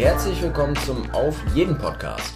Herzlich 0.00 0.40
willkommen 0.40 0.74
zum 0.76 1.10
Auf 1.10 1.36
jeden 1.54 1.76
Podcast. 1.76 2.32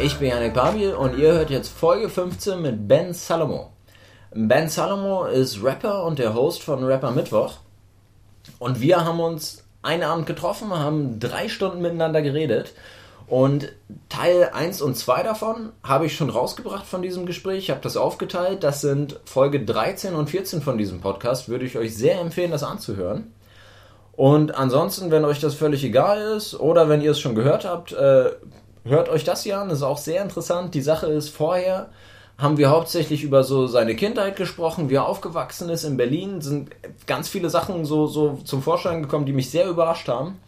Ich 0.00 0.18
bin 0.18 0.30
Janik 0.30 0.54
Babil 0.54 0.94
und 0.94 1.18
ihr 1.18 1.34
hört 1.34 1.50
jetzt 1.50 1.68
Folge 1.68 2.08
15 2.08 2.62
mit 2.62 2.88
Ben 2.88 3.12
Salomo. 3.12 3.72
Ben 4.34 4.70
Salomo 4.70 5.26
ist 5.26 5.62
Rapper 5.62 6.06
und 6.06 6.18
der 6.18 6.32
Host 6.32 6.62
von 6.62 6.82
Rapper 6.82 7.10
Mittwoch. 7.10 7.58
Und 8.58 8.80
wir 8.80 9.04
haben 9.04 9.20
uns 9.20 9.64
einen 9.82 10.02
Abend 10.02 10.24
getroffen, 10.24 10.70
haben 10.70 11.20
drei 11.20 11.50
Stunden 11.50 11.82
miteinander 11.82 12.22
geredet. 12.22 12.72
Und 13.26 13.70
Teil 14.08 14.48
1 14.54 14.80
und 14.80 14.96
2 14.96 15.24
davon 15.24 15.72
habe 15.82 16.06
ich 16.06 16.16
schon 16.16 16.30
rausgebracht 16.30 16.86
von 16.86 17.02
diesem 17.02 17.26
Gespräch. 17.26 17.64
Ich 17.64 17.70
habe 17.70 17.82
das 17.82 17.98
aufgeteilt. 17.98 18.64
Das 18.64 18.80
sind 18.80 19.20
Folge 19.26 19.62
13 19.62 20.14
und 20.14 20.30
14 20.30 20.62
von 20.62 20.78
diesem 20.78 21.02
Podcast. 21.02 21.50
Würde 21.50 21.66
ich 21.66 21.76
euch 21.76 21.94
sehr 21.94 22.18
empfehlen, 22.18 22.50
das 22.50 22.62
anzuhören. 22.62 23.33
Und 24.16 24.54
ansonsten, 24.54 25.10
wenn 25.10 25.24
euch 25.24 25.40
das 25.40 25.54
völlig 25.54 25.84
egal 25.84 26.20
ist 26.36 26.58
oder 26.58 26.88
wenn 26.88 27.00
ihr 27.00 27.10
es 27.10 27.20
schon 27.20 27.34
gehört 27.34 27.64
habt, 27.64 27.92
äh, 27.92 28.30
hört 28.84 29.08
euch 29.08 29.24
das 29.24 29.42
hier 29.42 29.58
an. 29.58 29.68
Das 29.68 29.78
ist 29.78 29.84
auch 29.84 29.98
sehr 29.98 30.22
interessant. 30.22 30.74
Die 30.74 30.82
Sache 30.82 31.06
ist, 31.06 31.30
vorher 31.30 31.88
haben 32.38 32.56
wir 32.56 32.70
hauptsächlich 32.70 33.22
über 33.22 33.44
so 33.44 33.66
seine 33.66 33.94
Kindheit 33.94 34.36
gesprochen, 34.36 34.90
wie 34.90 34.94
er 34.94 35.06
aufgewachsen 35.06 35.68
ist 35.68 35.84
in 35.84 35.96
Berlin. 35.96 36.40
Sind 36.40 36.70
ganz 37.06 37.28
viele 37.28 37.50
Sachen 37.50 37.84
so, 37.84 38.06
so 38.06 38.38
zum 38.44 38.62
Vorschein 38.62 39.02
gekommen, 39.02 39.26
die 39.26 39.32
mich 39.32 39.50
sehr 39.50 39.68
überrascht 39.68 40.08
haben. 40.08 40.38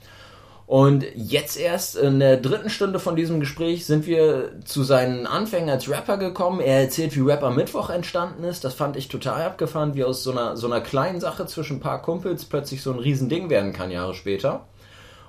Und 0.66 1.04
jetzt 1.14 1.56
erst 1.56 1.96
in 1.96 2.18
der 2.18 2.38
dritten 2.38 2.70
Stunde 2.70 2.98
von 2.98 3.14
diesem 3.14 3.38
Gespräch 3.38 3.86
sind 3.86 4.04
wir 4.06 4.60
zu 4.64 4.82
seinen 4.82 5.24
Anfängen 5.26 5.70
als 5.70 5.88
Rapper 5.88 6.16
gekommen. 6.16 6.58
Er 6.58 6.80
erzählt, 6.80 7.14
wie 7.14 7.20
Rapper 7.20 7.50
Mittwoch 7.50 7.88
entstanden 7.88 8.42
ist. 8.42 8.64
Das 8.64 8.74
fand 8.74 8.96
ich 8.96 9.06
total 9.06 9.42
abgefahren, 9.42 9.94
wie 9.94 10.02
aus 10.02 10.24
so 10.24 10.32
einer, 10.32 10.56
so 10.56 10.66
einer 10.66 10.80
kleinen 10.80 11.20
Sache 11.20 11.46
zwischen 11.46 11.76
ein 11.76 11.80
paar 11.80 12.02
Kumpels 12.02 12.44
plötzlich 12.46 12.82
so 12.82 12.92
ein 12.92 12.98
Riesending 12.98 13.48
werden 13.48 13.72
kann, 13.72 13.92
Jahre 13.92 14.14
später. 14.14 14.66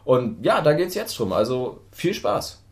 Und 0.06 0.44
ja, 0.44 0.62
da 0.62 0.74
geht's 0.74 0.96
jetzt 0.96 1.18
drum. 1.20 1.32
Also 1.34 1.82
viel 1.92 2.16
Spaß. 2.16 2.64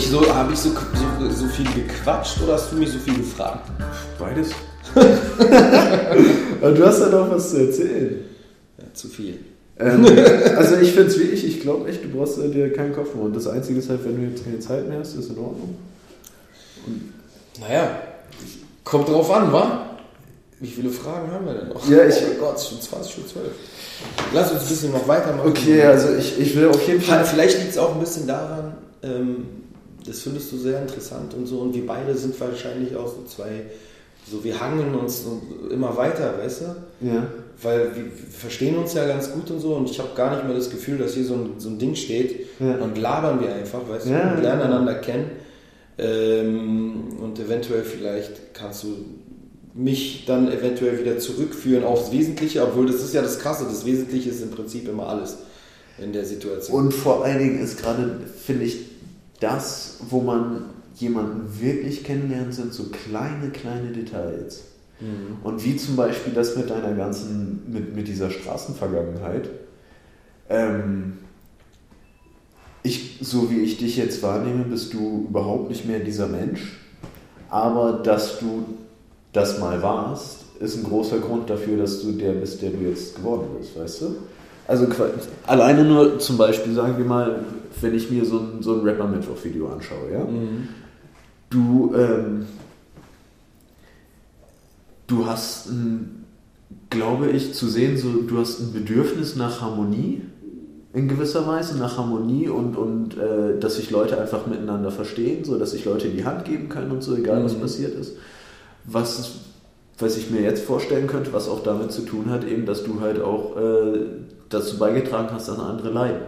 Ich, 0.00 0.08
so, 0.08 0.34
hab 0.34 0.50
ich 0.52 0.58
so, 0.58 0.70
so, 0.70 1.30
so 1.30 1.46
viel 1.46 1.66
gequatscht 1.72 2.40
oder 2.42 2.54
hast 2.54 2.72
du 2.72 2.76
mich 2.76 2.90
so 2.90 2.98
viel 2.98 3.16
gefragt? 3.18 3.70
Beides. 4.18 4.50
Aber 6.60 6.72
du 6.72 6.86
hast 6.86 7.00
ja 7.00 7.08
noch 7.08 7.30
was 7.30 7.50
zu 7.50 7.66
erzählen. 7.66 8.24
Ja, 8.78 8.84
zu 8.94 9.08
viel. 9.08 9.38
Ähm, 9.78 10.04
also 10.56 10.76
ich 10.76 10.92
finde 10.92 11.08
es 11.08 11.18
wirklich, 11.18 11.44
ich 11.46 11.60
glaube 11.60 11.88
echt, 11.88 12.04
du 12.04 12.08
brauchst 12.08 12.38
äh, 12.38 12.48
dir 12.50 12.72
keinen 12.72 12.94
Kopf 12.94 13.14
mehr. 13.14 13.24
Und 13.24 13.34
das 13.36 13.46
Einzige 13.46 13.78
ist 13.78 13.88
halt, 13.88 14.04
wenn 14.04 14.16
du 14.16 14.30
jetzt 14.30 14.44
keine 14.44 14.58
Zeit 14.58 14.88
mehr 14.88 14.98
hast, 14.98 15.14
ist 15.14 15.30
in 15.30 15.38
Ordnung. 15.38 15.76
Naja, 17.60 17.90
kommt 18.84 19.08
drauf 19.08 19.30
an, 19.30 19.52
wa? 19.52 19.86
Wie 20.60 20.66
viele 20.68 20.90
Fragen 20.90 21.30
haben 21.32 21.46
wir 21.46 21.54
denn 21.54 21.68
noch? 21.68 21.88
Ja, 21.88 22.04
ich- 22.04 22.16
oh 22.16 22.28
mein 22.28 22.38
Gott, 22.38 22.56
es 22.56 22.62
ist 22.64 22.68
schon 22.70 22.80
20 22.82 23.18
Uhr 23.18 23.26
12. 23.28 23.46
Lass 24.34 24.52
uns 24.52 24.62
ein 24.62 24.68
bisschen 24.68 24.92
noch 24.92 25.08
weitermachen. 25.08 25.48
Okay, 25.50 25.82
also 25.82 26.14
ich, 26.14 26.38
ich 26.38 26.56
will 26.56 26.68
auf 26.68 26.86
jeden 26.86 27.00
Fall. 27.00 27.24
Vielleicht 27.24 27.58
liegt 27.58 27.70
es 27.70 27.78
auch 27.78 27.94
ein 27.94 28.00
bisschen 28.00 28.26
daran, 28.26 28.74
ähm, 29.02 29.46
das 30.06 30.20
findest 30.20 30.52
du 30.52 30.56
sehr 30.58 30.80
interessant 30.82 31.34
und 31.34 31.46
so. 31.46 31.58
Und 31.60 31.74
wir 31.74 31.86
beide 31.86 32.14
sind 32.16 32.38
wahrscheinlich 32.40 32.94
auch 32.96 33.08
so 33.08 33.24
zwei, 33.26 33.64
so 34.30 34.42
wir 34.44 34.60
hangen 34.60 34.94
uns 34.94 35.24
immer 35.70 35.96
weiter, 35.96 36.34
weißt 36.42 36.62
du? 36.62 37.06
Ja. 37.06 37.26
Weil 37.62 37.94
wir 37.94 38.04
verstehen 38.30 38.76
uns 38.76 38.94
ja 38.94 39.06
ganz 39.06 39.30
gut 39.32 39.50
und 39.50 39.60
so 39.60 39.74
und 39.74 39.90
ich 39.90 39.98
habe 39.98 40.10
gar 40.14 40.34
nicht 40.34 40.46
mehr 40.46 40.54
das 40.56 40.70
Gefühl, 40.70 40.96
dass 40.98 41.14
hier 41.14 41.24
so 41.24 41.34
ein, 41.34 41.50
so 41.58 41.68
ein 41.68 41.78
Ding 41.78 41.94
steht 41.94 42.46
Ja. 42.58 42.76
und 42.76 42.96
labern 42.96 43.40
wir 43.40 43.52
einfach, 43.54 43.86
weißt 43.88 44.06
du, 44.06 44.10
Ja, 44.10 44.34
und 44.34 44.42
lernen 44.42 44.62
einander 44.62 44.94
kennen 44.94 45.30
ähm, 45.98 47.18
und 47.20 47.38
eventuell 47.38 47.82
vielleicht 47.82 48.54
kannst 48.54 48.84
du 48.84 48.88
mich 49.74 50.24
dann 50.26 50.50
eventuell 50.50 50.98
wieder 51.00 51.18
zurückführen 51.18 51.84
aufs 51.84 52.10
Wesentliche, 52.10 52.62
obwohl 52.62 52.86
das 52.86 52.96
ist 52.96 53.14
ja 53.14 53.22
das 53.22 53.38
Krasse, 53.38 53.64
das 53.64 53.84
Wesentliche 53.84 54.30
ist 54.30 54.42
im 54.42 54.50
Prinzip 54.50 54.88
immer 54.88 55.08
alles 55.08 55.36
in 56.02 56.12
der 56.12 56.24
Situation. 56.24 56.86
Und 56.86 56.94
vor 56.94 57.24
allen 57.24 57.38
Dingen 57.38 57.62
ist 57.62 57.78
gerade, 57.80 58.16
finde 58.44 58.64
ich, 58.64 58.78
das, 59.40 59.98
wo 60.08 60.20
man 60.20 60.66
jemanden 60.94 61.60
wirklich 61.60 62.04
kennenlernt, 62.04 62.54
sind 62.54 62.72
so 62.72 62.84
kleine, 62.84 63.50
kleine 63.50 63.90
Details. 63.92 64.64
Mhm. 65.00 65.38
Und 65.42 65.64
wie 65.64 65.76
zum 65.76 65.96
Beispiel 65.96 66.32
das 66.32 66.56
mit 66.56 66.70
deiner 66.70 66.92
ganzen, 66.92 67.62
mit, 67.72 67.96
mit 67.96 68.06
dieser 68.06 68.30
Straßenvergangenheit. 68.30 69.48
Ähm, 70.48 71.18
ich, 72.82 73.18
so 73.20 73.50
wie 73.50 73.60
ich 73.60 73.78
dich 73.78 73.96
jetzt 73.96 74.22
wahrnehme, 74.22 74.64
bist 74.64 74.92
du 74.94 75.26
überhaupt 75.28 75.70
nicht 75.70 75.86
mehr 75.86 76.00
dieser 76.00 76.26
Mensch. 76.26 76.78
Aber 77.48 78.00
dass 78.04 78.38
du 78.38 78.64
das 79.32 79.58
mal 79.58 79.82
warst, 79.82 80.44
ist 80.60 80.76
ein 80.76 80.84
großer 80.84 81.18
Grund 81.18 81.48
dafür, 81.48 81.78
dass 81.78 82.02
du 82.02 82.12
der 82.12 82.32
bist, 82.32 82.62
der 82.62 82.70
du 82.70 82.78
jetzt 82.88 83.16
geworden 83.16 83.48
bist, 83.58 83.78
weißt 83.78 84.02
du? 84.02 84.16
Also 84.66 84.86
alleine 85.46 85.84
nur 85.84 86.18
zum 86.18 86.36
Beispiel, 86.36 86.74
sagen 86.74 86.96
wir 86.96 87.04
mal, 87.04 87.44
wenn 87.80 87.94
ich 87.94 88.10
mir 88.10 88.24
so 88.24 88.38
ein, 88.38 88.62
so 88.62 88.74
ein 88.74 88.80
Rapper-Mittwoch-Video 88.80 89.68
anschaue, 89.68 90.12
ja? 90.12 90.24
Mhm. 90.24 90.68
Du, 91.50 91.94
ähm, 91.96 92.46
du 95.06 95.26
hast, 95.26 95.66
ein, 95.70 96.24
glaube 96.90 97.28
ich, 97.28 97.54
zu 97.54 97.68
sehen, 97.68 97.96
so, 97.96 98.22
du 98.22 98.38
hast 98.38 98.60
ein 98.60 98.72
Bedürfnis 98.72 99.36
nach 99.36 99.60
Harmonie 99.60 100.22
in 100.92 101.08
gewisser 101.08 101.46
Weise, 101.46 101.78
nach 101.78 101.96
Harmonie 101.98 102.48
und, 102.48 102.76
und 102.76 103.16
äh, 103.16 103.58
dass 103.58 103.76
sich 103.76 103.90
Leute 103.90 104.20
einfach 104.20 104.46
miteinander 104.46 104.90
verstehen, 104.90 105.44
so 105.44 105.56
dass 105.58 105.70
sich 105.70 105.84
Leute 105.84 106.08
die 106.08 106.24
Hand 106.24 106.44
geben 106.44 106.68
können 106.68 106.90
und 106.90 107.02
so, 107.02 107.14
egal 107.16 107.44
was 107.44 107.56
Mhm. 107.56 107.60
passiert 107.60 107.94
ist. 107.94 108.16
Was, 108.84 109.32
was 109.98 110.16
ich 110.16 110.30
mir 110.30 110.40
jetzt 110.40 110.64
vorstellen 110.64 111.06
könnte, 111.06 111.32
was 111.32 111.48
auch 111.48 111.62
damit 111.62 111.92
zu 111.92 112.02
tun 112.02 112.30
hat, 112.30 112.44
eben, 112.44 112.66
dass 112.66 112.82
du 112.82 113.00
halt 113.00 113.20
auch 113.20 113.56
äh, 113.56 114.00
dazu 114.48 114.78
beigetragen 114.78 115.28
hast, 115.32 115.48
dass 115.48 115.58
andere 115.60 115.90
leiden. 115.90 116.22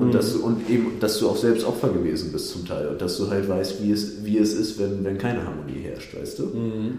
Und, 0.00 0.08
Mhm. 0.08 0.12
dass 0.12 0.32
du, 0.32 0.44
und 0.44 0.70
eben, 0.70 0.98
dass 1.00 1.18
du 1.18 1.28
auch 1.28 1.36
selbst 1.36 1.64
Opfer 1.64 1.90
gewesen 1.90 2.32
bist 2.32 2.48
zum 2.50 2.66
Teil 2.66 2.88
und 2.88 3.00
dass 3.02 3.18
du 3.18 3.28
halt 3.28 3.48
weißt, 3.48 3.82
wie 3.82 3.92
es, 3.92 4.24
wie 4.24 4.38
es 4.38 4.54
ist, 4.54 4.78
wenn, 4.78 5.04
wenn 5.04 5.18
keine 5.18 5.44
Harmonie 5.44 5.80
herrscht, 5.82 6.16
weißt 6.16 6.38
du? 6.38 6.42
Mhm. 6.46 6.98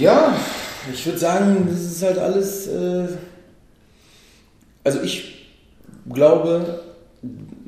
Ja, 0.00 0.34
ich 0.92 1.04
würde 1.04 1.18
sagen, 1.18 1.66
das 1.70 1.80
ist 1.82 2.02
halt 2.02 2.18
alles. 2.18 2.66
Äh 2.68 3.08
also 4.84 5.02
ich 5.02 5.46
glaube, 6.10 6.80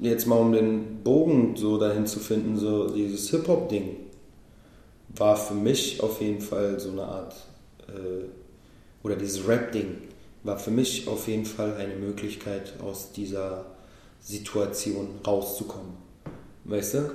jetzt 0.00 0.26
mal 0.26 0.36
um 0.36 0.52
den 0.52 1.02
Bogen 1.04 1.54
so 1.56 1.76
dahin 1.76 2.06
zu 2.06 2.18
finden, 2.18 2.56
so 2.56 2.88
dieses 2.88 3.28
Hip-Hop-Ding 3.30 3.96
war 5.16 5.36
für 5.36 5.54
mich 5.54 6.02
auf 6.02 6.20
jeden 6.22 6.40
Fall 6.40 6.80
so 6.80 6.92
eine 6.92 7.02
Art, 7.02 7.34
äh, 7.88 8.24
oder 9.02 9.16
dieses 9.16 9.46
Rap-Ding 9.46 9.98
war 10.42 10.58
für 10.58 10.70
mich 10.70 11.06
auf 11.08 11.28
jeden 11.28 11.44
Fall 11.44 11.74
eine 11.76 11.96
Möglichkeit, 11.96 12.74
aus 12.82 13.12
dieser 13.12 13.66
Situation 14.20 15.08
rauszukommen. 15.26 15.92
Weißt 16.64 16.94
du? 16.94 17.10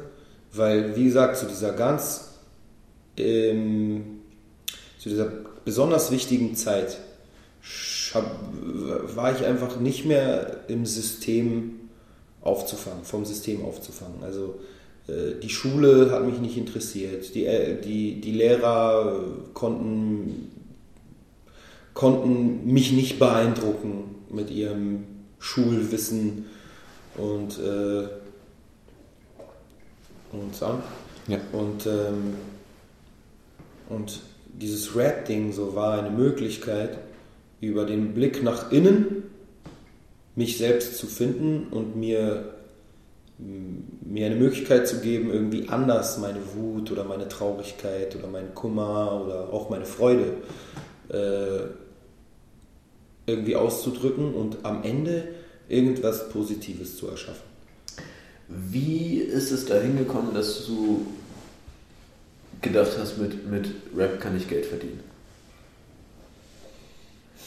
Weil, 0.54 0.96
wie 0.96 1.06
gesagt, 1.06 1.38
zu 1.38 1.46
dieser 1.46 1.74
ganz, 1.74 2.30
ähm, 3.18 4.22
zu 5.00 5.10
dieser 5.10 5.32
besonders 5.64 6.12
wichtigen 6.12 6.56
Zeit 6.56 7.00
war 8.14 9.36
ich 9.36 9.46
einfach 9.46 9.80
nicht 9.80 10.06
mehr 10.06 10.62
im 10.68 10.86
System 10.86 11.80
aufzufangen, 12.42 13.04
vom 13.04 13.26
System 13.26 13.66
aufzufangen. 13.66 14.24
Also 14.24 14.60
äh, 15.08 15.40
die 15.42 15.50
Schule 15.50 16.12
hat 16.12 16.26
mich 16.26 16.40
nicht 16.40 16.58
interessiert, 16.58 17.34
die, 17.36 17.46
äh, 17.46 17.82
die, 17.82 18.22
die 18.22 18.32
Lehrer 18.32 19.20
konnten, 19.54 20.52
konnten 21.96 22.72
mich 22.72 22.92
nicht 22.92 23.18
beeindrucken 23.18 24.16
mit 24.30 24.52
ihrem 24.52 25.06
Schulwissen 25.40 26.46
und, 27.18 27.58
äh, 27.58 28.08
und, 30.32 30.54
so. 30.54 30.78
Ja. 31.28 31.40
und, 31.54 31.88
ähm, 31.88 32.36
und 33.90 34.20
dieses 34.48 34.96
Rap-Ding 34.96 35.54
so 35.54 35.74
war 35.74 35.98
eine 35.98 36.12
Möglichkeit, 36.12 37.00
über 37.62 37.86
den 37.86 38.14
Blick 38.14 38.44
nach 38.44 38.72
innen 38.72 39.24
mich 40.36 40.58
selbst 40.58 40.98
zu 40.98 41.08
finden 41.08 41.68
und 41.72 41.96
mir, 41.96 42.56
mir 43.38 44.26
eine 44.26 44.36
Möglichkeit 44.36 44.86
zu 44.86 45.00
geben, 45.00 45.32
irgendwie 45.32 45.70
anders 45.70 46.18
meine 46.18 46.40
Wut 46.56 46.92
oder 46.92 47.06
meine 47.06 47.30
Traurigkeit 47.30 48.16
oder 48.18 48.28
meinen 48.28 48.54
Kummer 48.54 49.22
oder 49.24 49.54
auch 49.54 49.70
meine 49.70 49.86
Freude 49.86 50.34
äh, 51.10 51.85
irgendwie 53.26 53.56
auszudrücken 53.56 54.34
und 54.34 54.58
am 54.64 54.84
Ende 54.84 55.30
irgendwas 55.68 56.30
Positives 56.30 56.98
zu 56.98 57.08
erschaffen. 57.08 57.44
Wie 58.48 59.18
ist 59.18 59.52
es 59.52 59.66
dahin 59.66 59.98
gekommen, 59.98 60.34
dass 60.34 60.66
du 60.68 61.06
gedacht 62.62 62.92
hast, 63.00 63.18
mit, 63.18 63.50
mit 63.50 63.70
Rap 63.96 64.20
kann 64.20 64.38
ich 64.38 64.48
Geld 64.48 64.66
verdienen? 64.66 65.00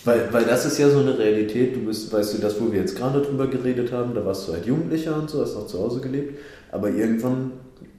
Weil, 0.04 0.32
weil 0.32 0.44
das 0.44 0.64
ist 0.64 0.78
ja 0.78 0.88
so 0.90 1.00
eine 1.00 1.18
Realität, 1.18 1.74
du 1.74 1.80
bist, 1.80 2.12
weißt 2.12 2.34
du, 2.34 2.38
das, 2.38 2.60
wo 2.60 2.72
wir 2.72 2.80
jetzt 2.80 2.96
gerade 2.96 3.20
drüber 3.20 3.46
geredet 3.46 3.92
haben, 3.92 4.14
da 4.14 4.24
warst 4.24 4.48
du 4.48 4.52
halt 4.52 4.66
Jugendlicher 4.66 5.16
und 5.16 5.28
so, 5.28 5.42
hast 5.42 5.54
noch 5.54 5.66
zu 5.66 5.78
Hause 5.78 6.00
gelebt, 6.00 6.38
aber 6.70 6.90
irgendwann 6.90 7.52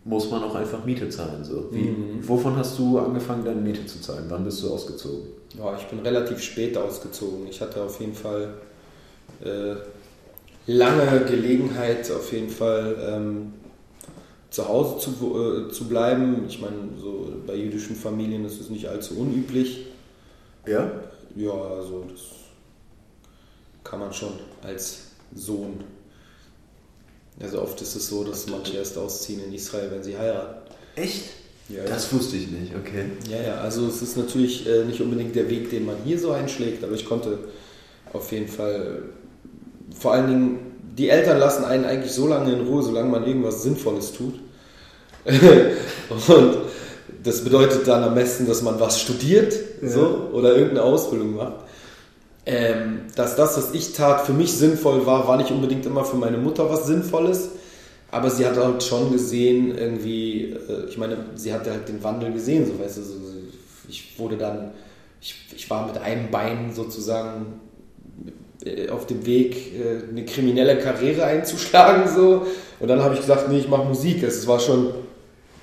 muss 0.09 0.31
man 0.31 0.44
auch 0.44 0.56
einfach 0.56 0.83
Miete 0.85 1.07
zahlen. 1.09 1.44
So. 1.44 1.67
Wie, 1.71 1.83
Mhm. 1.83 2.27
Wovon 2.27 2.56
hast 2.57 2.79
du 2.79 2.97
angefangen, 2.97 3.45
deine 3.45 3.61
Miete 3.61 3.85
zu 3.85 4.01
zahlen? 4.01 4.25
Wann 4.29 4.44
bist 4.44 4.63
du 4.63 4.73
ausgezogen? 4.73 5.27
Ja, 5.57 5.77
ich 5.77 5.85
bin 5.85 6.00
relativ 6.00 6.41
spät 6.41 6.75
ausgezogen. 6.77 7.47
Ich 7.47 7.61
hatte 7.61 7.83
auf 7.83 8.00
jeden 8.00 8.15
Fall 8.15 8.56
äh, 9.44 9.75
lange 10.65 11.25
Gelegenheit, 11.25 12.09
auf 12.11 12.31
jeden 12.33 12.50
Fall 12.50 12.97
ähm, 13.07 13.53
zu 14.50 14.67
Hause 14.67 14.97
zu, 15.00 15.11
äh, 15.69 15.71
zu 15.71 15.88
bleiben. 15.88 16.45
Ich 16.47 16.59
meine, 16.59 16.77
so 17.00 17.31
bei 17.45 17.56
jüdischen 17.56 17.95
Familien 17.95 18.45
ist 18.45 18.59
es 18.59 18.69
nicht 18.71 18.88
allzu 18.88 19.19
unüblich. 19.19 19.85
Ja? 20.65 20.91
Ja, 21.35 21.51
also 21.51 22.06
das 22.11 22.21
kann 23.83 24.00
man 24.00 24.11
schon 24.11 24.33
als 24.63 25.11
Sohn. 25.35 25.83
Also 27.41 27.62
oft 27.62 27.81
ist 27.81 27.95
es 27.95 28.07
so, 28.09 28.24
dass 28.24 28.47
manche 28.47 28.77
erst 28.77 28.97
ausziehen 28.97 29.41
in 29.45 29.53
Israel, 29.53 29.89
wenn 29.91 30.03
sie 30.03 30.18
heiraten. 30.18 30.59
Echt? 30.95 31.24
Ja, 31.69 31.83
Das 31.86 32.12
wusste 32.12 32.36
ich 32.36 32.50
nicht, 32.50 32.74
okay. 32.75 33.06
Ja, 33.30 33.41
ja, 33.41 33.62
also 33.62 33.88
es 33.88 34.01
ist 34.01 34.18
natürlich 34.18 34.68
äh, 34.68 34.83
nicht 34.86 35.00
unbedingt 35.01 35.36
der 35.36 35.50
Weg, 35.50 35.69
den 35.69 35.86
man 35.86 35.95
hier 36.03 36.18
so 36.19 36.31
einschlägt, 36.31 36.83
aber 36.83 36.94
ich 36.94 37.06
konnte 37.06 37.38
auf 38.12 38.31
jeden 38.31 38.47
Fall, 38.47 39.03
vor 39.97 40.13
allen 40.13 40.27
Dingen, 40.27 40.59
die 40.97 41.09
Eltern 41.09 41.38
lassen 41.38 41.63
einen 41.63 41.86
eigentlich 41.86 42.12
so 42.12 42.27
lange 42.27 42.51
in 42.51 42.62
Ruhe, 42.68 42.81
solange 42.81 43.09
man 43.09 43.25
irgendwas 43.25 43.63
Sinnvolles 43.63 44.12
tut. 44.13 44.33
Und 46.09 46.57
das 47.24 47.44
bedeutet 47.44 47.88
dann 47.88 48.03
am 48.03 48.15
besten, 48.15 48.47
dass 48.47 48.62
man 48.62 48.80
was 48.80 49.00
studiert 49.00 49.53
Ja. 49.81 49.89
so, 49.89 50.30
oder 50.33 50.53
irgendeine 50.56 50.83
Ausbildung 50.83 51.35
macht. 51.35 51.53
Ähm, 52.45 53.01
dass 53.15 53.36
das, 53.36 53.57
was 53.57 53.74
ich 53.74 53.94
tat, 53.94 54.25
für 54.25 54.33
mich 54.33 54.53
sinnvoll 54.53 55.06
war, 55.06 55.27
war 55.27 55.38
nicht 55.38 55.51
unbedingt 55.51 55.86
immer 55.86 56.03
für 56.03 56.18
meine 56.18 56.38
Mutter 56.38 56.69
was 56.69 56.86
Sinnvolles. 56.86 57.50
Aber 58.12 58.30
sie 58.30 58.45
hat 58.45 58.57
halt 58.57 58.81
schon 58.83 59.12
gesehen, 59.12 59.77
irgendwie, 59.77 60.53
äh, 60.53 60.86
ich 60.89 60.97
meine, 60.97 61.18
sie 61.36 61.53
hatte 61.53 61.71
halt 61.71 61.88
den 61.88 62.03
Wandel 62.03 62.33
gesehen, 62.33 62.65
so 62.65 62.83
weißt 62.83 62.97
du, 62.97 63.01
so, 63.03 63.13
ich 63.88 64.18
wurde 64.18 64.38
dann, 64.38 64.71
ich, 65.21 65.36
ich 65.56 65.69
war 65.69 65.86
mit 65.86 65.97
einem 65.97 66.31
Bein 66.31 66.74
sozusagen 66.74 67.59
äh, 68.65 68.89
auf 68.89 69.06
dem 69.06 69.25
Weg, 69.25 69.74
äh, 69.74 70.09
eine 70.09 70.25
kriminelle 70.25 70.80
Karriere 70.80 71.24
einzuschlagen, 71.24 72.09
so. 72.13 72.45
Und 72.80 72.88
dann 72.88 73.01
habe 73.01 73.13
ich 73.13 73.21
gesagt, 73.21 73.50
nee, 73.50 73.59
ich 73.59 73.69
mache 73.69 73.85
Musik. 73.85 74.24
Es 74.24 74.47
war 74.47 74.59
schon, 74.59 74.92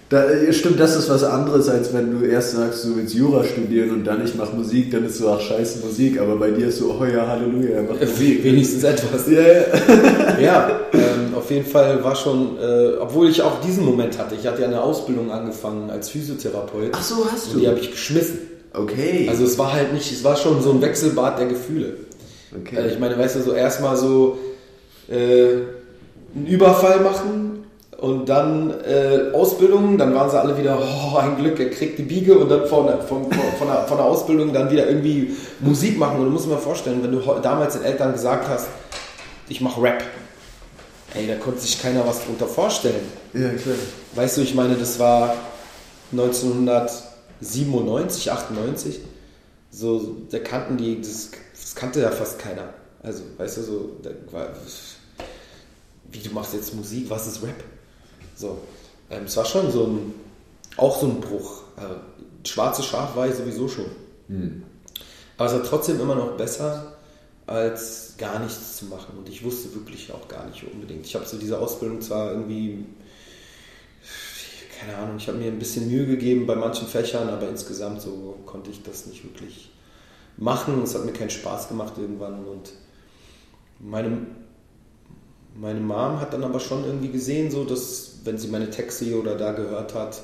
Da, 0.08 0.22
stimmt, 0.52 0.78
das 0.78 0.94
ist 0.94 1.10
was 1.10 1.24
anderes, 1.24 1.68
als 1.68 1.92
wenn 1.92 2.16
du 2.16 2.24
erst 2.24 2.52
sagst, 2.52 2.84
du 2.84 2.96
willst 2.96 3.12
Jura 3.14 3.42
studieren 3.42 3.90
und 3.90 4.04
dann 4.04 4.24
ich 4.24 4.36
mache 4.36 4.54
Musik, 4.54 4.92
dann 4.92 5.04
ist 5.04 5.18
so, 5.18 5.28
ach 5.28 5.40
scheiße 5.40 5.84
Musik, 5.84 6.20
aber 6.20 6.36
bei 6.36 6.52
dir 6.52 6.68
ist 6.68 6.78
so, 6.78 6.96
oh 7.00 7.04
ja, 7.04 7.26
Halleluja, 7.26 7.70
er 7.76 7.82
macht 7.82 8.00
Musik. 8.00 8.44
wenigstens 8.44 8.84
etwas. 8.84 9.28
Ja, 9.28 9.42
ja. 9.42 9.64
Ja, 10.40 10.80
ähm, 10.92 11.34
auf 11.34 11.50
jeden 11.50 11.66
Fall 11.66 12.04
war 12.04 12.14
schon, 12.14 12.56
äh, 12.60 12.98
obwohl 13.00 13.28
ich 13.30 13.42
auch 13.42 13.60
diesen 13.60 13.84
Moment 13.84 14.16
hatte, 14.16 14.36
ich 14.40 14.46
hatte 14.46 14.60
ja 14.62 14.68
eine 14.68 14.80
Ausbildung 14.80 15.32
angefangen 15.32 15.90
als 15.90 16.10
Physiotherapeut. 16.10 16.90
Ach 16.92 17.02
so, 17.02 17.26
hast 17.32 17.54
Und 17.54 17.60
die 17.60 17.66
habe 17.66 17.78
ich 17.80 17.90
geschmissen. 17.90 18.38
Okay. 18.72 19.26
Also 19.28 19.44
es 19.44 19.58
war 19.58 19.72
halt 19.72 19.92
nicht, 19.92 20.12
es 20.12 20.22
war 20.22 20.36
schon 20.36 20.62
so 20.62 20.70
ein 20.70 20.80
Wechselbad 20.82 21.38
der 21.38 21.46
Gefühle. 21.46 21.94
okay. 22.54 22.76
Also 22.76 22.90
ich 22.90 23.00
meine, 23.00 23.18
weißt 23.18 23.36
du, 23.36 23.40
so 23.40 23.52
erstmal 23.54 23.96
so 23.96 24.38
äh, 25.08 25.14
einen 26.34 26.46
Überfall 26.46 27.00
machen 27.00 27.55
und 27.98 28.28
dann 28.28 28.70
äh, 28.84 29.32
Ausbildung, 29.32 29.96
dann 29.98 30.14
waren 30.14 30.30
sie 30.30 30.38
alle 30.38 30.56
wieder, 30.58 30.78
oh, 30.78 31.16
ein 31.16 31.36
Glück, 31.36 31.58
er 31.58 31.70
kriegt 31.70 31.98
die 31.98 32.02
Biege 32.02 32.38
und 32.38 32.48
dann 32.50 32.66
von, 32.66 32.86
der- 32.86 33.00
von, 33.00 33.24
von, 33.24 33.32
von, 33.58 33.66
der, 33.68 33.86
von 33.88 33.96
der 33.96 34.06
Ausbildung 34.06 34.52
dann 34.52 34.70
wieder 34.70 34.86
irgendwie 34.86 35.34
Musik 35.60 35.98
machen. 35.98 36.18
Und 36.18 36.26
du 36.26 36.30
musst 36.30 36.46
dir 36.46 36.50
mal 36.50 36.58
vorstellen, 36.58 37.02
wenn 37.02 37.12
du 37.12 37.20
damals 37.42 37.74
den 37.74 37.84
Eltern 37.84 38.12
gesagt 38.12 38.48
hast, 38.48 38.66
ich 39.48 39.60
mache 39.60 39.80
Rap, 39.80 40.02
ey, 41.14 41.26
da 41.26 41.36
konnte 41.36 41.60
sich 41.60 41.80
keiner 41.80 42.06
was 42.06 42.24
drunter 42.24 42.46
vorstellen. 42.46 43.00
ja, 43.32 43.48
klar. 43.50 43.76
Weißt 44.14 44.36
du, 44.36 44.40
ich 44.42 44.54
meine, 44.54 44.74
das 44.74 44.98
war 44.98 45.34
1997, 46.12 48.30
98. 48.32 49.00
So, 49.70 50.16
da 50.30 50.38
kannten 50.38 50.76
die, 50.76 51.00
das, 51.00 51.30
das 51.58 51.74
kannte 51.74 52.00
ja 52.00 52.10
fast 52.10 52.38
keiner. 52.38 52.74
Also, 53.02 53.22
weißt 53.36 53.58
du, 53.58 53.62
so, 53.62 53.90
da 54.02 54.10
war, 54.32 54.48
wie 56.10 56.18
du 56.20 56.30
machst 56.30 56.54
jetzt 56.54 56.74
Musik, 56.74 57.10
was 57.10 57.26
ist 57.26 57.42
Rap? 57.42 57.62
So, 58.36 58.58
ähm, 59.10 59.24
es 59.24 59.36
war 59.36 59.46
schon 59.46 59.72
so 59.72 59.84
ein, 59.84 60.14
auch 60.76 61.00
so 61.00 61.06
ein 61.06 61.20
Bruch. 61.20 61.62
Äh, 61.76 62.46
schwarze 62.46 62.82
Schaf 62.82 63.16
war 63.16 63.26
ich 63.26 63.34
sowieso 63.34 63.66
schon. 63.66 63.86
Hm. 64.28 64.62
Aber 65.38 65.48
es 65.48 65.54
war 65.54 65.64
trotzdem 65.64 66.00
immer 66.00 66.14
noch 66.14 66.36
besser, 66.36 66.96
als 67.46 68.14
gar 68.18 68.38
nichts 68.38 68.76
zu 68.76 68.86
machen. 68.86 69.16
Und 69.18 69.28
ich 69.28 69.42
wusste 69.42 69.74
wirklich 69.74 70.12
auch 70.12 70.28
gar 70.28 70.46
nicht 70.46 70.62
unbedingt. 70.64 71.06
Ich 71.06 71.14
habe 71.14 71.26
so 71.26 71.38
diese 71.38 71.58
Ausbildung 71.58 72.00
zwar 72.00 72.32
irgendwie, 72.32 72.84
keine 74.78 74.96
Ahnung, 74.98 75.16
ich 75.16 75.28
habe 75.28 75.38
mir 75.38 75.48
ein 75.48 75.58
bisschen 75.58 75.90
Mühe 75.90 76.06
gegeben 76.06 76.46
bei 76.46 76.56
manchen 76.56 76.86
Fächern, 76.86 77.28
aber 77.28 77.48
insgesamt 77.48 78.02
so 78.02 78.38
konnte 78.44 78.70
ich 78.70 78.82
das 78.82 79.06
nicht 79.06 79.24
wirklich 79.24 79.70
machen. 80.36 80.82
Es 80.82 80.94
hat 80.94 81.04
mir 81.04 81.12
keinen 81.12 81.30
Spaß 81.30 81.68
gemacht 81.68 81.94
irgendwann. 81.96 82.44
Und 82.44 82.72
meine, 83.78 84.26
meine 85.60 85.80
Mom 85.80 86.20
hat 86.20 86.32
dann 86.32 86.44
aber 86.44 86.60
schon 86.60 86.84
irgendwie 86.84 87.08
gesehen, 87.10 87.50
so 87.50 87.64
dass, 87.64 88.20
wenn 88.24 88.38
sie 88.38 88.48
meine 88.48 88.70
Texte 88.70 89.04
hier 89.04 89.18
oder 89.18 89.36
da 89.36 89.52
gehört 89.52 89.94
hat, 89.94 90.20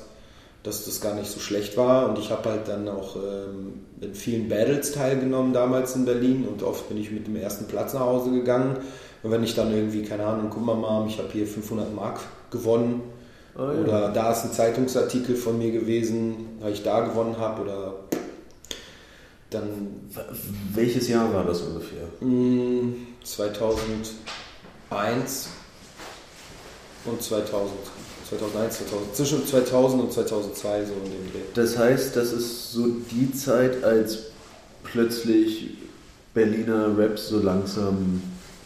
dass 0.63 0.85
das 0.85 1.01
gar 1.01 1.15
nicht 1.15 1.29
so 1.29 1.39
schlecht 1.39 1.75
war. 1.77 2.09
Und 2.09 2.19
ich 2.19 2.31
habe 2.31 2.49
halt 2.49 2.67
dann 2.67 2.87
auch 2.87 3.15
ähm, 3.15 3.81
in 4.01 4.13
vielen 4.13 4.49
Battles 4.49 4.93
teilgenommen 4.93 5.53
damals 5.53 5.95
in 5.95 6.05
Berlin 6.05 6.47
und 6.47 6.63
oft 6.63 6.87
bin 6.87 6.97
ich 6.97 7.11
mit 7.11 7.27
dem 7.27 7.35
ersten 7.35 7.65
Platz 7.65 7.93
nach 7.93 8.01
Hause 8.01 8.31
gegangen. 8.31 8.77
Und 9.23 9.31
wenn 9.31 9.43
ich 9.43 9.55
dann 9.55 9.73
irgendwie, 9.73 10.03
keine 10.03 10.25
Ahnung, 10.25 10.49
guck 10.49 10.65
mal, 10.65 10.75
Mom, 10.75 11.07
ich 11.07 11.17
habe 11.17 11.29
hier 11.31 11.47
500 11.47 11.93
Mark 11.93 12.19
gewonnen. 12.51 13.01
Oh, 13.57 13.61
ja. 13.61 13.81
Oder 13.81 14.09
da 14.09 14.31
ist 14.31 14.45
ein 14.45 14.51
Zeitungsartikel 14.51 15.35
von 15.35 15.57
mir 15.57 15.71
gewesen, 15.71 16.57
weil 16.59 16.73
ich 16.73 16.83
da 16.83 17.01
gewonnen 17.01 17.37
habe. 17.37 17.61
Oder 17.61 17.93
dann. 19.49 20.09
Welches 20.73 21.07
Jahr 21.07 21.33
war 21.33 21.45
das 21.45 21.61
ungefähr? 21.61 22.07
Hm, 22.19 22.95
2000. 23.23 24.11
1 24.89 25.49
und 27.05 27.21
2000. 27.21 27.71
2001, 28.29 28.77
2000, 28.89 29.15
zwischen 29.15 29.47
2000 29.47 30.03
und 30.03 30.13
2002 30.13 30.85
so 30.85 30.93
in 30.93 31.11
dem 31.11 31.31
Dreh. 31.31 31.39
Das 31.53 31.77
heißt, 31.77 32.15
das 32.15 32.31
ist 32.31 32.71
so 32.71 32.87
die 33.11 33.31
Zeit, 33.31 33.83
als 33.83 34.19
plötzlich 34.83 35.77
Berliner 36.33 36.97
Rap 36.97 37.19
so 37.19 37.39
langsam 37.39 38.21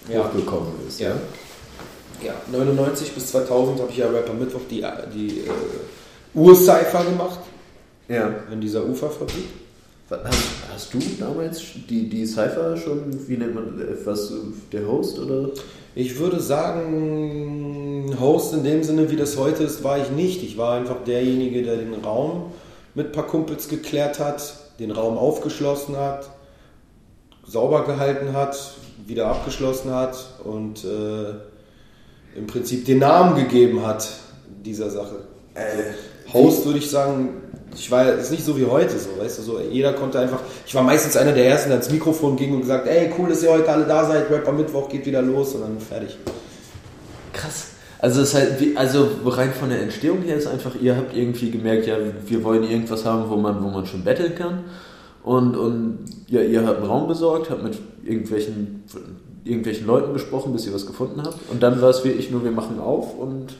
ja. 0.07 0.23
hochgekommen 0.23 0.71
ist. 0.87 0.99
Ja. 0.99 1.15
ja. 2.21 2.27
ja. 2.27 2.33
99 2.51 3.11
bis 3.11 3.27
2000 3.27 3.79
habe 3.79 3.91
ich 3.91 3.97
ja 3.97 4.09
Rapper 4.09 4.33
Mittwoch 4.33 4.61
die, 4.69 4.81
äh, 4.81 4.91
die 5.13 5.39
äh, 5.41 5.49
Ur-Cypher 6.33 7.03
gemacht. 7.03 7.39
Ja. 8.07 8.33
In 8.51 8.61
dieser 8.61 8.85
Uferfabrik. 8.85 9.66
Hast, 10.09 10.39
hast 10.73 10.93
du 10.93 10.99
damals 11.19 11.61
die, 11.89 12.07
die 12.07 12.25
Cypher 12.25 12.77
schon, 12.77 13.27
wie 13.27 13.35
nennt 13.35 13.55
man 13.55 13.79
äh, 13.81 14.05
was, 14.05 14.31
der 14.71 14.87
Host 14.87 15.19
oder? 15.19 15.49
Ich 15.95 16.17
würde 16.17 16.39
sagen, 16.39 18.15
Host 18.17 18.53
in 18.53 18.63
dem 18.63 18.83
Sinne, 18.83 19.11
wie 19.11 19.17
das 19.17 19.35
heute 19.35 19.63
ist, 19.63 19.83
war 19.83 19.97
ich 19.97 20.09
nicht. 20.11 20.43
Ich 20.43 20.57
war 20.57 20.77
einfach 20.77 21.03
derjenige, 21.03 21.63
der 21.63 21.77
den 21.77 21.93
Raum 21.93 22.53
mit 22.95 23.07
ein 23.07 23.11
paar 23.11 23.27
Kumpels 23.27 23.67
geklärt 23.67 24.19
hat, 24.19 24.53
den 24.79 24.91
Raum 24.91 25.17
aufgeschlossen 25.17 25.97
hat, 25.97 26.29
sauber 27.45 27.83
gehalten 27.83 28.31
hat, 28.33 28.75
wieder 29.05 29.27
abgeschlossen 29.27 29.91
hat 29.93 30.17
und 30.43 30.85
äh, 30.85 31.31
im 32.37 32.47
Prinzip 32.47 32.85
den 32.85 32.99
Namen 32.99 33.35
gegeben 33.35 33.85
hat 33.85 34.07
dieser 34.63 34.89
Sache. 34.89 35.15
Äh, 35.53 36.31
Host 36.31 36.65
würde 36.65 36.79
ich 36.79 36.89
sagen, 36.89 37.29
ich 37.77 37.91
war 37.91 38.13
ist 38.13 38.31
nicht 38.31 38.43
so 38.43 38.57
wie 38.57 38.65
heute 38.65 38.97
so, 38.97 39.09
weißt 39.19 39.39
du, 39.39 39.41
so 39.43 39.59
jeder 39.59 39.93
konnte 39.93 40.19
einfach, 40.19 40.39
ich 40.65 40.73
war 40.73 40.83
meistens 40.83 41.15
einer 41.15 41.31
der 41.31 41.47
ersten, 41.47 41.69
der 41.69 41.79
ans 41.79 41.91
Mikrofon 41.91 42.35
ging 42.35 42.53
und 42.53 42.61
gesagt, 42.61 42.87
ey, 42.87 43.11
cool, 43.17 43.29
dass 43.29 43.43
ihr 43.43 43.51
heute 43.51 43.69
alle 43.69 43.85
da 43.85 44.05
seid, 44.05 44.29
Rapper 44.31 44.51
Mittwoch 44.51 44.89
geht 44.89 45.05
wieder 45.05 45.21
los 45.21 45.53
und 45.53 45.61
dann 45.61 45.79
fertig. 45.79 46.17
Krass. 47.33 47.67
Also 47.99 48.21
es 48.21 48.33
halt, 48.33 48.57
also 48.75 49.07
rein 49.25 49.53
von 49.53 49.69
der 49.69 49.81
Entstehung 49.81 50.21
her 50.21 50.35
ist 50.37 50.47
einfach, 50.47 50.73
ihr 50.79 50.95
habt 50.95 51.15
irgendwie 51.15 51.49
gemerkt, 51.49 51.87
ja, 51.87 51.97
wir 52.25 52.43
wollen 52.43 52.63
irgendwas 52.63 53.05
haben, 53.05 53.29
wo 53.29 53.35
man, 53.35 53.63
wo 53.63 53.69
man 53.69 53.85
schon 53.85 54.03
betteln 54.03 54.35
kann. 54.35 54.65
Und, 55.23 55.57
und 55.57 56.05
ja, 56.27 56.41
ihr 56.41 56.65
habt 56.65 56.77
einen 56.77 56.87
Raum 56.87 57.07
besorgt, 57.07 57.49
habt 57.49 57.63
mit 57.63 57.77
irgendwelchen, 58.03 58.83
irgendwelchen 59.43 59.87
Leuten 59.87 60.13
gesprochen, 60.13 60.53
bis 60.53 60.67
ihr 60.67 60.73
was 60.73 60.85
gefunden 60.85 61.21
habt. 61.23 61.37
Und 61.51 61.61
dann 61.63 61.81
war 61.81 61.89
es 61.89 62.03
wirklich 62.03 62.31
nur, 62.31 62.43
wir 62.43 62.51
machen 62.51 62.79
auf 62.79 63.17
und 63.17 63.55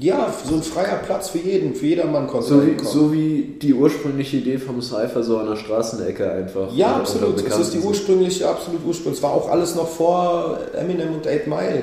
Ja, 0.00 0.32
so 0.48 0.54
ein 0.54 0.62
freier 0.62 0.96
Platz 1.04 1.28
für 1.28 1.38
jeden, 1.38 1.74
für 1.74 1.86
jedermann 1.86 2.26
konnte 2.26 2.48
so 2.48 2.66
wie, 2.66 2.76
so 2.82 3.12
wie 3.12 3.56
die 3.60 3.74
ursprüngliche 3.74 4.38
Idee 4.38 4.56
vom 4.56 4.80
Cypher 4.80 5.22
so 5.22 5.36
an 5.36 5.46
der 5.46 5.56
Straßenecke 5.56 6.30
einfach. 6.30 6.74
ja, 6.74 6.96
absolut. 6.96 7.36
bekannt 7.36 7.60
ist 7.60 7.74
die 7.74 7.80
ursprüngliche, 7.80 8.48
absolut 8.48 8.80
ursprünglich. 8.86 9.18
Es 9.18 9.22
war 9.22 9.32
auch 9.32 9.50
alles 9.50 9.74
noch 9.74 9.88
vor 9.88 10.58
Eminem 10.74 11.14
und 11.14 11.26
8 11.26 11.46
Mile. 11.46 11.82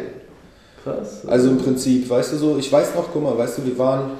Krass. 0.83 1.27
Also 1.27 1.49
im 1.49 1.59
Prinzip, 1.59 2.09
weißt 2.09 2.33
du 2.33 2.37
so, 2.37 2.57
ich 2.57 2.71
weiß 2.71 2.95
noch, 2.95 3.09
guck 3.13 3.21
mal, 3.21 3.37
weißt 3.37 3.59
du, 3.59 3.65
wir 3.65 3.77
waren, 3.77 4.11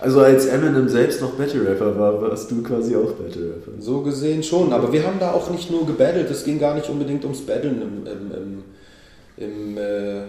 Also 0.00 0.20
als 0.20 0.46
Eminem 0.46 0.88
selbst 0.88 1.20
noch 1.20 1.32
Battle 1.34 1.64
Rapper 1.64 1.96
war, 1.96 2.20
warst 2.22 2.50
du 2.50 2.60
quasi 2.60 2.96
auch 2.96 3.12
Battle 3.12 3.50
Rapper. 3.50 3.80
So 3.80 4.00
gesehen 4.00 4.42
schon, 4.42 4.72
aber 4.72 4.92
wir 4.92 5.06
haben 5.06 5.20
da 5.20 5.32
auch 5.32 5.48
nicht 5.50 5.70
nur 5.70 5.86
gebattelt, 5.86 6.28
es 6.28 6.42
ging 6.42 6.58
gar 6.58 6.74
nicht 6.74 6.88
unbedingt 6.88 7.22
ums 7.22 7.42
Battlen 7.42 7.82
im, 7.82 8.06
im, 8.06 8.64
im, 9.38 9.44
im, 9.44 9.78
äh, 9.78 10.22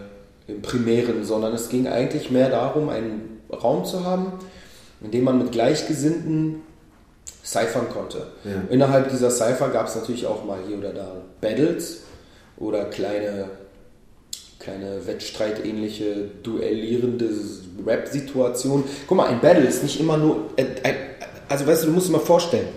im 0.47 0.62
Primären, 0.62 1.23
sondern 1.23 1.53
es 1.53 1.69
ging 1.69 1.88
eigentlich 1.88 2.31
mehr 2.31 2.50
darum, 2.50 2.89
einen 2.89 3.41
Raum 3.51 3.85
zu 3.85 4.03
haben, 4.03 4.33
in 5.01 5.12
dem 5.12 5.23
man 5.23 5.38
mit 5.38 5.51
Gleichgesinnten 5.51 6.62
ciphern 7.43 7.89
konnte. 7.89 8.27
Ja. 8.43 8.63
Innerhalb 8.69 9.09
dieser 9.09 9.29
Cypher 9.29 9.69
gab 9.69 9.88
es 9.88 9.95
natürlich 9.95 10.25
auch 10.25 10.45
mal 10.45 10.59
hier 10.67 10.77
oder 10.77 10.93
da 10.93 11.21
Battles 11.41 12.03
oder 12.57 12.85
kleine, 12.85 13.50
kleine 14.59 15.05
Wettstreitähnliche, 15.05 16.29
duellierende 16.41 17.29
Rap-Situationen. 17.85 18.85
Guck 19.07 19.17
mal, 19.17 19.27
ein 19.27 19.41
Battle 19.41 19.65
ist 19.65 19.83
nicht 19.83 20.00
immer 20.00 20.17
nur. 20.17 20.50
Äh, 20.55 20.65
ein, 20.83 20.95
also, 21.50 21.67
weißt 21.67 21.83
du, 21.83 21.88
du 21.88 21.93
musst 21.93 22.07
dir 22.07 22.13
mal 22.13 22.19
vorstellen, 22.19 22.67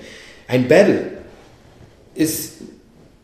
ein 0.49 0.66
Battle 0.66 1.12
ist 2.14 2.54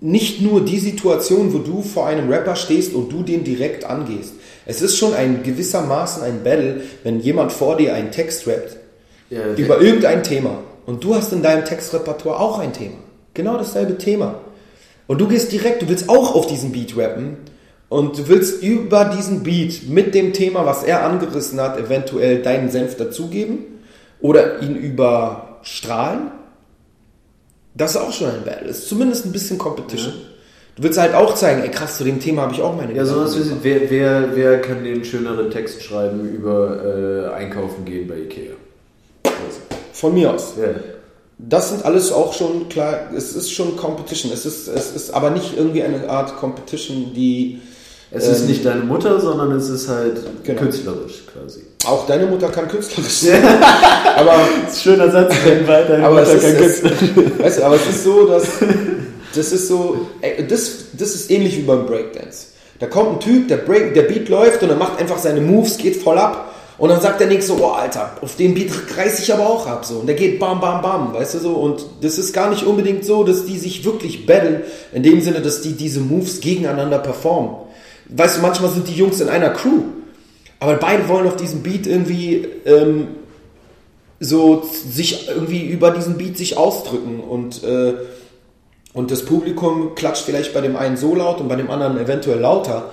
nicht 0.02 0.42
nur 0.42 0.64
die 0.64 0.80
Situation, 0.80 1.54
wo 1.54 1.58
du 1.58 1.80
vor 1.80 2.08
einem 2.08 2.28
Rapper 2.28 2.56
stehst 2.56 2.92
und 2.92 3.12
du 3.12 3.22
den 3.22 3.44
direkt 3.44 3.84
angehst. 3.84 4.34
Es 4.66 4.82
ist 4.82 4.96
schon 4.98 5.14
ein 5.14 5.44
gewissermaßen 5.44 6.24
ein 6.24 6.42
Battle, 6.42 6.82
wenn 7.04 7.20
jemand 7.20 7.52
vor 7.52 7.76
dir 7.76 7.94
einen 7.94 8.10
Text 8.10 8.48
rappt 8.48 8.76
Ja, 9.30 9.40
okay. 9.52 9.62
über 9.62 9.80
irgendein 9.80 10.24
Thema 10.24 10.58
und 10.86 11.04
du 11.04 11.14
hast 11.14 11.32
in 11.32 11.42
deinem 11.42 11.64
Textrepertoire 11.64 12.40
auch 12.40 12.58
ein 12.58 12.72
Thema. 12.72 12.96
Genau 13.34 13.56
dasselbe 13.56 13.96
Thema. 13.96 14.40
Und 15.06 15.20
du 15.20 15.28
gehst 15.28 15.52
direkt, 15.52 15.82
du 15.82 15.88
willst 15.88 16.08
auch 16.08 16.34
auf 16.34 16.48
diesen 16.48 16.72
Beat 16.72 16.96
rappen 16.96 17.36
und 17.88 18.18
du 18.18 18.28
willst 18.28 18.60
über 18.60 19.04
diesen 19.04 19.44
Beat 19.44 19.88
mit 19.88 20.16
dem 20.16 20.32
Thema, 20.32 20.66
was 20.66 20.82
er 20.82 21.04
angerissen 21.04 21.60
hat, 21.60 21.78
eventuell 21.78 22.42
deinen 22.42 22.70
Senf 22.70 22.96
dazugeben 22.96 23.58
oder 24.20 24.62
ihn 24.62 24.74
überstrahlen. 24.74 26.32
Das 27.74 27.92
ist 27.92 27.96
auch 27.96 28.12
schon 28.12 28.28
ein 28.28 28.44
Battle. 28.44 28.68
Das 28.68 28.78
ist 28.78 28.88
zumindest 28.88 29.24
ein 29.24 29.32
bisschen 29.32 29.58
Competition. 29.58 30.12
Du 30.76 30.82
willst 30.82 30.98
halt 30.98 31.14
auch 31.14 31.34
zeigen, 31.34 31.62
ey 31.62 31.70
krass, 31.70 31.98
zu 31.98 32.04
dem 32.04 32.18
Thema 32.18 32.42
habe 32.42 32.54
ich 32.54 32.62
auch 32.62 32.74
meine 32.74 32.94
Ja, 32.94 33.04
sowas 33.04 33.36
wie, 33.36 33.50
wer, 33.62 33.90
wer, 33.90 34.36
wer 34.36 34.60
kann 34.60 34.84
den 34.84 35.04
schöneren 35.04 35.50
Text 35.50 35.82
schreiben 35.82 36.28
über 36.28 37.30
äh, 37.30 37.34
Einkaufen 37.34 37.84
gehen 37.84 38.08
bei 38.08 38.16
Ikea? 38.16 38.52
Von 39.92 40.14
mir 40.14 40.32
aus. 40.32 40.54
Ja. 40.58 40.68
Das 41.38 41.70
sind 41.70 41.84
alles 41.84 42.12
auch 42.12 42.32
schon 42.32 42.68
klar, 42.68 43.10
es 43.14 43.34
ist 43.34 43.52
schon 43.52 43.76
Competition. 43.76 44.32
Es 44.32 44.46
ist, 44.46 44.68
es 44.68 44.92
ist 44.92 45.10
aber 45.12 45.30
nicht 45.30 45.56
irgendwie 45.56 45.82
eine 45.82 46.08
Art 46.08 46.36
Competition, 46.36 47.12
die 47.14 47.60
Es 48.14 48.28
ist 48.28 48.42
Ähm, 48.42 48.46
nicht 48.48 48.64
deine 48.64 48.82
Mutter, 48.82 49.18
sondern 49.20 49.52
es 49.52 49.68
ist 49.68 49.88
halt 49.88 50.20
Genau. 50.44 50.60
künstlerisch 50.60 51.22
quasi. 51.32 51.60
auch 51.86 52.06
deine 52.06 52.26
Mutter 52.26 52.48
kann 52.48 52.68
künstlerisch 52.68 53.12
sein. 53.20 53.42
aber, 54.16 54.32
Das 54.64 54.74
ist 54.74 54.78
ein 54.78 54.82
schöner 54.82 55.10
Satz, 55.10 55.34
weil 55.66 55.84
deine 55.86 56.04
aber, 56.06 56.22
es 56.22 56.34
ist, 56.34 56.84
es, 56.84 57.38
weißt 57.38 57.58
du, 57.58 57.64
aber 57.64 57.76
es 57.76 57.88
ist 57.88 58.04
so, 58.04 58.26
dass 58.26 58.44
das 59.34 59.52
ist 59.52 59.68
so, 59.68 60.08
ey, 60.20 60.46
das, 60.46 60.72
das 60.92 61.14
ist 61.14 61.30
ähnlich 61.30 61.56
wie 61.56 61.62
beim 61.62 61.86
Breakdance. 61.86 62.48
Da 62.78 62.86
kommt 62.86 63.12
ein 63.12 63.20
Typ, 63.20 63.48
der, 63.48 63.58
Break, 63.58 63.94
der 63.94 64.02
Beat 64.02 64.28
läuft 64.28 64.62
und 64.62 64.68
er 64.68 64.76
macht 64.76 65.00
einfach 65.00 65.18
seine 65.18 65.40
Moves, 65.40 65.78
geht 65.78 65.96
voll 65.96 66.18
ab. 66.18 66.52
Und 66.78 66.88
dann 66.88 67.00
sagt 67.00 67.20
der 67.20 67.28
Nächste 67.28 67.52
so, 67.56 67.64
oh 67.64 67.70
Alter, 67.70 68.16
auf 68.22 68.34
den 68.36 68.54
Beat 68.54 68.72
reiß 68.96 69.20
ich 69.20 69.32
aber 69.32 69.46
auch 69.46 69.66
ab. 69.66 69.84
So. 69.84 69.98
Und 69.98 70.06
der 70.06 70.16
geht 70.16 70.40
bam, 70.40 70.60
bam, 70.60 70.82
bam, 70.82 71.14
weißt 71.14 71.34
du 71.34 71.38
so. 71.38 71.52
Und 71.52 71.84
das 72.00 72.18
ist 72.18 72.32
gar 72.32 72.50
nicht 72.50 72.64
unbedingt 72.64 73.04
so, 73.04 73.22
dass 73.22 73.44
die 73.46 73.58
sich 73.58 73.84
wirklich 73.84 74.26
battlen, 74.26 74.62
in 74.92 75.02
dem 75.02 75.20
Sinne, 75.20 75.40
dass 75.40 75.62
die 75.62 75.72
diese 75.72 76.00
Moves 76.00 76.40
gegeneinander 76.40 76.98
performen. 76.98 77.50
Weißt 78.16 78.38
du, 78.38 78.42
manchmal 78.42 78.70
sind 78.70 78.88
die 78.88 78.94
Jungs 78.94 79.20
in 79.20 79.28
einer 79.28 79.50
Crew. 79.50 79.82
Aber 80.60 80.74
beide 80.74 81.08
wollen 81.08 81.26
auf 81.26 81.36
diesem 81.36 81.62
Beat 81.62 81.86
irgendwie 81.86 82.46
ähm, 82.66 83.08
so 84.20 84.62
sich 84.64 85.28
irgendwie 85.28 85.66
über 85.66 85.90
diesen 85.90 86.16
Beat 86.16 86.38
sich 86.38 86.56
ausdrücken 86.56 87.20
und 87.20 87.64
äh, 87.64 87.94
und 88.94 89.10
das 89.10 89.24
Publikum 89.24 89.94
klatscht 89.94 90.24
vielleicht 90.24 90.52
bei 90.52 90.60
dem 90.60 90.76
einen 90.76 90.96
so 90.96 91.14
laut 91.14 91.40
und 91.40 91.48
bei 91.48 91.56
dem 91.56 91.70
anderen 91.70 91.98
eventuell 91.98 92.38
lauter. 92.38 92.90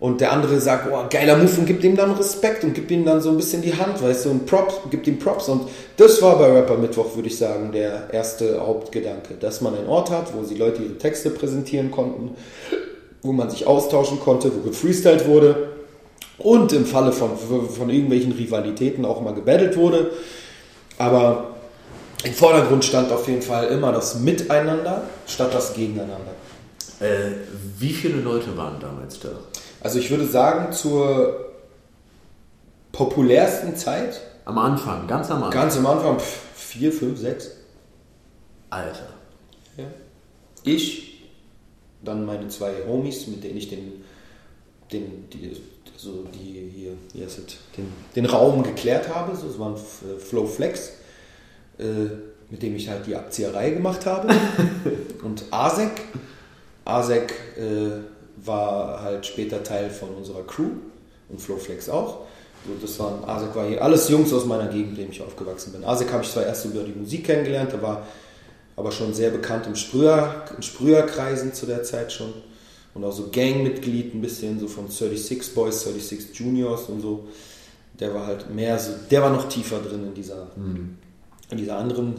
Und 0.00 0.20
der 0.20 0.32
andere 0.32 0.60
sagt, 0.60 0.88
oh, 0.92 1.04
geiler 1.08 1.36
Move 1.36 1.58
und 1.58 1.66
gibt 1.66 1.82
ihm 1.82 1.96
dann 1.96 2.12
Respekt 2.12 2.62
und 2.62 2.74
gibt 2.74 2.90
ihm 2.90 3.04
dann 3.04 3.20
so 3.20 3.30
ein 3.30 3.36
bisschen 3.36 3.62
die 3.62 3.76
Hand, 3.76 4.02
weißt 4.02 4.26
du, 4.26 4.30
und 4.30 4.46
Props, 4.46 4.74
gibt 4.90 5.06
ihm 5.06 5.18
Props. 5.18 5.48
Und 5.48 5.68
das 5.96 6.20
war 6.20 6.38
bei 6.38 6.52
Rapper 6.52 6.76
Mittwoch, 6.76 7.14
würde 7.16 7.28
ich 7.28 7.38
sagen, 7.38 7.72
der 7.72 8.12
erste 8.12 8.60
Hauptgedanke. 8.60 9.34
Dass 9.40 9.60
man 9.60 9.74
einen 9.74 9.88
Ort 9.88 10.10
hat, 10.10 10.34
wo 10.34 10.42
die 10.42 10.56
Leute 10.56 10.82
ihre 10.82 10.98
Texte 10.98 11.30
präsentieren 11.30 11.90
konnten, 11.90 12.36
wo 13.24 13.32
man 13.32 13.50
sich 13.50 13.66
austauschen 13.66 14.20
konnte, 14.20 14.54
wo 14.54 14.60
gefreestylt 14.60 15.26
wurde 15.26 15.70
und 16.38 16.72
im 16.72 16.84
Falle 16.84 17.10
von, 17.10 17.30
von 17.36 17.90
irgendwelchen 17.90 18.32
Rivalitäten 18.32 19.04
auch 19.04 19.20
mal 19.20 19.34
gebettelt 19.34 19.76
wurde. 19.76 20.10
Aber 20.98 21.54
im 22.22 22.32
Vordergrund 22.32 22.84
stand 22.84 23.10
auf 23.10 23.26
jeden 23.26 23.42
Fall 23.42 23.66
immer 23.68 23.90
das 23.92 24.20
Miteinander 24.20 25.02
statt 25.26 25.52
das 25.52 25.74
Gegeneinander. 25.74 26.32
Äh, 27.00 27.32
wie 27.78 27.92
viele 27.92 28.20
Leute 28.20 28.56
waren 28.56 28.78
damals 28.78 29.18
da? 29.20 29.30
Also 29.80 29.98
ich 29.98 30.10
würde 30.10 30.26
sagen, 30.26 30.72
zur 30.72 31.52
populärsten 32.92 33.76
Zeit, 33.76 34.20
Am 34.44 34.58
Anfang, 34.58 35.06
ganz 35.06 35.30
am 35.30 35.38
Anfang. 35.38 35.50
ganz 35.50 35.76
am 35.76 35.86
Anfang, 35.86 36.18
pff, 36.18 36.40
vier, 36.54 36.92
fünf, 36.92 37.18
sechs. 37.18 37.50
Alter. 38.70 39.08
Ja. 39.76 39.84
Ich, 40.62 41.13
dann 42.04 42.26
meine 42.26 42.48
zwei 42.48 42.72
Homies, 42.86 43.26
mit 43.26 43.42
denen 43.44 43.56
ich 43.56 43.68
den, 43.68 44.04
den 44.92 45.28
die, 45.32 45.56
so 45.96 46.24
die 46.34 46.70
hier, 46.74 47.24
heißt 47.24 47.38
es, 47.38 47.44
den, 47.76 47.92
den 48.16 48.26
Raum 48.26 48.62
geklärt 48.62 49.08
habe. 49.14 49.36
So, 49.36 49.46
es 49.48 49.58
waren 49.58 49.74
F- 49.74 50.02
Flow 50.18 50.46
Flex, 50.46 50.92
äh, 51.78 51.84
mit 52.50 52.62
dem 52.62 52.76
ich 52.76 52.88
halt 52.88 53.06
die 53.06 53.16
Abzieherei 53.16 53.70
gemacht 53.70 54.06
habe. 54.06 54.28
Und 55.22 55.44
Asek. 55.50 56.02
Asek 56.84 57.32
äh, 57.56 58.02
war 58.44 59.00
halt 59.02 59.24
später 59.24 59.62
Teil 59.62 59.88
von 59.88 60.10
unserer 60.10 60.42
Crew 60.46 60.68
und 61.30 61.40
Flowflex 61.40 61.88
auch. 61.88 62.18
So, 62.66 62.72
das 62.80 62.98
waren, 62.98 63.24
Asek 63.24 63.54
war 63.54 63.66
hier 63.66 63.82
alles 63.82 64.08
Jungs 64.10 64.32
aus 64.34 64.44
meiner 64.44 64.66
Gegend, 64.66 64.90
in 64.98 65.04
dem 65.04 65.10
ich 65.10 65.22
aufgewachsen 65.22 65.72
bin. 65.72 65.84
Asek 65.84 66.12
habe 66.12 66.24
ich 66.24 66.30
zwar 66.30 66.44
erst 66.44 66.66
über 66.66 66.82
die 66.82 66.92
Musik 66.92 67.24
kennengelernt, 67.24 67.72
der 67.72 67.80
war 67.80 68.06
aber 68.76 68.92
schon 68.92 69.14
sehr 69.14 69.30
bekannt 69.30 69.66
im 69.66 69.76
Sprüher, 69.76 70.44
in 70.56 70.62
Sprüherkreisen 70.62 71.52
zu 71.52 71.66
der 71.66 71.82
Zeit 71.82 72.12
schon. 72.12 72.32
Und 72.94 73.04
auch 73.04 73.12
so 73.12 73.28
Gangmitglied 73.30 74.14
ein 74.14 74.20
bisschen, 74.20 74.60
so 74.60 74.68
von 74.68 74.88
36 74.88 75.54
Boys, 75.54 75.82
36 75.82 76.38
Juniors 76.38 76.84
und 76.84 77.00
so. 77.00 77.28
Der 77.98 78.14
war 78.14 78.26
halt 78.26 78.54
mehr 78.54 78.78
so, 78.78 78.92
der 79.10 79.22
war 79.22 79.30
noch 79.30 79.48
tiefer 79.48 79.78
drin 79.78 80.04
in 80.04 80.14
dieser, 80.14 80.48
in 81.50 81.58
dieser 81.58 81.76
anderen 81.76 82.14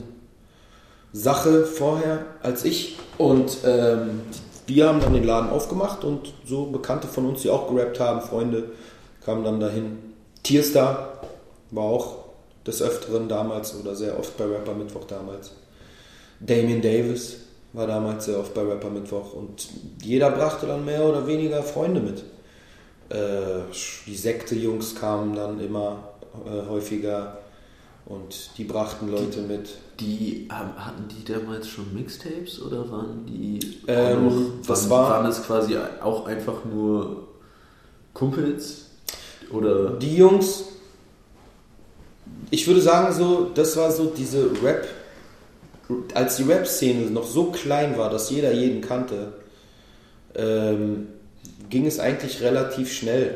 Sache 1.13 1.65
vorher 1.65 2.25
als 2.41 2.65
ich. 2.65 2.97
Und 3.17 3.57
ähm, 3.65 4.21
wir 4.67 4.87
haben 4.87 4.99
dann 4.99 5.13
den 5.13 5.23
Laden 5.23 5.49
aufgemacht 5.49 6.03
und 6.03 6.33
so 6.45 6.65
Bekannte 6.65 7.07
von 7.07 7.25
uns, 7.25 7.41
die 7.41 7.49
auch 7.49 7.69
gerappt 7.69 7.99
haben, 7.99 8.21
Freunde, 8.21 8.71
kamen 9.23 9.43
dann 9.43 9.59
dahin. 9.59 9.97
Tierstar 10.43 11.21
war 11.71 11.85
auch 11.85 12.25
des 12.65 12.81
Öfteren 12.81 13.29
damals 13.29 13.75
oder 13.79 13.95
sehr 13.95 14.17
oft 14.19 14.37
bei 14.37 14.45
Rapper 14.45 14.73
Mittwoch 14.73 15.05
damals. 15.05 15.51
Damien 16.39 16.81
Davis 16.81 17.37
war 17.73 17.87
damals 17.87 18.25
sehr 18.25 18.39
oft 18.39 18.53
bei 18.53 18.61
Rapper 18.61 18.89
Mittwoch 18.89 19.33
und 19.33 19.67
jeder 20.03 20.31
brachte 20.31 20.65
dann 20.67 20.85
mehr 20.85 21.03
oder 21.03 21.25
weniger 21.27 21.61
Freunde 21.63 21.99
mit. 22.01 22.23
Äh, 23.09 23.63
die 24.07 24.15
Sekte-Jungs 24.15 24.95
kamen 24.95 25.35
dann 25.35 25.59
immer 25.59 26.09
äh, 26.45 26.69
häufiger 26.69 27.37
und 28.05 28.49
die 28.57 28.63
brachten 28.63 29.09
Leute 29.11 29.41
mit. 29.41 29.69
Die 29.99 30.47
haben- 30.51 30.73
hatten 30.77 31.05
die 31.07 31.23
damals 31.31 31.67
schon 31.67 31.93
Mixtapes 31.93 32.61
oder 32.61 32.89
waren 32.91 33.25
die 33.25 33.59
Ähm, 33.87 34.17
auch 34.27 34.31
noch, 34.31 34.41
das 34.67 34.89
waren, 34.89 35.01
war- 35.03 35.09
waren 35.11 35.25
es 35.27 35.43
quasi 35.43 35.75
auch 36.01 36.25
einfach 36.27 36.65
nur 36.65 37.27
Kumpels 38.13 38.85
oder 39.51 39.91
Die 39.91 40.15
Jungs, 40.17 40.65
ich 42.49 42.65
würde 42.67 42.81
sagen, 42.81 43.13
so, 43.13 43.51
das 43.53 43.75
war 43.77 43.91
so 43.91 44.05
diese 44.05 44.49
Rap, 44.63 44.87
als 46.13 46.37
die 46.37 46.43
Rap-Szene 46.43 47.11
noch 47.11 47.25
so 47.25 47.51
klein 47.51 47.97
war, 47.97 48.09
dass 48.09 48.29
jeder 48.29 48.51
jeden 48.51 48.81
kannte, 48.81 49.33
ähm, 50.35 51.07
ging 51.69 51.85
es 51.85 51.99
eigentlich 51.99 52.41
relativ 52.41 52.91
schnell, 52.91 53.35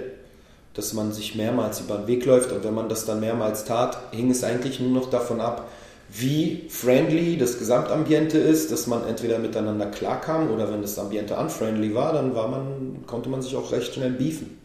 dass 0.73 0.93
man 0.93 1.11
sich 1.11 1.35
mehrmals 1.35 1.79
über 1.79 1.97
den 1.97 2.07
Weg 2.07 2.25
läuft 2.25 2.51
und 2.51 2.63
wenn 2.63 2.73
man 2.73 2.89
das 2.89 3.05
dann 3.05 3.19
mehrmals 3.19 3.65
tat, 3.65 3.97
hing 4.11 4.31
es 4.31 4.43
eigentlich 4.43 4.79
nur 4.79 4.91
noch 4.91 5.09
davon 5.09 5.41
ab, 5.41 5.67
wie 6.11 6.65
friendly 6.69 7.37
das 7.37 7.59
Gesamtambiente 7.59 8.39
ist, 8.39 8.71
dass 8.71 8.87
man 8.87 9.05
entweder 9.07 9.37
miteinander 9.37 9.85
klarkam 9.87 10.49
oder 10.49 10.71
wenn 10.71 10.81
das 10.81 10.97
Ambiente 10.97 11.35
unfriendly 11.35 11.93
war, 11.93 12.13
dann 12.13 12.33
war 12.33 12.47
man, 12.47 13.03
konnte 13.05 13.29
man 13.29 13.41
sich 13.41 13.55
auch 13.55 13.71
recht 13.71 13.93
schnell 13.93 14.11
beefen. 14.11 14.59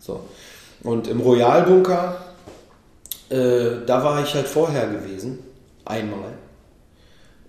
So. 0.00 0.20
Und 0.82 1.06
im 1.06 1.20
Royalbunker, 1.20 2.16
äh, 3.28 3.84
da 3.86 4.02
war 4.02 4.22
ich 4.24 4.34
halt 4.34 4.48
vorher 4.48 4.88
gewesen, 4.88 5.38
einmal. 5.84 6.32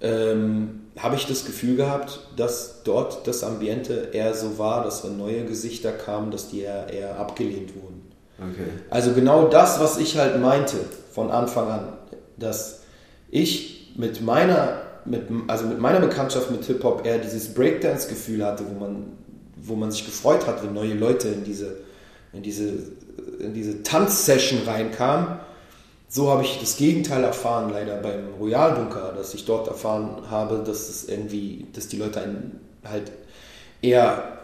Ähm, 0.01 0.81
habe 0.97 1.15
ich 1.15 1.25
das 1.25 1.45
Gefühl 1.45 1.77
gehabt, 1.77 2.19
dass 2.35 2.83
dort 2.83 3.25
das 3.27 3.43
Ambiente 3.43 4.09
eher 4.11 4.33
so 4.33 4.57
war, 4.57 4.83
dass 4.83 5.03
wenn 5.03 5.17
neue 5.17 5.45
Gesichter 5.45 5.91
kamen, 5.91 6.31
dass 6.31 6.49
die 6.49 6.61
eher, 6.61 6.91
eher 6.91 7.17
abgelehnt 7.17 7.75
wurden. 7.75 8.11
okay. 8.37 8.67
Also 8.89 9.13
genau 9.13 9.47
das, 9.47 9.79
was 9.79 9.97
ich 9.97 10.17
halt 10.17 10.41
meinte 10.41 10.77
von 11.11 11.31
Anfang 11.31 11.69
an, 11.69 11.93
dass 12.37 12.81
ich 13.29 13.93
mit 13.95 14.21
meiner, 14.21 14.81
mit, 15.05 15.23
also 15.47 15.65
mit 15.65 15.79
meiner 15.79 15.99
Bekanntschaft 15.99 16.51
mit 16.51 16.65
Hip-Hop 16.65 17.05
eher 17.05 17.17
dieses 17.17 17.53
Breakdance-Gefühl 17.53 18.45
hatte, 18.45 18.65
wo 18.69 18.79
man, 18.79 19.13
wo 19.55 19.75
man 19.75 19.91
sich 19.91 20.05
gefreut 20.05 20.45
hat, 20.47 20.63
wenn 20.63 20.73
neue 20.73 20.93
Leute 20.93 21.29
in 21.29 21.43
diese, 21.43 21.77
in 22.33 22.43
diese, 22.43 22.73
in 23.39 23.53
diese 23.53 23.83
Tanzsession 23.83 24.61
reinkamen. 24.65 25.39
So 26.13 26.29
habe 26.29 26.43
ich 26.43 26.59
das 26.59 26.75
Gegenteil 26.75 27.23
erfahren, 27.23 27.71
leider 27.71 27.95
beim 27.95 28.33
Royal 28.37 28.73
Bunker, 28.75 29.13
dass 29.15 29.33
ich 29.33 29.45
dort 29.45 29.69
erfahren 29.69 30.23
habe, 30.29 30.61
dass 30.65 30.89
es 30.89 31.07
irgendwie, 31.07 31.67
dass 31.71 31.87
die 31.87 31.95
Leute 31.95 32.19
einen 32.19 32.59
halt 32.83 33.13
eher 33.81 34.39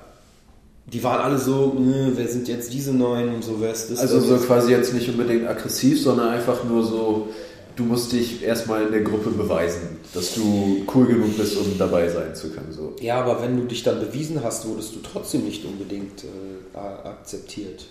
die 0.86 1.04
waren 1.04 1.20
alle 1.20 1.38
so, 1.38 1.76
wer 1.78 2.28
sind 2.30 2.48
jetzt 2.48 2.72
diese 2.72 2.94
neuen 2.94 3.36
und 3.36 3.44
so, 3.44 3.60
wer 3.60 3.74
ist 3.74 3.92
das? 3.92 4.00
Also 4.00 4.22
so 4.22 4.38
quasi 4.38 4.72
jetzt 4.72 4.94
nicht 4.94 5.10
unbedingt 5.10 5.46
aggressiv, 5.46 6.02
sondern 6.02 6.30
einfach 6.30 6.64
nur 6.64 6.86
so, 6.86 7.28
du 7.76 7.84
musst 7.84 8.14
dich 8.14 8.42
erstmal 8.42 8.86
in 8.86 8.94
der 8.94 9.02
Gruppe 9.02 9.32
beweisen, 9.32 9.98
dass 10.14 10.36
du 10.36 10.86
cool 10.96 11.06
genug 11.08 11.36
bist, 11.36 11.58
um 11.58 11.78
dabei 11.78 12.08
sein 12.08 12.34
zu 12.34 12.52
können. 12.52 12.72
So. 12.72 12.96
Ja, 13.02 13.20
aber 13.20 13.42
wenn 13.42 13.58
du 13.58 13.64
dich 13.66 13.84
dann 13.84 14.00
bewiesen 14.00 14.42
hast, 14.42 14.66
wurdest 14.66 14.96
du 14.96 15.00
trotzdem 15.02 15.44
nicht 15.44 15.66
unbedingt 15.66 16.24
äh, 16.24 16.78
akzeptiert. 16.78 17.88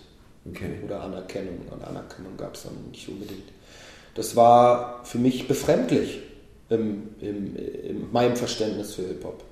Okay. 0.48 0.78
Oder 0.82 1.02
Anerkennung. 1.02 1.58
Und 1.70 1.84
Anerkennung 1.84 2.34
gab 2.38 2.54
es 2.54 2.62
dann 2.62 2.72
nicht 2.90 3.06
unbedingt. 3.08 3.44
Das 4.16 4.34
war 4.34 5.02
für 5.04 5.18
mich 5.18 5.46
befremdlich 5.46 6.20
im, 6.70 7.10
im, 7.20 7.54
in 7.54 8.12
meinem 8.12 8.34
Verständnis 8.34 8.94
für 8.94 9.02
Hip-Hop. 9.02 9.44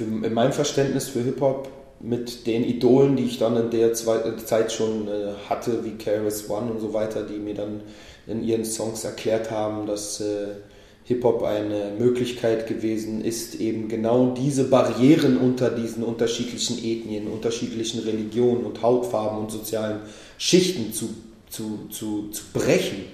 In 0.00 0.34
meinem 0.34 0.52
Verständnis 0.52 1.08
für 1.08 1.20
Hip-Hop 1.20 1.68
mit 2.00 2.46
den 2.46 2.64
Idolen, 2.64 3.16
die 3.16 3.24
ich 3.24 3.38
dann 3.38 3.56
in 3.56 3.70
der 3.70 3.92
Zeit 3.94 4.72
schon 4.72 5.08
äh, 5.08 5.34
hatte, 5.48 5.84
wie 5.84 5.92
KRS 5.92 6.50
One 6.50 6.72
und 6.72 6.80
so 6.80 6.92
weiter, 6.92 7.22
die 7.22 7.38
mir 7.38 7.54
dann 7.54 7.82
in 8.26 8.42
ihren 8.42 8.64
Songs 8.64 9.04
erklärt 9.04 9.50
haben, 9.50 9.86
dass 9.86 10.20
äh, 10.20 10.48
Hip-Hop 11.04 11.42
eine 11.42 11.92
Möglichkeit 11.98 12.66
gewesen 12.66 13.22
ist, 13.22 13.56
eben 13.56 13.88
genau 13.88 14.34
diese 14.34 14.64
Barrieren 14.64 15.36
unter 15.36 15.70
diesen 15.70 16.02
unterschiedlichen 16.02 16.78
Ethnien, 16.78 17.28
unterschiedlichen 17.28 18.00
Religionen 18.00 18.64
und 18.64 18.80
Hautfarben 18.80 19.38
und 19.38 19.50
sozialen 19.50 20.00
Schichten 20.38 20.94
zu, 20.94 21.10
zu, 21.50 21.88
zu, 21.90 22.30
zu 22.30 22.42
brechen, 22.54 23.04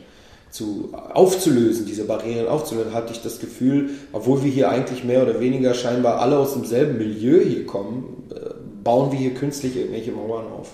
zu, 0.50 0.90
aufzulösen, 0.92 1.86
diese 1.86 2.04
Barrieren 2.04 2.48
aufzulösen, 2.48 2.92
hatte 2.92 3.12
ich 3.12 3.22
das 3.22 3.38
Gefühl, 3.38 3.90
obwohl 4.12 4.42
wir 4.42 4.50
hier 4.50 4.70
eigentlich 4.70 5.04
mehr 5.04 5.22
oder 5.22 5.40
weniger 5.40 5.74
scheinbar 5.74 6.20
alle 6.20 6.38
aus 6.38 6.54
demselben 6.54 6.98
Milieu 6.98 7.40
hier 7.40 7.66
kommen, 7.66 8.24
äh, 8.30 8.50
bauen 8.82 9.12
wir 9.12 9.18
hier 9.18 9.34
künstlich 9.34 9.76
irgendwelche 9.76 10.12
Mauern 10.12 10.46
auf. 10.46 10.72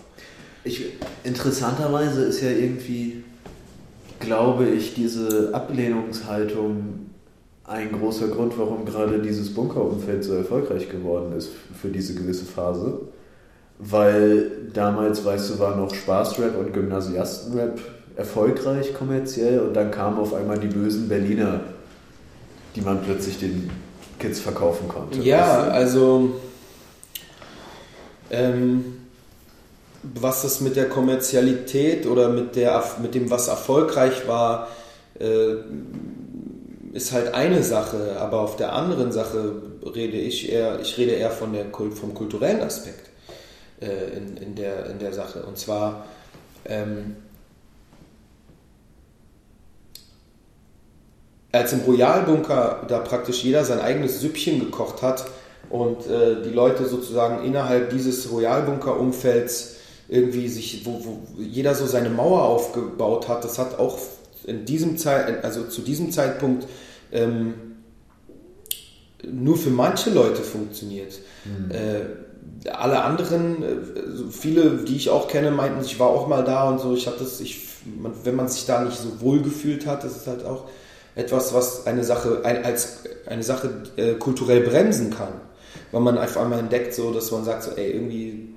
Ich, 0.64 0.85
interessanterweise 1.25 2.25
ist 2.25 2.40
ja 2.40 2.50
irgendwie, 2.50 3.23
glaube 4.18 4.66
ich, 4.66 4.95
diese 4.95 5.50
Ablehnungshaltung 5.52 7.06
ein 7.64 7.92
großer 7.92 8.28
Grund, 8.28 8.56
warum 8.59 8.85
gerade 8.85 9.18
dieses 9.18 9.52
Bunkerumfeld 9.52 10.25
so 10.25 10.35
erfolgreich 10.35 10.88
geworden 10.88 11.37
ist 11.37 11.50
für 11.80 11.88
diese 11.88 12.14
gewisse 12.14 12.45
Phase. 12.45 13.00
Weil 13.78 14.50
damals, 14.73 15.25
weißt 15.25 15.50
du, 15.50 15.59
war 15.59 15.76
noch 15.76 15.95
Spaßrap 15.95 16.56
und 16.56 16.73
Gymnasiastenrap 16.73 17.78
erfolgreich 18.16 18.94
kommerziell 18.94 19.61
und 19.61 19.75
dann 19.75 19.90
kamen 19.90 20.18
auf 20.18 20.35
einmal 20.35 20.58
die 20.58 20.68
bösen 20.68 21.08
Berliner, 21.08 21.61
die 22.75 22.80
man 22.80 23.02
plötzlich 23.02 23.38
den 23.38 23.70
Kids 24.18 24.40
verkaufen 24.40 24.88
konnte. 24.88 25.20
Ja, 25.20 25.68
also 25.68 26.41
ähm, 28.30 28.97
was 30.02 30.43
das 30.43 30.60
mit 30.60 30.76
der 30.76 30.88
Kommerzialität 30.88 32.06
oder 32.06 32.28
mit, 32.28 32.56
der, 32.56 32.82
mit 33.02 33.14
dem, 33.14 33.30
was 33.30 33.49
erfolgreich 33.49 34.26
war, 34.26 34.69
äh, 35.19 35.56
ist 36.93 37.12
halt 37.12 37.34
eine 37.34 37.62
Sache, 37.62 38.17
aber 38.19 38.41
auf 38.41 38.56
der 38.56 38.73
anderen 38.73 39.12
Sache 39.12 39.54
rede 39.95 40.17
ich 40.17 40.50
eher, 40.50 40.80
ich 40.80 40.97
rede 40.97 41.12
eher 41.12 41.30
von 41.30 41.52
der, 41.52 41.67
vom 41.71 42.14
kulturellen 42.14 42.62
Aspekt 42.62 43.10
äh, 43.80 44.17
in, 44.17 44.36
in, 44.38 44.54
der, 44.54 44.86
in 44.86 44.99
der 44.99 45.12
Sache. 45.12 45.43
Und 45.43 45.58
zwar 45.58 46.06
ähm, 46.64 47.17
als 51.56 51.73
im 51.73 51.80
Royalbunker 51.80 52.84
da 52.88 52.99
praktisch 52.99 53.42
jeder 53.42 53.64
sein 53.64 53.80
eigenes 53.80 54.21
Süppchen 54.21 54.60
gekocht 54.60 55.02
hat, 55.02 55.26
und 55.71 56.06
äh, 56.06 56.42
die 56.42 56.50
Leute 56.50 56.86
sozusagen 56.86 57.45
innerhalb 57.45 57.90
dieses 57.90 58.30
Royalbunker-Umfelds 58.30 59.76
irgendwie 60.08 60.49
sich, 60.49 60.86
wo, 60.86 61.04
wo 61.04 61.42
jeder 61.42 61.75
so 61.75 61.86
seine 61.86 62.10
Mauer 62.10 62.42
aufgebaut 62.42 63.28
hat, 63.28 63.45
das 63.45 63.58
hat 63.58 63.78
auch 63.78 63.99
in 64.45 64.64
diesem 64.64 64.97
Zeit, 64.97 65.45
also 65.45 65.64
zu 65.64 65.82
diesem 65.82 66.12
Zeitpunkt 66.12 66.66
ähm, 67.10 67.54
nur 69.28 69.56
für 69.56 69.71
manche 69.71 70.10
Leute 70.10 70.42
funktioniert. 70.42 71.19
Mhm. 71.45 71.71
Äh, 71.73 72.71
alle 72.71 73.02
anderen, 73.02 73.62
äh, 73.62 74.30
viele, 74.30 74.84
die 74.84 74.95
ich 74.95 75.10
auch 75.10 75.26
kenne, 75.26 75.50
meinten, 75.50 75.84
ich 75.84 75.99
war 75.99 76.08
auch 76.08 76.28
mal 76.28 76.45
da 76.45 76.69
und 76.69 76.80
so. 76.80 76.95
Ich 76.95 77.08
hatte 77.08 77.21
das, 77.21 77.40
ich, 77.40 77.60
man, 78.00 78.12
wenn 78.23 78.36
man 78.36 78.47
sich 78.47 78.66
da 78.66 78.84
nicht 78.84 78.99
so 78.99 79.21
wohl 79.21 79.42
gefühlt 79.42 79.86
hat, 79.86 80.04
das 80.04 80.16
ist 80.16 80.28
halt 80.28 80.45
auch 80.45 80.66
etwas, 81.17 81.52
was 81.52 81.87
eine 81.87 82.05
Sache 82.05 82.43
ein, 82.45 82.65
als 82.65 83.00
eine 83.26 83.43
Sache 83.43 83.71
äh, 83.97 84.13
kulturell 84.15 84.61
bremsen 84.61 85.11
kann 85.11 85.41
weil 85.93 86.00
man 86.00 86.19
auf 86.19 86.37
einmal 86.37 86.59
entdeckt, 86.59 86.95
so, 86.95 87.13
dass 87.13 87.31
man 87.31 87.45
sagt, 87.45 87.63
so, 87.63 87.71
ey, 87.73 87.93
irgendwie, 87.93 88.49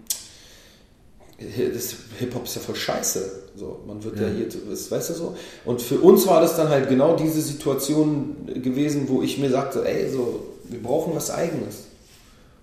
das 1.38 1.96
Hip-Hop 2.20 2.44
ist 2.44 2.56
ja 2.56 2.62
voll 2.62 2.76
scheiße. 2.76 3.44
So, 3.56 3.80
man 3.88 4.04
wird 4.04 4.20
ja, 4.20 4.28
ja 4.28 4.34
hier, 4.34 4.48
weißt 4.48 5.10
du 5.10 5.14
so. 5.14 5.36
Und 5.66 5.82
für 5.82 6.00
uns 6.00 6.28
war 6.28 6.42
das 6.42 6.56
dann 6.58 6.70
halt 6.70 6.90
genau 6.90 7.16
diese 7.16 7.42
Situation 7.42 8.36
gewesen, 8.62 9.08
wo 9.08 9.22
ich 9.22 9.38
mir 9.38 9.50
sagte, 9.50 9.88
ey, 9.88 10.10
so, 10.10 10.44
wir 10.66 10.82
brauchen 10.82 11.16
was 11.16 11.32
Eigenes. 11.32 11.86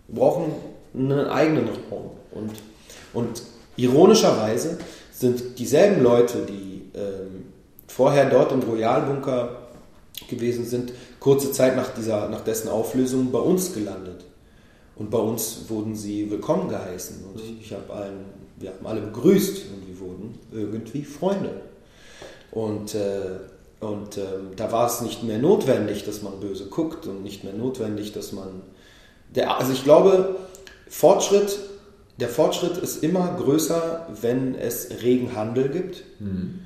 Wir 0.09 0.21
brauchen 0.21 0.53
einen 0.95 1.27
eigenen 1.27 1.69
Raum. 1.91 2.11
Und, 2.33 2.51
und 3.15 3.43
ironischerweise 3.77 4.79
sind 5.13 5.59
dieselben 5.59 6.03
Leute, 6.03 6.45
die 6.47 6.91
ähm, 6.95 7.47
vorher 7.87 8.29
dort 8.29 8.53
im 8.53 8.61
Royalbunker 8.61 9.66
gewesen 10.29 10.65
sind, 10.65 10.93
kurze 11.21 11.53
Zeit 11.53 11.77
nach, 11.77 11.95
dieser, 11.95 12.29
nach 12.29 12.43
dessen 12.43 12.69
Auflösung 12.69 13.31
bei 13.31 13.39
uns 13.39 13.73
gelandet. 13.73 14.25
Und 14.97 15.11
bei 15.11 15.19
uns 15.19 15.69
wurden 15.69 15.95
sie 15.95 16.31
willkommen 16.31 16.69
geheißen 16.69 17.25
und 17.25 17.37
mhm. 17.37 17.59
ich 17.61 17.73
habe 17.73 17.93
allen, 17.93 18.25
wir 18.59 18.71
haben 18.71 18.87
alle 18.87 19.03
begrüßt 19.03 19.67
und 19.75 19.87
wir 19.87 20.01
wurden 20.01 20.39
irgendwie 20.53 21.05
Freunde. 21.05 21.61
Und, 22.51 22.95
äh, 22.95 23.39
und 23.81 24.17
äh, 24.17 24.23
da 24.57 24.73
war 24.73 24.87
es 24.87 25.03
nicht 25.03 25.23
mehr 25.23 25.39
notwendig, 25.39 26.05
dass 26.05 26.23
man 26.23 26.41
böse 26.41 26.67
guckt 26.67 27.07
und 27.07 27.23
nicht 27.23 27.45
mehr 27.45 27.53
notwendig, 27.53 28.13
dass 28.13 28.33
man. 28.33 28.63
Der, 29.35 29.59
also 29.59 29.73
ich 29.73 29.85
glaube, 29.85 30.37
Fortschritt, 30.89 31.59
der 32.19 32.31
Fortschritt 32.31 32.79
ist 32.79 33.03
immer 33.03 33.37
größer, 33.39 34.09
wenn 34.23 34.55
es 34.55 34.89
regen 35.03 35.37
Handel 35.37 35.69
gibt, 35.69 36.05
mhm. 36.21 36.61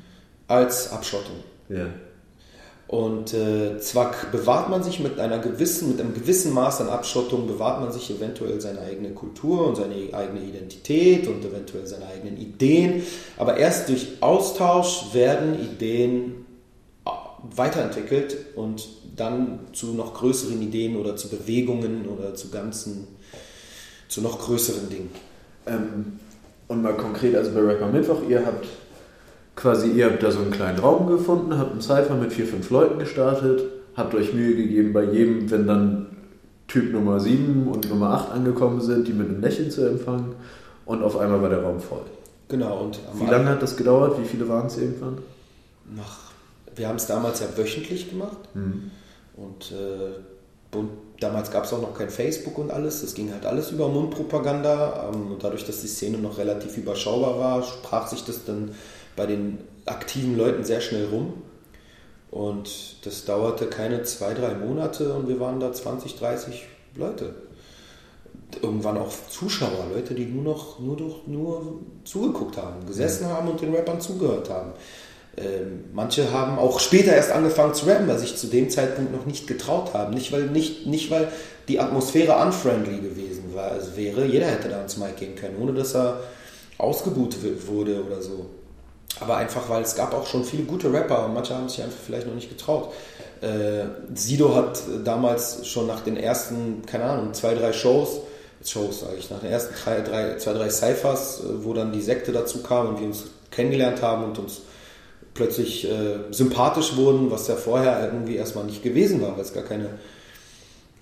als 0.46 0.92
Abschottung. 0.92 1.36
Ja. 1.68 1.86
Und 2.90 3.34
äh, 3.34 3.78
zwar 3.78 4.12
bewahrt 4.32 4.68
man 4.68 4.82
sich 4.82 4.98
mit 4.98 5.20
einer 5.20 5.38
gewissen, 5.38 5.90
mit 5.90 6.00
einem 6.00 6.12
gewissen 6.12 6.52
Maß 6.52 6.80
an 6.80 6.88
Abschottung, 6.88 7.46
bewahrt 7.46 7.80
man 7.80 7.92
sich 7.92 8.10
eventuell 8.10 8.60
seine 8.60 8.80
eigene 8.80 9.10
Kultur 9.10 9.68
und 9.68 9.76
seine 9.76 9.94
eigene 10.12 10.40
Identität 10.40 11.28
und 11.28 11.44
eventuell 11.44 11.86
seine 11.86 12.06
eigenen 12.06 12.36
Ideen, 12.36 13.04
aber 13.38 13.58
erst 13.58 13.90
durch 13.90 14.08
Austausch 14.18 15.14
werden 15.14 15.54
Ideen 15.60 16.44
äh, 17.06 17.10
weiterentwickelt 17.54 18.36
und 18.56 18.88
dann 19.14 19.60
zu 19.72 19.94
noch 19.94 20.14
größeren 20.14 20.60
Ideen 20.60 20.96
oder 20.96 21.14
zu 21.14 21.28
Bewegungen 21.28 22.08
oder 22.08 22.34
zu 22.34 22.48
ganzen, 22.50 23.06
zu 24.08 24.20
noch 24.20 24.40
größeren 24.40 24.90
Dingen. 24.90 25.10
Ähm, 25.66 26.18
und 26.66 26.82
mal 26.82 26.96
konkret, 26.96 27.36
also 27.36 27.52
bei 27.52 27.60
Rapper 27.60 27.86
Mittwoch, 27.86 28.22
ihr 28.28 28.44
habt 28.44 28.66
quasi, 29.60 29.90
ihr 29.90 30.06
habt 30.06 30.22
da 30.22 30.30
so 30.30 30.40
einen 30.40 30.50
kleinen 30.50 30.78
Raum 30.78 31.06
gefunden, 31.06 31.58
habt 31.58 31.72
einen 31.72 31.82
Cypher 31.82 32.14
mit 32.14 32.32
vier, 32.32 32.46
fünf 32.46 32.70
Leuten 32.70 32.98
gestartet, 32.98 33.62
habt 33.94 34.14
euch 34.14 34.32
Mühe 34.32 34.56
gegeben, 34.56 34.92
bei 34.92 35.04
jedem, 35.04 35.50
wenn 35.50 35.66
dann 35.66 36.06
Typ 36.66 36.92
Nummer 36.92 37.20
7 37.20 37.68
und 37.68 37.88
Nummer 37.90 38.10
8 38.10 38.30
angekommen 38.30 38.80
sind, 38.80 39.06
die 39.06 39.12
mit 39.12 39.28
einem 39.28 39.40
Lächeln 39.40 39.70
zu 39.70 39.86
empfangen 39.86 40.34
und 40.86 41.02
auf 41.02 41.18
einmal 41.18 41.42
war 41.42 41.50
der 41.50 41.62
Raum 41.62 41.80
voll. 41.80 42.02
Genau. 42.48 42.80
Und 42.80 43.00
Wie 43.14 43.26
lange 43.26 43.48
hat 43.48 43.62
das 43.62 43.76
gedauert? 43.76 44.18
Wie 44.20 44.24
viele 44.24 44.48
waren 44.48 44.66
es 44.66 44.78
irgendwann? 44.78 45.18
Nach, 45.94 46.18
wir 46.74 46.88
haben 46.88 46.96
es 46.96 47.06
damals 47.06 47.40
ja 47.40 47.46
wöchentlich 47.56 48.10
gemacht 48.10 48.38
mhm. 48.54 48.90
und 49.36 49.72
äh, 49.72 50.78
damals 51.20 51.50
gab 51.50 51.64
es 51.64 51.72
auch 51.72 51.82
noch 51.82 51.94
kein 51.94 52.08
Facebook 52.08 52.56
und 52.58 52.70
alles. 52.70 53.02
Es 53.02 53.14
ging 53.14 53.32
halt 53.32 53.46
alles 53.46 53.70
über 53.70 53.88
Mundpropaganda. 53.88 55.10
Ähm, 55.12 55.32
und 55.32 55.44
dadurch, 55.44 55.64
dass 55.64 55.80
die 55.82 55.88
Szene 55.88 56.18
noch 56.18 56.38
relativ 56.38 56.76
überschaubar 56.76 57.38
war, 57.38 57.62
sprach 57.62 58.06
sich 58.08 58.24
das 58.24 58.44
dann 58.44 58.70
bei 59.20 59.26
den 59.26 59.58
aktiven 59.84 60.34
Leuten 60.34 60.64
sehr 60.64 60.80
schnell 60.80 61.04
rum. 61.12 61.34
Und 62.30 63.04
das 63.04 63.26
dauerte 63.26 63.66
keine 63.66 64.02
zwei, 64.02 64.32
drei 64.32 64.54
Monate 64.54 65.12
und 65.12 65.28
wir 65.28 65.38
waren 65.38 65.60
da 65.60 65.70
20, 65.70 66.16
30 66.16 66.66
Leute. 66.96 67.34
Irgendwann 68.62 68.96
auch 68.96 69.12
Zuschauer, 69.28 69.88
Leute, 69.94 70.14
die 70.14 70.24
nur 70.24 70.42
noch 70.42 70.78
nur, 70.78 70.96
durch, 70.96 71.26
nur 71.26 71.80
zugeguckt 72.04 72.56
haben, 72.56 72.86
gesessen 72.86 73.24
ja. 73.28 73.34
haben 73.34 73.48
und 73.48 73.60
den 73.60 73.74
Rappern 73.74 74.00
zugehört 74.00 74.48
haben. 74.48 74.72
ähm, 75.36 75.84
manche 75.92 76.32
haben 76.32 76.58
auch 76.58 76.80
später 76.80 77.12
erst 77.12 77.30
angefangen 77.30 77.74
zu 77.74 77.84
rappen, 77.84 78.08
weil 78.08 78.18
sich 78.18 78.36
zu 78.36 78.46
dem 78.46 78.70
Zeitpunkt 78.70 79.12
noch 79.12 79.26
nicht 79.26 79.46
getraut 79.46 79.92
haben. 79.92 80.14
Nicht 80.14 80.32
weil, 80.32 80.46
nicht, 80.46 80.86
nicht, 80.86 81.10
weil 81.10 81.28
die 81.68 81.78
Atmosphäre 81.78 82.42
unfriendly 82.42 83.00
gewesen 83.00 83.54
war, 83.54 83.72
also 83.72 83.98
wäre. 83.98 84.24
Jeder 84.24 84.46
hätte 84.46 84.70
da 84.70 84.78
ans 84.78 84.96
Mic 84.96 85.16
gehen 85.18 85.36
können, 85.36 85.58
ohne 85.60 85.74
dass 85.74 85.94
er 85.94 86.20
ausgebuht 86.78 87.36
wurde 87.66 88.02
oder 88.02 88.22
so. 88.22 88.46
Aber 89.20 89.36
einfach, 89.36 89.68
weil 89.68 89.82
es 89.82 89.94
gab 89.94 90.14
auch 90.14 90.26
schon 90.26 90.44
viele 90.44 90.64
gute 90.64 90.92
Rapper 90.92 91.26
und 91.26 91.34
manche 91.34 91.54
haben 91.54 91.68
sich 91.68 91.82
einfach 91.82 91.98
vielleicht 92.04 92.26
noch 92.26 92.34
nicht 92.34 92.48
getraut. 92.48 92.92
Äh, 93.42 93.84
Sido 94.14 94.54
hat 94.54 94.80
damals 95.04 95.66
schon 95.66 95.86
nach 95.86 96.00
den 96.00 96.16
ersten, 96.16 96.82
keine 96.86 97.04
Ahnung, 97.04 97.32
zwei, 97.34 97.54
drei 97.54 97.72
Shows, 97.72 98.20
Shows 98.64 99.00
sage 99.00 99.16
ich, 99.18 99.30
nach 99.30 99.40
den 99.40 99.50
ersten 99.50 99.74
drei, 99.82 100.00
drei, 100.00 100.36
zwei, 100.36 100.52
drei 100.52 100.68
Cyphers, 100.68 101.40
äh, 101.40 101.64
wo 101.64 101.72
dann 101.72 101.92
die 101.92 102.02
Sekte 102.02 102.32
dazu 102.32 102.62
kam 102.62 102.88
und 102.88 103.00
wir 103.00 103.06
uns 103.06 103.24
kennengelernt 103.50 104.02
haben 104.02 104.24
und 104.24 104.38
uns 104.38 104.62
plötzlich 105.34 105.90
äh, 105.90 106.18
sympathisch 106.30 106.96
wurden, 106.96 107.30
was 107.30 107.48
ja 107.48 107.56
vorher 107.56 108.04
irgendwie 108.04 108.36
erstmal 108.36 108.64
nicht 108.64 108.82
gewesen 108.82 109.22
war, 109.22 109.36
weil 109.36 109.44
es 109.44 109.54
gar 109.54 109.64
keine, 109.64 109.86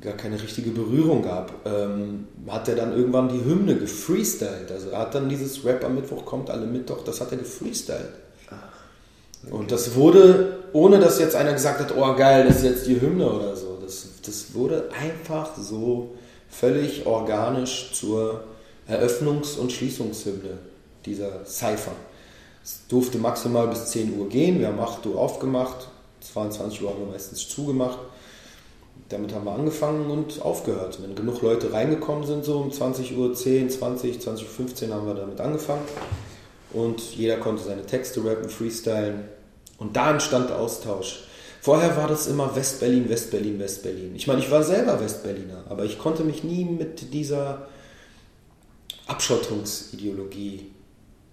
gar 0.01 0.15
keine 0.15 0.41
richtige 0.41 0.71
Berührung 0.71 1.23
gab, 1.23 1.67
ähm, 1.67 2.29
hat 2.47 2.69
er 2.69 2.77
dann 2.77 2.97
irgendwann 2.97 3.29
die 3.29 3.45
Hymne 3.45 3.77
gefreestylt. 3.77 4.71
Also 4.71 4.91
er 4.91 5.01
hat 5.01 5.15
dann 5.15 5.29
dieses 5.29 5.65
Rap 5.65 5.85
am 5.85 5.97
Mittwoch 5.97 6.25
kommt 6.25 6.51
alle 6.51 6.67
Mittwoch, 6.67 7.03
das 7.05 7.21
hat 7.21 7.33
er 7.33 7.39
gefreestylt. 7.39 8.13
Okay. 8.47 9.53
Und 9.53 9.73
das 9.73 9.95
wurde, 9.95 10.59
ohne 10.73 10.99
dass 10.99 11.19
jetzt 11.19 11.35
einer 11.35 11.53
gesagt 11.53 11.81
hat, 11.81 11.97
oh 11.97 12.15
geil, 12.15 12.47
das 12.47 12.59
ist 12.59 12.65
jetzt 12.65 12.87
die 12.87 13.01
Hymne 13.01 13.31
oder 13.31 13.57
so. 13.57 13.79
Das, 13.83 14.07
das 14.25 14.55
wurde 14.55 14.89
einfach 15.01 15.57
so 15.57 16.15
völlig 16.49 17.07
organisch 17.07 17.91
zur 17.93 18.45
Eröffnungs- 18.89 19.59
und 19.59 19.73
Schließungshymne 19.73 20.59
dieser 21.05 21.45
Cypher. 21.45 21.93
Es 22.63 22.81
durfte 22.89 23.19
maximal 23.19 23.67
bis 23.69 23.87
10 23.87 24.19
Uhr 24.19 24.29
gehen. 24.29 24.61
Wir 24.61 24.69
haben 24.69 24.81
8 24.81 25.07
Uhr 25.07 25.19
aufgemacht, 25.19 25.89
22 26.21 26.83
Uhr 26.83 26.91
haben 26.91 27.01
wir 27.01 27.13
meistens 27.13 27.49
zugemacht. 27.49 27.99
Damit 29.09 29.35
haben 29.35 29.47
wir 29.47 29.53
angefangen 29.53 30.11
und 30.11 30.43
aufgehört. 30.43 30.99
Wenn 31.03 31.15
genug 31.15 31.41
Leute 31.41 31.73
reingekommen 31.73 32.27
sind, 32.27 32.45
so 32.45 32.59
um 32.59 32.71
20 32.71 33.17
Uhr 33.17 33.35
10, 33.35 33.71
20, 33.71 34.21
20 34.21 34.47
Uhr 34.47 34.53
15 34.53 34.93
haben 34.93 35.07
wir 35.07 35.15
damit 35.15 35.41
angefangen. 35.41 35.83
Und 36.73 37.01
jeder 37.17 37.39
konnte 37.39 37.63
seine 37.63 37.87
Texte 37.87 38.23
rappen, 38.25 38.51
freestylen. 38.51 39.25
Und 39.79 39.97
da 39.97 40.11
entstand 40.11 40.51
der 40.51 40.59
Austausch. 40.59 41.25
Vorher 41.61 41.97
war 41.97 42.07
das 42.07 42.27
immer 42.27 42.55
Westberlin, 42.55 43.09
Westberlin, 43.09 43.59
Westberlin. 43.59 44.15
Ich 44.15 44.27
meine, 44.27 44.41
ich 44.41 44.51
war 44.51 44.63
selber 44.63 45.01
Westberliner, 45.01 45.65
aber 45.69 45.85
ich 45.85 45.99
konnte 45.99 46.23
mich 46.23 46.45
nie 46.45 46.65
mit 46.65 47.13
dieser 47.13 47.67
Abschottungsideologie 49.07 50.71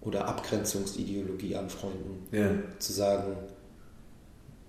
oder 0.02 0.28
Abgrenzungsideologie 0.28 1.56
anfreunden. 1.56 2.28
Ja. 2.32 2.52
Zu 2.80 2.94
sagen, 2.94 3.36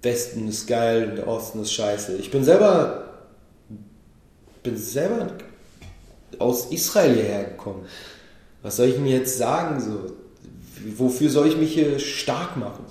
Westen 0.06 0.48
ist 0.48 0.66
geil 0.66 1.10
und 1.10 1.16
der 1.16 1.28
Osten 1.28 1.60
ist 1.60 1.72
scheiße. 1.72 2.16
Ich 2.16 2.30
bin 2.30 2.44
selber, 2.44 3.04
bin 4.62 4.76
selber 4.76 5.28
aus 6.38 6.66
Israel 6.70 7.14
hierher 7.14 7.44
gekommen. 7.44 7.84
Was 8.62 8.76
soll 8.76 8.86
ich 8.86 8.98
mir 8.98 9.18
jetzt 9.18 9.36
sagen? 9.36 9.80
So? 9.80 10.12
Wofür 10.96 11.28
soll 11.28 11.48
ich 11.48 11.56
mich 11.56 11.74
hier 11.74 11.98
stark 11.98 12.56
machen? 12.56 12.84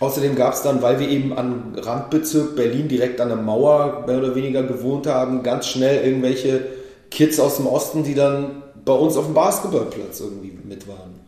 Außerdem 0.00 0.34
gab 0.34 0.54
es 0.54 0.62
dann, 0.62 0.82
weil 0.82 0.98
wir 0.98 1.08
eben 1.08 1.36
am 1.36 1.74
Randbezirk 1.76 2.56
Berlin 2.56 2.88
direkt 2.88 3.20
an 3.20 3.28
der 3.28 3.36
Mauer 3.36 4.04
mehr 4.06 4.18
oder 4.18 4.34
weniger 4.34 4.62
gewohnt 4.62 5.06
haben, 5.06 5.42
ganz 5.42 5.66
schnell 5.68 6.04
irgendwelche 6.04 6.66
Kids 7.10 7.38
aus 7.38 7.56
dem 7.56 7.66
Osten, 7.66 8.02
die 8.02 8.14
dann 8.14 8.62
bei 8.84 8.92
uns 8.92 9.16
auf 9.16 9.26
dem 9.26 9.34
Basketballplatz 9.34 10.20
irgendwie 10.20 10.58
mit 10.64 10.86
waren. 10.88 11.23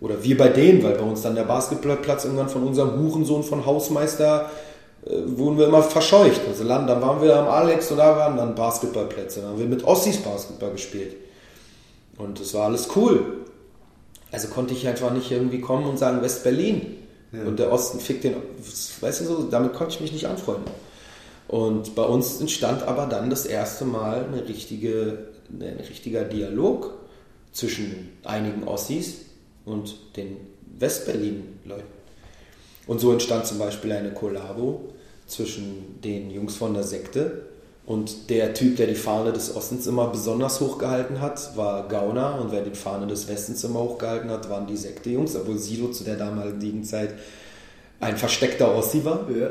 Oder 0.00 0.22
wir 0.22 0.36
bei 0.36 0.48
denen, 0.48 0.82
weil 0.82 0.94
bei 0.94 1.04
uns 1.04 1.22
dann 1.22 1.34
der 1.34 1.44
Basketballplatz 1.44 2.24
irgendwann 2.24 2.48
von 2.48 2.62
unserem 2.62 2.98
Hurensohn 2.98 3.42
von 3.42 3.66
Hausmeister 3.66 4.50
äh, 5.04 5.10
wurden 5.26 5.58
wir 5.58 5.66
immer 5.66 5.82
verscheucht. 5.82 6.40
Also 6.48 6.64
dann 6.64 6.88
waren 6.88 7.22
wir 7.22 7.36
am 7.36 7.48
Alex 7.48 7.90
und 7.90 7.98
da 7.98 8.16
waren 8.16 8.36
dann 8.36 8.54
Basketballplätze. 8.54 9.40
Dann 9.40 9.50
haben 9.50 9.58
wir 9.58 9.66
mit 9.66 9.84
Ossis 9.84 10.18
Basketball 10.18 10.70
gespielt. 10.70 11.16
Und 12.16 12.40
das 12.40 12.54
war 12.54 12.66
alles 12.66 12.88
cool. 12.96 13.44
Also 14.32 14.48
konnte 14.48 14.74
ich 14.74 14.86
einfach 14.86 15.12
nicht 15.12 15.30
irgendwie 15.30 15.60
kommen 15.60 15.86
und 15.86 15.98
sagen 15.98 16.22
West-Berlin. 16.22 16.96
Ja. 17.32 17.44
Und 17.44 17.58
der 17.58 17.72
Osten 17.72 18.00
fickt 18.00 18.24
den, 18.24 18.34
weißt 19.00 19.20
du 19.20 19.24
so, 19.24 19.42
damit 19.44 19.74
konnte 19.74 19.94
ich 19.94 20.00
mich 20.00 20.12
nicht 20.12 20.26
anfreunden. 20.26 20.70
Und 21.46 21.94
bei 21.94 22.02
uns 22.02 22.40
entstand 22.40 22.84
aber 22.84 23.06
dann 23.06 23.28
das 23.28 23.44
erste 23.44 23.84
Mal 23.84 24.24
eine 24.24 24.48
richtige, 24.48 25.26
ein 25.50 25.80
richtiger 25.88 26.24
Dialog 26.24 26.94
zwischen 27.52 28.10
einigen 28.24 28.66
Ossis 28.66 29.29
und 29.64 30.16
den 30.16 30.36
Westberlin-Leuten. 30.78 32.00
Und 32.86 33.00
so 33.00 33.12
entstand 33.12 33.46
zum 33.46 33.58
Beispiel 33.58 33.92
eine 33.92 34.12
Kollabo 34.12 34.80
zwischen 35.26 36.00
den 36.02 36.30
Jungs 36.30 36.56
von 36.56 36.74
der 36.74 36.82
Sekte 36.82 37.42
und 37.86 38.30
der 38.30 38.54
Typ, 38.54 38.76
der 38.76 38.86
die 38.86 38.94
Fahne 38.94 39.32
des 39.32 39.56
Ostens 39.56 39.86
immer 39.86 40.08
besonders 40.08 40.60
hochgehalten 40.60 41.20
hat, 41.20 41.56
war 41.56 41.88
Gauner 41.88 42.38
und 42.40 42.52
wer 42.52 42.62
die 42.62 42.76
Fahne 42.76 43.06
des 43.06 43.26
Westens 43.28 43.64
immer 43.64 43.80
hochgehalten 43.80 44.30
hat, 44.30 44.48
waren 44.48 44.66
die 44.66 44.76
Sekte-Jungs, 44.76 45.34
obwohl 45.36 45.58
Sido 45.58 45.88
zu 45.88 46.04
der 46.04 46.16
damaligen 46.16 46.84
Zeit 46.84 47.14
ein 47.98 48.16
versteckter 48.16 48.74
Ossi 48.74 49.04
war. 49.04 49.26
Ja. 49.30 49.50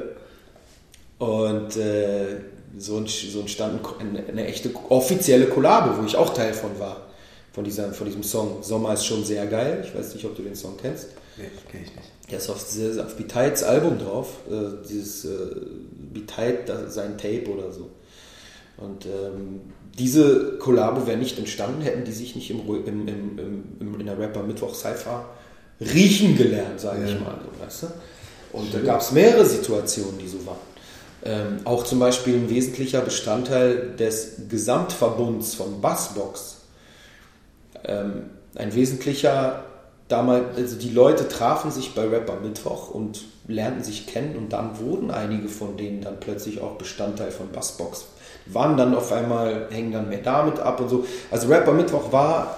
Und 1.26 1.76
äh, 1.76 2.38
so, 2.78 2.98
entstand 2.98 3.82
eine, 4.00 4.26
eine 4.26 4.48
echte 4.48 4.72
offizielle 4.90 5.48
Kollabo, 5.48 6.02
wo 6.02 6.06
ich 6.06 6.16
auch 6.16 6.34
Teil 6.34 6.54
von 6.54 6.80
war 6.80 7.09
von, 7.52 7.64
dieser, 7.64 7.92
von 7.94 8.06
diesem 8.08 8.24
Song. 8.24 8.62
Sommer 8.62 8.94
ist 8.94 9.06
schon 9.06 9.24
sehr 9.24 9.46
geil. 9.48 9.84
Ich 9.86 9.98
weiß 9.98 10.14
nicht, 10.14 10.26
ob 10.26 10.36
du 10.36 10.44
den 10.44 10.56
Song 10.56 10.76
kennst. 10.82 11.08
Nee, 11.38 11.46
kenne 11.72 11.84
ich 11.86 11.96
nicht. 11.96 12.10
Der 12.32 12.38
ist 12.38 12.50
auf, 12.50 12.66
auf 13.06 13.16
Betides 13.16 13.64
Album 13.64 13.98
drauf. 13.98 14.38
Äh, 14.50 14.88
dieses 14.88 15.26
äh, 15.26 15.30
Betide, 16.14 16.90
sein 16.90 17.18
Tape 17.18 17.48
oder 17.48 17.72
so. 17.72 17.90
Und 18.78 19.06
ähm, 19.06 19.62
diese 19.98 20.58
Kollabo 20.58 21.06
wäre 21.06 21.18
nicht 21.18 21.38
entstanden, 21.38 21.82
hätten 21.82 22.06
die 22.06 22.12
sich 22.12 22.36
nicht 22.36 22.50
im, 22.50 22.62
im, 22.86 23.08
im, 23.08 23.40
im 23.80 24.00
in 24.00 24.06
der 24.06 24.18
Rapper 24.18 24.44
Mittwoch 24.44 24.74
Cypher 24.74 25.26
riechen 25.82 26.38
gelernt, 26.38 26.80
sage 26.80 27.02
ja. 27.02 27.08
ich 27.08 27.20
mal. 27.20 27.40
Weißt 27.62 27.84
du? 27.84 27.88
Und 28.54 28.72
Schön. 28.72 28.86
da 28.86 28.94
gab 28.94 29.02
es 29.02 29.12
mehrere 29.12 29.46
Situationen, 29.46 30.18
die 30.20 30.28
so 30.28 30.46
waren. 30.46 30.58
Ähm, 31.24 31.60
auch 31.66 31.84
zum 31.84 32.00
Beispiel 32.00 32.36
ein 32.36 32.50
wesentlicher 32.50 33.02
Bestandteil 33.02 33.96
des 33.98 34.48
Gesamtverbunds 34.48 35.56
von 35.56 35.82
Bassbox 35.82 36.59
ähm, 37.86 38.30
ein 38.56 38.74
wesentlicher 38.74 39.64
damals, 40.10 40.58
also 40.58 40.76
die 40.76 40.90
Leute 40.90 41.28
trafen 41.28 41.72
sich 41.72 41.96
bei 41.96 42.08
Rapper 42.08 42.40
Mittwoch 42.42 42.90
und 42.90 43.26
lernten 43.48 43.84
sich 43.84 44.08
kennen 44.08 44.36
und 44.36 44.54
dann 44.54 44.80
wurden 44.80 45.12
einige 45.12 45.48
von 45.48 45.78
denen 45.78 46.02
dann 46.02 46.20
plötzlich 46.20 46.62
auch 46.62 46.76
Bestandteil 46.76 47.32
von 47.32 47.52
Bassbox. 47.52 48.06
Waren 48.48 48.78
dann 48.78 48.96
auf 48.96 49.12
einmal, 49.12 49.68
hängen 49.70 49.92
dann 49.92 50.10
mehr 50.10 50.22
damit 50.22 50.60
ab 50.60 50.80
und 50.82 50.90
so. 50.90 51.06
Also 51.32 51.48
Rapper 51.48 51.74
Mittwoch 51.74 52.12
war 52.12 52.58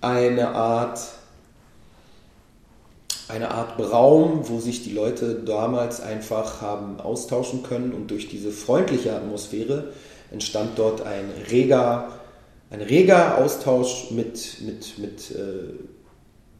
eine 0.00 0.48
Art, 0.48 1.00
eine 3.28 3.52
Art 3.52 3.78
Raum, 3.78 4.48
wo 4.48 4.58
sich 4.58 4.82
die 4.82 4.92
Leute 4.92 5.34
damals 5.34 6.00
einfach 6.00 6.60
haben 6.60 7.00
austauschen 7.00 7.62
können 7.62 7.92
und 7.92 8.10
durch 8.10 8.28
diese 8.28 8.50
freundliche 8.50 9.14
Atmosphäre 9.14 9.92
entstand 10.32 10.78
dort 10.78 11.02
ein 11.02 11.30
reger 11.50 12.19
ein 12.70 12.80
reger 12.80 13.38
Austausch 13.38 14.10
mit, 14.10 14.60
mit, 14.62 14.98
mit, 14.98 15.30
äh, 15.32 15.74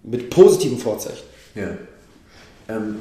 mit 0.03 0.31
positiven 0.31 0.79
Vorzeichen. 0.79 1.25
Ja. 1.55 1.77
Ähm, 2.69 2.97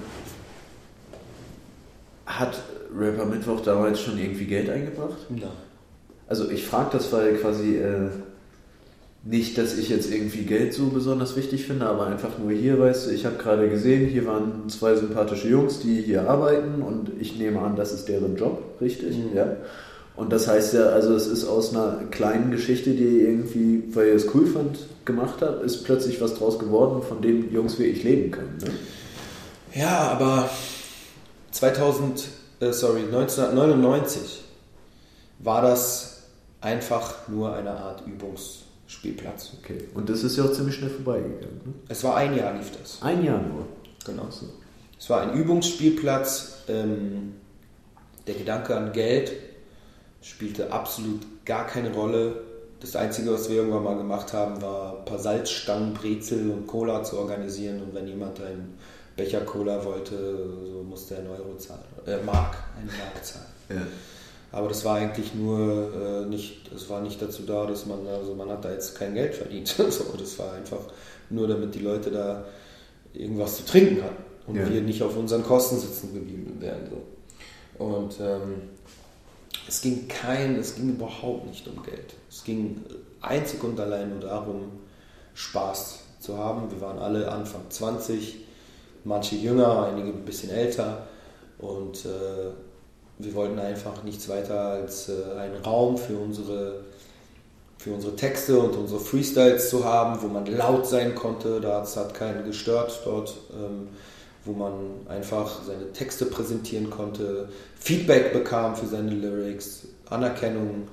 hat 2.26 2.62
Rapper 2.96 3.26
Mittwoch 3.26 3.62
damals 3.62 4.02
schon 4.02 4.18
irgendwie 4.18 4.46
Geld 4.46 4.70
eingebracht? 4.70 5.18
Nein. 5.30 5.44
Also 6.28 6.50
ich 6.50 6.64
frage 6.66 6.90
das, 6.94 7.12
weil 7.12 7.36
quasi 7.38 7.78
äh, 7.78 8.10
nicht, 9.24 9.58
dass 9.58 9.78
ich 9.78 9.90
jetzt 9.90 10.12
irgendwie 10.12 10.44
Geld 10.44 10.74
so 10.74 10.88
besonders 10.88 11.36
wichtig 11.36 11.66
finde, 11.66 11.88
aber 11.88 12.08
einfach 12.08 12.38
nur 12.38 12.52
hier, 12.52 12.80
weißt 12.80 13.08
du, 13.08 13.12
ich 13.12 13.26
habe 13.26 13.38
gerade 13.38 13.70
gesehen, 13.70 14.08
hier 14.08 14.26
waren 14.26 14.70
zwei 14.70 14.96
sympathische 14.96 15.50
Jungs, 15.50 15.80
die 15.80 16.02
hier 16.02 16.30
arbeiten 16.30 16.82
und 16.82 17.12
ich 17.20 17.38
nehme 17.38 17.60
an, 17.60 17.76
das 17.76 17.92
ist 17.92 18.08
deren 18.08 18.38
Job, 18.38 18.62
richtig? 18.80 19.18
Mhm. 19.18 19.36
Ja. 19.36 19.56
Und 20.20 20.34
das 20.34 20.50
heißt 20.50 20.74
ja, 20.74 20.88
also 20.88 21.16
es 21.16 21.28
ist 21.28 21.46
aus 21.46 21.74
einer 21.74 22.04
kleinen 22.12 22.52
Geschichte, 22.52 22.90
die 22.90 23.06
ihr 23.06 23.30
irgendwie, 23.30 23.84
weil 23.96 24.08
ihr 24.08 24.16
es 24.16 24.28
cool 24.36 24.46
fand, 24.48 24.78
gemacht 25.06 25.42
habt, 25.42 25.64
ist 25.64 25.86
plötzlich 25.86 26.20
was 26.20 26.34
draus 26.34 26.60
geworden, 26.60 27.02
von 27.02 27.22
dem 27.22 27.54
Jungs 27.54 27.80
wie 27.80 27.86
ich 27.86 28.04
leben 28.04 28.30
können. 28.30 28.58
Ne? 28.58 29.80
Ja, 29.80 30.10
aber 30.10 30.50
2000, 31.52 32.28
äh, 32.60 32.74
sorry, 32.74 33.04
1999 33.04 34.44
war 35.40 35.62
das 35.62 36.24
einfach 36.60 37.30
nur 37.30 37.56
eine 37.56 37.72
Art 37.72 38.04
Übungsspielplatz. 38.06 39.54
Okay. 39.64 39.88
Und 39.94 40.10
das 40.10 40.26
ist 40.26 40.36
ja 40.36 40.44
auch 40.44 40.52
ziemlich 40.52 40.76
schnell 40.76 40.90
vorbeigegangen. 40.90 41.62
Ne? 41.66 41.74
Es 41.88 42.04
war 42.04 42.18
ein 42.18 42.36
Jahr 42.36 42.54
lief 42.56 42.72
das. 42.78 43.02
Ein 43.02 43.24
Jahr 43.24 43.42
nur. 43.42 43.66
Genau 44.06 44.28
so. 44.30 44.48
Es 45.00 45.10
war 45.10 45.22
ein 45.22 45.34
Übungsspielplatz. 45.34 46.64
Ähm, 46.68 47.36
der 48.28 48.36
Gedanke 48.36 48.76
an 48.76 48.92
Geld 48.92 49.32
spielte 50.22 50.72
absolut 50.72 51.22
gar 51.46 51.66
keine 51.68 51.94
Rolle. 51.94 52.42
Das 52.80 52.96
Einzige, 52.96 53.34
was 53.34 53.50
wir 53.50 53.58
irgendwann 53.58 53.84
mal 53.84 53.98
gemacht 53.98 54.32
haben, 54.34 54.62
war 54.62 55.00
ein 55.00 55.06
paar 55.06 55.20
Salzstangen, 55.20 55.94
Brezel 55.94 56.50
und 56.52 56.68
Cola 56.68 57.04
zu 57.04 57.18
organisieren. 57.18 57.82
Und 57.82 57.94
wenn 57.94 58.08
jemand 58.08 58.40
ein 58.42 58.78
Becher 59.18 59.42
Cola 59.42 59.84
wollte, 59.84 60.16
so 60.72 60.82
musste 60.84 61.16
er 61.16 61.20
einen 61.22 61.30
Euro 61.30 61.58
zahlen, 61.58 61.82
äh, 62.06 62.18
Mark, 62.24 62.56
eine 62.78 62.86
Mark 62.86 63.24
zahlen. 63.24 63.46
Ja. 63.70 63.88
Aber 64.52 64.70
das 64.70 64.84
war 64.86 64.96
eigentlich 64.96 65.36
nur 65.36 65.94
äh, 65.94 66.26
nicht, 66.26 66.72
es 66.74 66.90
war 66.90 67.02
nicht 67.02 67.22
dazu 67.22 67.44
da, 67.44 67.66
dass 67.66 67.86
man, 67.86 68.08
also 68.08 68.34
man 68.34 68.50
hat 68.50 68.66
da 68.66 68.72
jetzt 68.72 68.98
kein 68.98 69.14
Geld 69.14 69.36
verdient. 69.36 69.68
so, 69.90 70.06
das 70.18 70.40
war 70.40 70.54
einfach 70.54 70.80
nur, 71.30 71.48
damit 71.48 71.76
die 71.76 71.80
Leute 71.80 72.10
da 72.12 72.46
irgendwas 73.14 73.58
zu 73.58 73.66
trinken 73.66 74.04
hatten 74.04 74.24
und 74.48 74.56
Ja. 74.56 74.70
wir 74.70 74.82
nicht 74.82 75.04
auf 75.04 75.16
unseren 75.18 75.44
Kosten 75.44 75.78
sitzen 75.78 76.14
geblieben 76.14 76.56
wären. 76.60 76.82
So. 76.90 77.84
Und 77.84 78.16
ähm, 78.22 78.62
es 79.70 79.82
ging 79.82 80.08
kein, 80.08 80.56
es 80.56 80.76
ging 80.76 80.90
überhaupt 80.90 81.46
nicht 81.46 81.68
um 81.68 81.84
Geld. 81.84 82.16
Es 82.28 82.44
ging 82.44 82.84
einzig 83.22 83.64
und 83.64 83.80
allein 83.80 84.10
nur 84.10 84.20
darum, 84.20 84.72
Spaß 85.36 86.00
zu 86.20 86.38
haben. 86.38 86.72
Wir 86.72 86.82
waren 86.82 86.98
alle 86.98 87.32
Anfang 87.32 87.62
20, 87.70 88.38
manche 89.04 89.36
jünger, 89.36 89.86
einige 89.86 90.10
ein 90.10 90.26
bisschen 90.26 90.50
älter 90.50 91.08
und 91.60 92.04
äh, 92.06 92.52
wir 93.20 93.36
wollten 93.36 93.60
einfach 93.60 94.04
nichts 94.04 94.28
weiter 94.28 94.60
als 94.60 95.10
äh, 95.10 95.38
einen 95.38 95.64
Raum 95.64 96.00
für 96.00 96.18
unsere, 96.18 96.86
für 97.78 97.94
unsere 97.94 98.16
Texte 98.16 98.58
und 98.58 98.76
unsere 98.76 99.00
Freestyles 99.00 99.70
zu 99.70 99.86
haben, 99.86 100.20
wo 100.24 100.28
man 100.28 100.48
laut 100.48 100.88
sein 100.88 101.14
konnte. 101.14 101.62
Das 101.62 101.96
hat 101.96 102.16
keinen 102.16 102.44
gestört 102.44 103.02
dort, 103.06 103.38
ähm, 103.54 103.90
wo 104.50 104.54
man 104.54 104.74
einfach 105.08 105.64
seine 105.64 105.94
Texte 105.94 106.26
präsentieren 106.26 106.90
konnte, 106.90 107.50
Feedback 107.80 108.34
bekam 108.34 108.76
für 108.76 108.88
seine 108.88 109.12
Lyrics, 109.12 109.84
Anerkennung 110.10 110.88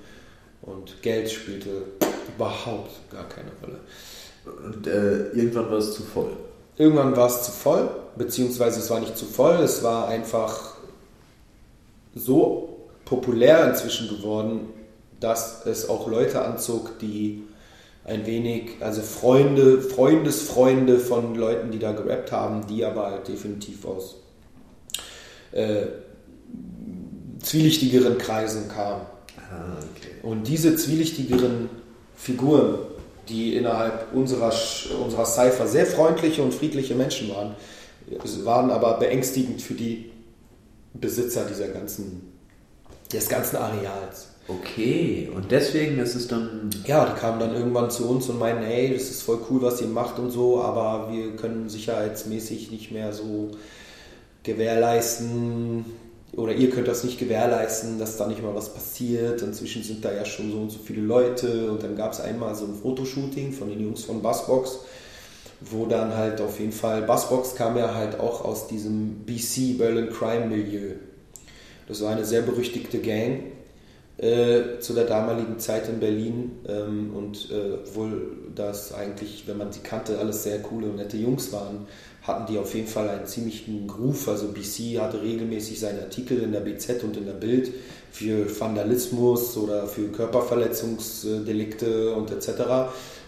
und 0.62 1.02
Geld 1.02 1.30
spielte 1.30 1.84
überhaupt 2.36 2.90
gar 3.10 3.26
keine 3.28 3.50
Rolle. 3.62 3.80
Und 4.66 4.86
äh, 4.86 5.28
irgendwann 5.30 5.70
war 5.70 5.78
es 5.78 5.94
zu 5.94 6.02
voll. 6.02 6.36
Irgendwann 6.76 7.16
war 7.16 7.28
es 7.28 7.44
zu 7.44 7.50
voll, 7.50 7.88
beziehungsweise 8.16 8.80
es 8.80 8.90
war 8.90 9.00
nicht 9.00 9.16
zu 9.16 9.24
voll, 9.24 9.56
es 9.56 9.82
war 9.82 10.08
einfach 10.08 10.74
so 12.14 12.88
populär 13.06 13.68
inzwischen 13.70 14.08
geworden, 14.08 14.68
dass 15.18 15.64
es 15.64 15.88
auch 15.88 16.08
Leute 16.08 16.42
anzog, 16.42 16.98
die 16.98 17.44
ein 18.06 18.24
wenig, 18.24 18.76
also 18.80 19.02
Freunde, 19.02 19.82
Freundesfreunde 19.82 20.98
von 20.98 21.34
Leuten, 21.34 21.72
die 21.72 21.78
da 21.78 21.92
gerappt 21.92 22.30
haben, 22.30 22.66
die 22.68 22.84
aber 22.84 23.10
halt 23.10 23.28
definitiv 23.28 23.84
aus 23.84 24.16
äh, 25.52 25.86
zwielichtigeren 27.42 28.16
Kreisen 28.16 28.68
kamen. 28.68 29.02
Ah, 29.50 29.76
okay. 29.78 30.12
Und 30.22 30.46
diese 30.46 30.76
zwielichtigeren 30.76 31.68
Figuren, 32.16 32.78
die 33.28 33.56
innerhalb 33.56 34.12
unserer, 34.14 34.52
unserer 35.02 35.26
Cypher 35.26 35.66
sehr 35.66 35.86
freundliche 35.86 36.42
und 36.42 36.54
friedliche 36.54 36.94
Menschen 36.94 37.30
waren, 37.30 37.56
waren 38.44 38.70
aber 38.70 38.98
beängstigend 38.98 39.60
für 39.60 39.74
die 39.74 40.12
Besitzer 40.94 41.44
dieser 41.44 41.68
ganzen, 41.68 42.32
des 43.12 43.28
ganzen 43.28 43.56
Areals. 43.56 44.28
Okay, 44.48 45.28
und 45.34 45.50
deswegen 45.50 45.98
ist 45.98 46.14
es 46.14 46.28
dann. 46.28 46.70
Ja, 46.86 47.04
die 47.04 47.18
kamen 47.18 47.40
dann 47.40 47.54
irgendwann 47.54 47.90
zu 47.90 48.08
uns 48.08 48.28
und 48.28 48.38
meinten, 48.38 48.62
hey, 48.62 48.92
das 48.94 49.10
ist 49.10 49.22
voll 49.22 49.40
cool, 49.50 49.62
was 49.62 49.80
ihr 49.80 49.88
macht 49.88 50.20
und 50.20 50.30
so, 50.30 50.60
aber 50.60 51.12
wir 51.12 51.34
können 51.34 51.68
sicherheitsmäßig 51.68 52.70
nicht 52.70 52.92
mehr 52.92 53.12
so 53.12 53.50
gewährleisten 54.44 55.84
oder 56.36 56.54
ihr 56.54 56.70
könnt 56.70 56.86
das 56.86 57.02
nicht 57.02 57.18
gewährleisten, 57.18 57.98
dass 57.98 58.18
da 58.18 58.28
nicht 58.28 58.40
mal 58.40 58.54
was 58.54 58.72
passiert. 58.72 59.42
Inzwischen 59.42 59.82
sind 59.82 60.04
da 60.04 60.12
ja 60.12 60.24
schon 60.24 60.52
so 60.52 60.58
und 60.58 60.70
so 60.70 60.78
viele 60.78 61.02
Leute 61.02 61.72
und 61.72 61.82
dann 61.82 61.96
gab 61.96 62.12
es 62.12 62.20
einmal 62.20 62.54
so 62.54 62.66
ein 62.66 62.74
Fotoshooting 62.74 63.52
von 63.52 63.68
den 63.68 63.80
Jungs 63.80 64.04
von 64.04 64.22
Bassbox, 64.22 64.78
wo 65.60 65.86
dann 65.86 66.14
halt 66.14 66.40
auf 66.40 66.60
jeden 66.60 66.72
Fall, 66.72 67.02
Bassbox 67.02 67.56
kam 67.56 67.76
ja 67.76 67.94
halt 67.94 68.20
auch 68.20 68.44
aus 68.44 68.68
diesem 68.68 69.24
BC 69.24 69.76
Berlin 69.76 70.10
Crime 70.10 70.46
Milieu. 70.46 70.92
Das 71.88 72.00
war 72.02 72.12
eine 72.12 72.24
sehr 72.24 72.42
berüchtigte 72.42 72.98
Gang 72.98 73.55
äh, 74.18 74.80
zu 74.80 74.94
der 74.94 75.04
damaligen 75.04 75.58
Zeit 75.58 75.88
in 75.88 76.00
Berlin 76.00 76.52
ähm, 76.66 77.14
und 77.14 77.50
äh, 77.50 77.74
obwohl 77.74 78.38
das 78.54 78.94
eigentlich, 78.94 79.44
wenn 79.46 79.58
man 79.58 79.72
sie 79.72 79.80
kannte, 79.80 80.18
alles 80.18 80.42
sehr 80.42 80.60
coole 80.60 80.88
und 80.88 80.96
nette 80.96 81.18
Jungs 81.18 81.52
waren, 81.52 81.86
hatten 82.22 82.50
die 82.50 82.58
auf 82.58 82.74
jeden 82.74 82.88
Fall 82.88 83.08
einen 83.08 83.26
ziemlichen 83.26 83.88
Ruf. 83.90 84.28
Also 84.28 84.48
BC 84.48 84.98
hatte 85.00 85.22
regelmäßig 85.22 85.78
seine 85.78 86.00
Artikel 86.00 86.42
in 86.42 86.52
der 86.52 86.60
BZ 86.60 87.04
und 87.04 87.16
in 87.16 87.26
der 87.26 87.34
Bild 87.34 87.72
für 88.10 88.48
Vandalismus 88.58 89.56
oder 89.56 89.86
für 89.86 90.08
Körperverletzungsdelikte 90.08 92.14
und 92.14 92.30
etc. 92.30 92.48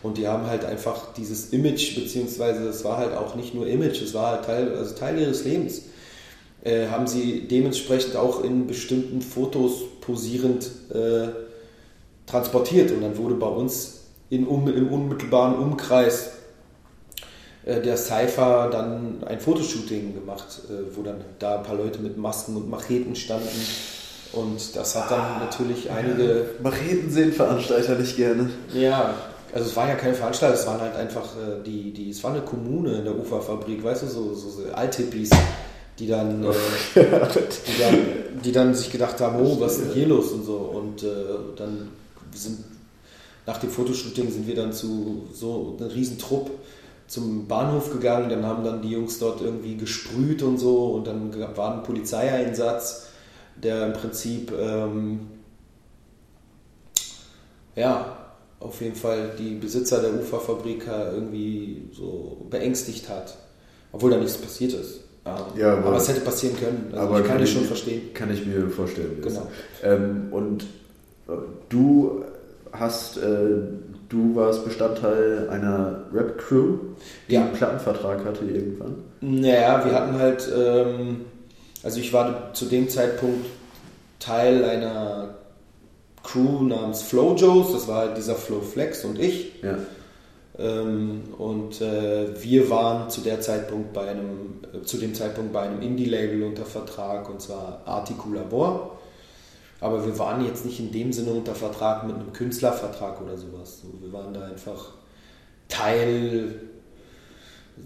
Und 0.03 0.17
die 0.17 0.27
haben 0.27 0.47
halt 0.47 0.65
einfach 0.65 1.13
dieses 1.13 1.53
Image, 1.53 1.97
beziehungsweise 1.97 2.67
es 2.69 2.85
war 2.85 2.97
halt 2.97 3.15
auch 3.15 3.35
nicht 3.35 3.55
nur 3.55 3.67
Image, 3.67 4.01
es 4.01 4.15
war 4.15 4.33
halt 4.33 4.47
Teil, 4.47 4.75
also 4.75 4.95
Teil 4.95 5.19
ihres 5.19 5.45
Lebens 5.45 5.83
äh, 6.65 6.89
haben 6.89 7.07
sie 7.07 7.47
dementsprechend 7.49 8.17
auch 8.17 8.43
in 8.43 8.67
bestimmten 8.67 9.23
Fotos 9.23 9.83
posierend 10.09 10.71
äh, 10.91 11.29
transportiert. 12.27 12.91
Und 12.93 13.03
dann 13.03 13.17
wurde 13.19 13.35
bei 13.35 13.47
uns 13.47 14.05
in, 14.31 14.47
um, 14.47 14.67
im 14.67 14.89
unmittelbaren 14.89 15.55
Umkreis 15.57 16.31
äh, 17.67 17.83
der 17.83 17.99
Cypher 17.99 18.71
dann 18.73 19.23
ein 19.25 19.39
Fotoshooting 19.39 20.15
gemacht, 20.15 20.63
äh, 20.71 20.97
wo 20.97 21.03
dann 21.03 21.21
da 21.39 21.59
ein 21.59 21.63
paar 21.63 21.77
Leute 21.77 22.01
mit 22.01 22.17
Masken 22.17 22.57
und 22.57 22.71
Macheten 22.71 23.15
standen. 23.15 23.49
Und 24.33 24.77
das 24.77 24.97
hat 24.97 25.11
dann 25.11 25.41
natürlich 25.41 25.91
einige 25.91 26.51
Macheten 26.63 27.11
sehen 27.11 27.33
Veranstalter 27.33 27.95
nicht 27.97 28.17
gerne. 28.17 28.51
ja, 28.75 29.15
also 29.55 29.67
es 29.67 29.77
war 29.77 29.89
ja 29.89 29.95
keine 29.95 30.15
Veranstaltung, 30.15 30.59
es 30.59 30.67
waren 30.67 30.81
halt 30.81 30.95
einfach 30.95 31.25
äh, 31.37 31.63
die, 31.65 31.93
die, 31.93 32.11
es 32.11 32.23
war 32.23 32.33
eine 32.33 32.43
Kommune 32.43 32.99
in 32.99 33.05
der 33.05 33.19
Uferfabrik, 33.19 33.83
weißt 33.83 34.03
du, 34.03 34.07
so, 34.07 34.35
so, 34.35 34.51
so 34.51 34.73
Althippies, 34.75 35.31
die 35.99 36.07
dann, 36.07 36.45
äh, 36.45 36.49
die 36.95 37.81
dann, 37.81 37.99
die 38.45 38.53
dann 38.53 38.75
sich 38.75 38.91
gedacht 38.91 39.21
haben, 39.21 39.45
oh, 39.45 39.61
was 39.61 39.79
ist 39.79 39.87
denn 39.87 39.93
hier 39.95 40.07
los 40.09 40.31
und 40.33 40.45
so. 40.45 40.57
Und 40.57 41.03
äh, 41.03 41.07
dann 41.57 41.89
sind 42.33 42.65
nach 43.47 43.59
dem 43.59 43.71
Fotoshooting 43.71 44.31
sind 44.31 44.47
wir 44.47 44.55
dann 44.55 44.73
zu 44.73 45.27
so 45.33 45.77
einem 45.81 45.91
riesen 45.91 46.19
Trupp 46.19 46.51
zum 47.07 47.49
Bahnhof 47.49 47.91
gegangen, 47.91 48.29
dann 48.29 48.45
haben 48.45 48.63
dann 48.63 48.83
die 48.83 48.91
Jungs 48.91 49.19
dort 49.19 49.41
irgendwie 49.41 49.77
gesprüht 49.77 50.43
und 50.43 50.59
so 50.59 50.89
und 50.89 51.07
dann 51.07 51.35
war 51.57 51.75
ein 51.75 51.83
Polizeieinsatz, 51.83 53.07
der 53.57 53.87
im 53.87 53.93
Prinzip 53.95 54.53
ähm, 54.53 55.21
ja, 57.75 58.19
auf 58.61 58.81
jeden 58.81 58.97
Fall 58.97 59.31
die 59.39 59.55
Besitzer 59.55 60.03
der 60.03 60.15
Uferfabrik 60.15 60.87
äh, 60.87 61.15
irgendwie 61.15 61.89
so 61.93 62.47
beängstigt 62.51 63.09
hat. 63.09 63.37
Obwohl 63.93 64.11
da 64.11 64.19
nichts 64.19 64.37
passiert 64.37 64.75
ist. 64.75 65.01
Ja, 65.57 65.73
aber- 65.75 65.87
aber, 65.89 65.97
es 65.97 66.09
hätte 66.09 66.21
passieren 66.21 66.57
können. 66.57 66.89
Also 66.93 67.07
aber 67.07 67.19
ich 67.21 67.27
kann 67.27 67.35
kann 67.37 67.45
ich 67.45 67.53
schon 67.53 67.65
verstehen. 67.65 68.15
Kann 68.15 68.33
ich 68.33 68.45
mir 68.47 68.69
vorstellen. 68.71 69.19
Genau. 69.23 69.47
Ähm, 69.83 70.29
und 70.31 70.63
äh, 71.29 71.33
du 71.69 72.25
hast, 72.73 73.17
äh, 73.19 73.21
du 74.09 74.35
warst 74.37 74.65
Bestandteil 74.65 75.49
einer 75.51 76.05
Rap-Crew, 76.13 76.75
die 77.29 77.35
Ja. 77.35 77.43
einen 77.43 77.53
Plattenvertrag 77.53 78.25
hatte 78.25 78.45
irgendwann. 78.45 78.97
Naja, 79.21 79.85
wir 79.85 79.93
hatten 79.93 80.19
halt, 80.19 80.49
ähm, 80.57 81.23
also 81.83 81.99
ich 82.01 82.13
war 82.13 82.53
zu 82.55 82.67
dem 82.67 82.89
Zeitpunkt 82.89 83.47
Teil 84.21 84.65
einer 84.65 85.35
Crew 86.25 86.63
namens 86.65 87.03
Flow 87.03 87.35
Joes, 87.37 87.73
das 87.73 87.89
war 87.89 87.99
halt 87.99 88.17
dieser 88.17 88.35
Flow 88.35 88.61
Flex 88.61 89.05
und 89.05 89.19
ich. 89.19 89.63
Ja. 89.63 89.79
Ähm, 90.59 91.23
und 91.39 91.81
äh, 91.81 92.43
wir 92.43 92.69
waren 92.69 93.09
zu 93.11 93.21
der 93.21 93.41
Zeitpunkt 93.41 93.93
bei 93.93 94.09
einem, 94.09 94.61
äh, 94.73 94.83
zu 94.85 94.99
dem 94.99 95.15
Zeitpunkt 95.15 95.53
bei 95.53 95.63
einem 95.63 95.81
Indie-Label 95.81 96.43
unter 96.43 96.65
Vertrag 96.65 97.29
und 97.31 97.41
zwar 97.41 97.83
Articulabor. 97.85 98.99
Aber 99.81 100.05
wir 100.05 100.19
waren 100.19 100.45
jetzt 100.45 100.65
nicht 100.65 100.81
in 100.81 100.91
dem 100.91 101.13
Sinne 101.13 101.31
unter 101.31 101.55
Vertrag 101.55 102.05
mit 102.05 102.17
einem 102.17 102.33
Künstlervertrag 102.33 103.21
oder 103.21 103.37
sowas. 103.37 103.83
So, 103.83 103.89
Wir 104.01 104.13
waren 104.13 104.35
da 104.35 104.45
einfach 104.45 104.95
Teil 105.69 106.55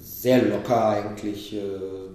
sehr 0.00 0.42
locker 0.42 0.88
eigentlich 0.88 1.54
äh, 1.54 1.60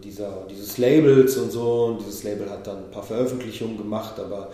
dieser, 0.04 0.48
dieses 0.50 0.80
Labels 0.80 1.38
und 1.38 1.52
so. 1.52 1.86
Und 1.86 2.00
dieses 2.00 2.24
Label 2.24 2.50
hat 2.50 2.66
dann 2.66 2.86
ein 2.86 2.92
paar 2.92 3.04
Veröffentlichungen 3.04 3.78
gemacht, 3.78 4.20
aber 4.20 4.50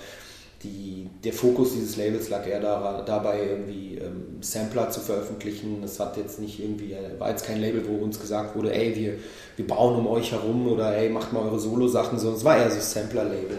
die, 0.63 1.09
der 1.23 1.33
Fokus 1.33 1.73
dieses 1.73 1.97
Labels 1.97 2.29
lag 2.29 2.47
eher 2.47 2.59
daran, 2.59 3.05
dabei, 3.05 3.45
irgendwie 3.47 3.97
ähm, 3.97 4.37
Sampler 4.41 4.89
zu 4.89 5.01
veröffentlichen. 5.01 5.83
Es 5.83 5.99
hat 5.99 6.17
jetzt 6.17 6.39
nicht 6.39 6.59
irgendwie, 6.59 6.93
äh, 6.93 7.19
war 7.19 7.29
jetzt 7.29 7.45
kein 7.45 7.59
Label, 7.59 7.87
wo 7.87 8.03
uns 8.03 8.19
gesagt 8.19 8.55
wurde, 8.55 8.73
ey, 8.73 8.95
wir, 8.95 9.13
wir 9.57 9.67
bauen 9.67 9.95
um 9.95 10.07
euch 10.07 10.31
herum 10.31 10.67
oder 10.67 10.95
ey, 10.95 11.09
macht 11.09 11.33
mal 11.33 11.43
eure 11.43 11.59
Solo-Sachen, 11.59 12.17
sondern 12.17 12.37
es 12.37 12.45
war 12.45 12.57
eher 12.57 12.71
so 12.71 12.79
Sampler-Label, 12.79 13.57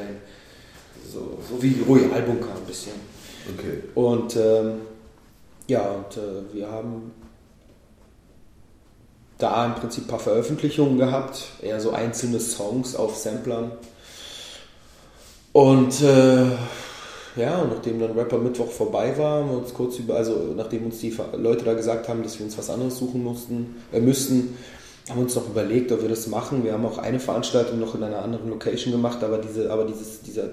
so, 1.13 1.39
so 1.49 1.63
wie 1.63 1.77
Royal 1.87 2.23
Bunker 2.23 2.55
ein 2.57 2.67
bisschen. 2.67 2.95
Okay. 3.57 3.83
Und 3.95 4.37
ähm, 4.37 4.81
ja, 5.67 5.91
und 5.91 6.17
äh, 6.17 6.55
wir 6.55 6.71
haben 6.71 7.13
da 9.39 9.67
im 9.67 9.75
Prinzip 9.75 10.05
ein 10.05 10.09
paar 10.09 10.19
Veröffentlichungen 10.19 10.99
gehabt, 10.99 11.45
eher 11.61 11.81
so 11.81 11.93
einzelne 11.93 12.41
Songs 12.41 12.97
auf 12.97 13.17
Samplern. 13.17 13.73
Und 15.53 16.01
äh, 16.03 16.47
ja, 17.37 17.59
und 17.63 17.71
nachdem 17.75 18.01
dann 18.01 18.13
Rapper 18.13 18.39
Mittwoch 18.39 18.71
vorbei 18.71 19.17
war, 19.19 19.41
haben 19.41 19.51
wir 19.51 19.59
uns 19.59 19.75
kurz 19.75 19.99
über, 19.99 20.15
also 20.17 20.55
nachdem 20.57 20.87
uns 20.87 21.01
die 21.01 21.15
Leute 21.37 21.65
da 21.65 21.75
gesagt 21.75 22.09
haben, 22.09 22.23
dass 22.23 22.39
wir 22.39 22.47
uns 22.47 22.57
was 22.57 22.71
anderes 22.71 22.97
suchen 22.99 23.25
mussten, 23.25 23.77
äh, 23.93 24.01
müssten, 24.01 24.57
haben 25.11 25.21
uns 25.21 25.35
noch 25.35 25.49
überlegt, 25.49 25.93
ob 25.93 26.03
wir 26.03 26.09
das 26.09 26.29
machen. 26.29 26.65
Wir 26.65 26.73
haben 26.73 26.87
auch 26.87 26.99
eine 26.99 27.21
Veranstaltung 27.21 27.79
noch 27.81 27.95
in 27.95 28.03
einer 28.03 28.23
anderen 28.23 28.49
Location 28.49 28.93
gemacht, 28.93 29.23
aber 29.23 29.39
diese, 29.39 29.71
aber 29.71 29.85
dieses, 29.85 30.23
dieser, 30.23 30.49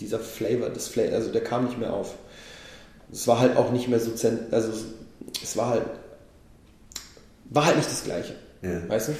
dieser 0.00 0.18
Flavor, 0.18 0.68
das 0.70 0.88
Flavor, 0.88 1.14
also 1.14 1.30
der 1.30 1.42
kam 1.42 1.66
nicht 1.66 1.78
mehr 1.78 1.92
auf. 1.94 2.14
Es 3.10 3.26
war 3.26 3.38
halt 3.40 3.56
auch 3.56 3.70
nicht 3.72 3.88
mehr 3.88 4.00
so, 4.00 4.10
also 4.50 4.68
es 5.42 5.56
war 5.56 5.70
halt, 5.70 5.84
war 7.50 7.64
halt 7.66 7.76
nicht 7.76 7.90
das 7.90 8.04
Gleiche, 8.04 8.34
Ja. 8.62 8.88
weißt 8.88 9.08
du? 9.08 9.12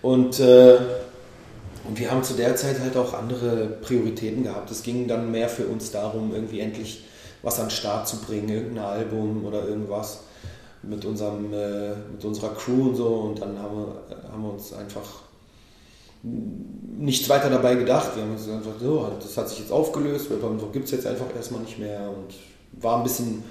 Und, 0.00 0.40
äh, 0.40 0.78
und 1.88 1.98
wir 1.98 2.10
haben 2.10 2.22
zu 2.22 2.34
der 2.34 2.56
Zeit 2.56 2.80
halt 2.80 2.96
auch 2.96 3.14
andere 3.14 3.66
Prioritäten 3.82 4.44
gehabt. 4.44 4.70
Es 4.70 4.82
ging 4.82 5.06
dann 5.06 5.30
mehr 5.30 5.48
für 5.48 5.66
uns 5.66 5.90
darum, 5.90 6.32
irgendwie 6.34 6.60
endlich 6.60 7.04
was 7.42 7.58
an 7.60 7.66
den 7.66 7.70
Start 7.70 8.08
zu 8.08 8.16
bringen, 8.18 8.48
irgendein 8.48 8.84
Album 8.84 9.44
oder 9.44 9.66
irgendwas 9.66 10.20
mit, 10.82 11.04
unserem, 11.04 11.52
äh, 11.52 11.90
mit 12.12 12.24
unserer 12.24 12.54
Crew 12.54 12.88
und 12.88 12.96
so. 12.96 13.06
Und 13.06 13.40
dann 13.40 13.58
haben 13.58 13.76
wir, 13.76 14.30
haben 14.32 14.42
wir 14.42 14.52
uns 14.52 14.72
einfach 14.72 15.26
nichts 16.98 17.28
weiter 17.28 17.50
dabei 17.50 17.74
gedacht. 17.74 18.16
Wir 18.16 18.22
haben 18.22 18.32
uns 18.32 18.48
einfach 18.48 18.80
so, 18.80 19.08
das 19.20 19.36
hat 19.36 19.48
sich 19.48 19.60
jetzt 19.60 19.72
aufgelöst, 19.72 20.28
gibt 20.72 20.86
es 20.86 20.90
jetzt 20.90 21.06
einfach 21.06 21.26
erstmal 21.34 21.60
nicht 21.60 21.78
mehr 21.78 22.08
und 22.08 22.34
war 22.82 22.98
ein 22.98 23.04
bisschen, 23.04 23.44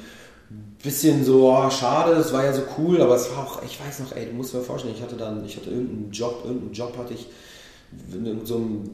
bisschen 0.84 1.24
so, 1.24 1.52
oh, 1.52 1.70
schade, 1.70 2.14
es 2.14 2.34
war 2.34 2.44
ja 2.44 2.54
so 2.54 2.64
cool, 2.78 3.02
aber 3.02 3.16
es 3.16 3.32
war 3.32 3.46
auch, 3.46 3.64
ich 3.64 3.80
weiß 3.80 4.00
noch, 4.00 4.16
ey, 4.16 4.26
du 4.26 4.34
musst 4.34 4.54
mal 4.54 4.62
vorstellen, 4.62 4.94
ich 4.96 5.02
hatte 5.02 5.16
dann, 5.16 5.46
ich 5.46 5.56
hatte 5.56 5.70
irgendeinen 5.70 6.12
Job, 6.12 6.42
irgendeinen 6.44 6.74
Job 6.74 6.98
hatte 6.98 7.14
ich 7.14 7.28
in 8.14 8.26
irgendeinem, 8.26 8.90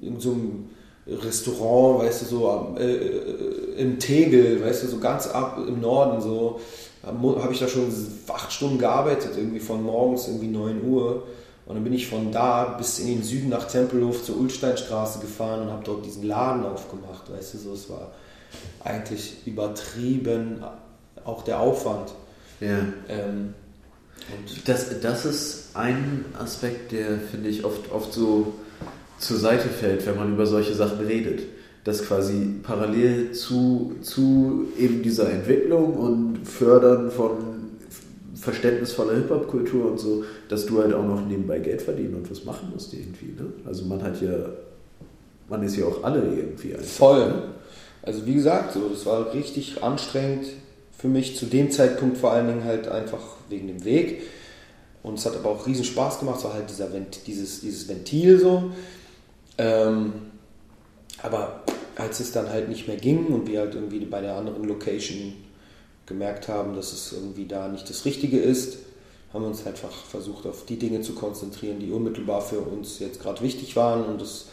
in 0.00 0.20
so 0.20 0.32
einem 0.32 0.68
Restaurant, 1.06 2.00
weißt 2.00 2.22
du, 2.22 2.26
so 2.26 2.76
äh, 2.78 3.80
im 3.80 3.98
Tegel, 3.98 4.64
weißt 4.64 4.84
du, 4.84 4.88
so 4.88 4.98
ganz 4.98 5.28
ab 5.28 5.58
im 5.66 5.80
Norden, 5.80 6.20
so 6.20 6.60
habe 7.06 7.52
ich 7.52 7.60
da 7.60 7.68
schon 7.68 7.92
acht 8.28 8.52
Stunden 8.52 8.78
gearbeitet, 8.78 9.32
irgendwie 9.36 9.60
von 9.60 9.82
morgens 9.82 10.26
irgendwie 10.26 10.48
9 10.48 10.82
Uhr. 10.88 11.22
Und 11.66 11.74
dann 11.74 11.84
bin 11.84 11.92
ich 11.92 12.06
von 12.08 12.32
da 12.32 12.76
bis 12.78 12.98
in 12.98 13.08
den 13.08 13.22
Süden 13.22 13.48
nach 13.48 13.66
Tempelhof 13.66 14.24
zur 14.24 14.38
Ulsteinstraße 14.38 15.20
gefahren 15.20 15.62
und 15.62 15.70
habe 15.70 15.82
dort 15.84 16.04
diesen 16.04 16.24
Laden 16.24 16.64
aufgemacht. 16.64 17.30
Weißt 17.32 17.54
du, 17.54 17.58
so, 17.58 17.72
es 17.72 17.88
war 17.90 18.12
eigentlich 18.84 19.46
übertrieben, 19.46 20.64
auch 21.24 21.42
der 21.42 21.60
Aufwand. 21.60 22.12
Ja. 22.60 22.78
Ähm, 23.08 23.54
das, 24.64 25.00
das 25.00 25.24
ist 25.24 25.70
ein 25.74 26.24
Aspekt, 26.38 26.92
der, 26.92 27.18
finde 27.18 27.48
ich, 27.48 27.64
oft, 27.64 27.92
oft 27.92 28.12
so 28.12 28.54
zur 29.18 29.36
Seite 29.38 29.68
fällt, 29.68 30.06
wenn 30.06 30.16
man 30.16 30.34
über 30.34 30.46
solche 30.46 30.74
Sachen 30.74 31.06
redet. 31.06 31.42
Dass 31.84 32.04
quasi 32.04 32.54
parallel 32.64 33.30
zu, 33.30 33.94
zu 34.02 34.66
eben 34.76 35.02
dieser 35.02 35.30
Entwicklung 35.30 35.94
und 35.94 36.44
Fördern 36.44 37.12
von 37.12 37.36
verständnisvoller 38.34 39.14
Hip-Hop-Kultur 39.14 39.92
und 39.92 40.00
so, 40.00 40.24
dass 40.48 40.66
du 40.66 40.82
halt 40.82 40.92
auch 40.92 41.04
noch 41.04 41.24
nebenbei 41.24 41.60
Geld 41.60 41.82
verdienen 41.82 42.16
und 42.16 42.30
was 42.30 42.44
machen 42.44 42.70
musst 42.72 42.92
irgendwie. 42.92 43.26
Ne? 43.26 43.52
Also 43.64 43.84
man 43.84 44.02
hat 44.02 44.20
ja, 44.20 44.34
man 45.48 45.62
ist 45.62 45.76
ja 45.76 45.86
auch 45.86 46.02
alle 46.02 46.22
irgendwie 46.22 46.74
einfach. 46.74 46.86
Voll. 46.86 47.28
Ne? 47.28 47.42
Also 48.02 48.26
wie 48.26 48.34
gesagt, 48.34 48.72
so, 48.72 48.88
das 48.88 49.06
war 49.06 49.32
richtig 49.32 49.82
anstrengend 49.82 50.46
für 50.96 51.08
mich 51.08 51.36
zu 51.36 51.46
dem 51.46 51.70
Zeitpunkt 51.70 52.18
vor 52.18 52.32
allen 52.32 52.46
Dingen 52.46 52.64
halt 52.64 52.88
einfach 52.88 53.22
wegen 53.48 53.68
dem 53.68 53.84
Weg. 53.84 54.22
Und 55.02 55.18
es 55.18 55.26
hat 55.26 55.36
aber 55.36 55.50
auch 55.50 55.66
riesen 55.66 55.84
Spaß 55.84 56.18
gemacht, 56.18 56.40
so 56.40 56.52
halt 56.52 56.68
dieser 56.68 56.92
Vent 56.92 57.26
dieses, 57.26 57.60
dieses 57.60 57.88
Ventil 57.88 58.40
so. 58.40 58.70
Ähm, 59.58 60.12
aber 61.22 61.62
als 61.96 62.20
es 62.20 62.32
dann 62.32 62.48
halt 62.50 62.68
nicht 62.68 62.88
mehr 62.88 62.96
ging 62.96 63.26
und 63.26 63.46
wir 63.46 63.60
halt 63.60 63.74
irgendwie 63.74 64.00
bei 64.00 64.20
der 64.20 64.36
anderen 64.36 64.64
Location 64.64 65.34
gemerkt 66.06 66.48
haben, 66.48 66.74
dass 66.74 66.92
es 66.92 67.12
irgendwie 67.12 67.46
da 67.46 67.68
nicht 67.68 67.88
das 67.88 68.04
Richtige 68.04 68.38
ist, 68.38 68.78
haben 69.32 69.42
wir 69.42 69.48
uns 69.48 69.66
einfach 69.66 69.92
versucht, 69.92 70.46
auf 70.46 70.64
die 70.66 70.78
Dinge 70.78 71.00
zu 71.00 71.14
konzentrieren, 71.14 71.78
die 71.78 71.90
unmittelbar 71.90 72.40
für 72.40 72.60
uns 72.60 72.98
jetzt 72.98 73.20
gerade 73.20 73.42
wichtig 73.42 73.76
waren. 73.76 74.04
Und 74.04 74.20
das 74.20 74.46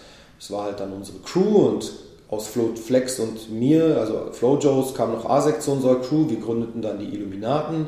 war 0.49 0.65
halt 0.65 0.79
dann 0.79 0.93
unsere 0.93 1.19
Crew 1.19 1.67
und 1.67 1.91
aus 2.33 2.47
Float 2.47 2.79
Flex 2.79 3.19
und 3.19 3.51
mir, 3.51 3.97
also 3.99 4.29
Flo 4.31 4.57
Joes, 4.57 4.93
kam 4.93 5.11
noch 5.13 5.29
Asek 5.29 5.61
zu 5.61 5.71
unserer 5.71 6.01
Crew. 6.01 6.29
Wir 6.29 6.39
gründeten 6.39 6.81
dann 6.81 6.99
die 6.99 7.13
Illuminaten. 7.13 7.87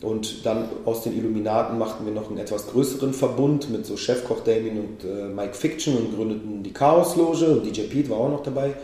Und 0.00 0.46
dann 0.46 0.68
aus 0.84 1.02
den 1.02 1.16
Illuminaten 1.16 1.76
machten 1.76 2.06
wir 2.06 2.12
noch 2.12 2.28
einen 2.28 2.38
etwas 2.38 2.68
größeren 2.68 3.12
Verbund 3.12 3.68
mit 3.70 3.84
so 3.84 3.96
Chefkoch 3.96 4.44
Damien 4.44 4.78
und 4.78 5.04
äh, 5.04 5.24
Mike 5.24 5.54
Fiction 5.54 5.96
und 5.96 6.14
gründeten 6.14 6.62
die 6.62 6.72
Chaos 6.72 7.16
Loge 7.16 7.46
und 7.46 7.66
DJ 7.66 7.82
Pete 7.82 8.10
war 8.10 8.18
auch 8.18 8.30
noch 8.30 8.44
dabei. 8.44 8.74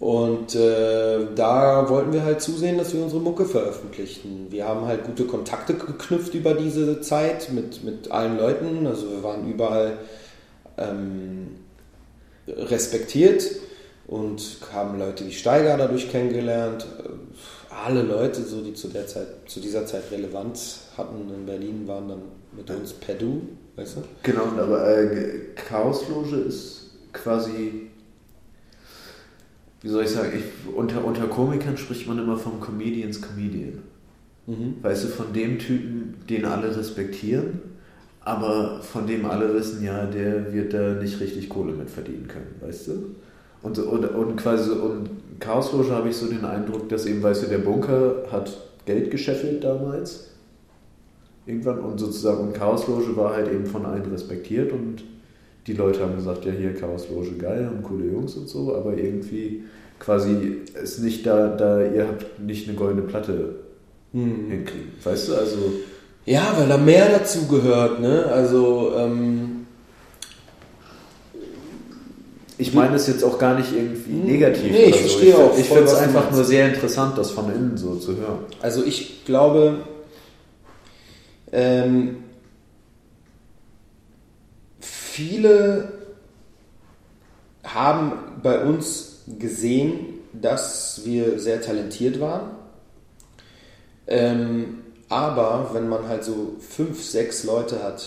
Und 0.00 0.54
äh, 0.56 1.26
da 1.36 1.88
wollten 1.88 2.12
wir 2.12 2.24
halt 2.24 2.42
zusehen, 2.42 2.76
dass 2.76 2.92
wir 2.92 3.02
unsere 3.02 3.20
Mucke 3.20 3.44
veröffentlichten. 3.44 4.48
Wir 4.50 4.66
haben 4.66 4.84
halt 4.86 5.04
gute 5.04 5.24
Kontakte 5.24 5.74
geknüpft 5.74 6.34
über 6.34 6.54
diese 6.54 7.00
Zeit 7.00 7.52
mit, 7.52 7.84
mit 7.84 8.10
allen 8.10 8.36
Leuten. 8.36 8.86
Also 8.86 9.08
wir 9.08 9.22
waren 9.22 9.48
überall 9.48 9.96
ähm, 10.76 11.56
respektiert 12.48 13.44
und 14.06 14.42
haben 14.72 14.98
Leute 14.98 15.26
wie 15.26 15.32
Steiger 15.32 15.76
dadurch 15.76 16.10
kennengelernt. 16.10 16.86
Alle 17.84 18.02
Leute, 18.02 18.42
so, 18.42 18.62
die 18.62 18.74
zu, 18.74 18.88
der 18.88 19.06
Zeit, 19.06 19.26
zu 19.46 19.60
dieser 19.60 19.86
Zeit 19.86 20.04
Relevanz 20.10 20.88
hatten 20.96 21.30
in 21.34 21.46
Berlin, 21.46 21.86
waren 21.86 22.08
dann 22.08 22.22
mit 22.56 22.70
uns 22.70 22.92
per 22.92 23.14
Du, 23.14 23.48
weißt 23.76 23.96
du? 23.96 24.02
Genau, 24.22 24.44
aber 24.58 24.88
äh, 24.88 25.40
Chaosloge 25.54 26.36
ist 26.36 26.90
quasi 27.12 27.88
wie 29.86 29.88
soll 29.88 30.02
ich 30.02 30.10
sagen, 30.10 30.32
ich, 30.36 30.74
unter, 30.74 31.04
unter 31.04 31.28
Komikern 31.28 31.76
spricht 31.76 32.08
man 32.08 32.18
immer 32.18 32.36
vom 32.36 32.60
Comedians 32.60 33.22
Comedian. 33.22 33.84
Mhm. 34.46 34.76
Weißt 34.82 35.04
du, 35.04 35.08
von 35.08 35.32
dem 35.32 35.60
Typen, 35.60 36.14
den 36.28 36.44
alle 36.44 36.76
respektieren, 36.76 37.60
aber 38.20 38.82
von 38.82 39.06
dem 39.06 39.26
alle 39.26 39.54
wissen, 39.54 39.84
ja, 39.84 40.06
der 40.06 40.52
wird 40.52 40.72
da 40.72 40.94
nicht 40.94 41.20
richtig 41.20 41.48
Kohle 41.48 41.72
mit 41.72 41.88
verdienen 41.88 42.26
können, 42.26 42.54
weißt 42.60 42.88
du? 42.88 43.14
Und, 43.62 43.78
und, 43.78 44.04
und 44.04 44.36
quasi, 44.36 44.70
und 44.70 45.10
Chaosloge 45.40 45.90
habe 45.90 46.08
ich 46.08 46.16
so 46.16 46.26
den 46.26 46.44
Eindruck, 46.44 46.88
dass 46.88 47.06
eben, 47.06 47.22
weißt 47.22 47.44
du, 47.44 47.46
der 47.48 47.58
Bunker 47.58 48.24
hat 48.30 48.56
Geld 48.84 49.10
gescheffelt 49.10 49.64
damals. 49.64 50.28
Irgendwann 51.46 51.80
und 51.80 51.98
sozusagen, 51.98 52.40
und 52.40 52.54
Chaosloge 52.54 53.16
war 53.16 53.34
halt 53.34 53.48
eben 53.52 53.66
von 53.66 53.86
allen 53.86 54.10
respektiert 54.10 54.72
und 54.72 55.04
die 55.66 55.74
Leute 55.74 56.00
haben 56.00 56.16
gesagt, 56.16 56.44
ja 56.44 56.52
hier 56.52 56.74
Chaosloge 56.74 57.36
geil 57.36 57.70
und 57.72 57.82
coole 57.82 58.06
Jungs 58.06 58.34
und 58.34 58.48
so, 58.48 58.74
aber 58.74 58.96
irgendwie 58.96 59.64
quasi 59.98 60.58
ist 60.80 61.00
nicht 61.00 61.26
da, 61.26 61.48
da 61.48 61.84
ihr 61.84 62.06
habt 62.06 62.40
nicht 62.40 62.68
eine 62.68 62.76
goldene 62.76 63.02
Platte 63.02 63.56
hm. 64.12 64.50
hinkriegen. 64.50 64.92
Weißt 65.02 65.28
du, 65.28 65.34
also. 65.34 65.56
Ja, 66.24 66.54
weil 66.56 66.68
da 66.68 66.76
mehr 66.76 67.08
dazu 67.08 67.46
gehört, 67.46 68.00
ne? 68.00 68.26
Also, 68.26 68.92
ähm, 68.96 69.55
ich 72.58 72.72
meine 72.72 72.96
es 72.96 73.06
jetzt 73.06 73.22
auch 73.22 73.38
gar 73.38 73.58
nicht 73.58 73.72
irgendwie 73.72 74.12
hm. 74.12 74.24
negativ. 74.24 74.70
Nee, 74.70 74.84
ich 74.86 75.00
verstehe 75.00 75.34
so. 75.34 75.42
auch. 75.42 75.58
Ich 75.58 75.66
finde 75.66 75.84
es 75.84 75.94
einfach 75.94 76.30
nur 76.30 76.44
sehr 76.44 76.68
interessant, 76.68 77.18
das 77.18 77.30
von 77.30 77.52
innen 77.52 77.76
so 77.76 77.96
zu 77.96 78.16
hören. 78.16 78.38
Also 78.60 78.84
ich 78.84 79.24
glaube, 79.24 79.84
ähm, 81.52 82.24
viele 84.80 85.92
haben 87.64 88.12
bei 88.42 88.64
uns 88.64 89.22
gesehen, 89.38 90.20
dass 90.32 91.02
wir 91.04 91.38
sehr 91.38 91.60
talentiert 91.60 92.20
waren. 92.20 92.50
Ähm, 94.06 94.82
aber 95.08 95.70
wenn 95.72 95.88
man 95.88 96.08
halt 96.08 96.24
so 96.24 96.56
fünf, 96.60 97.02
sechs 97.02 97.44
Leute 97.44 97.82
hat, 97.82 98.04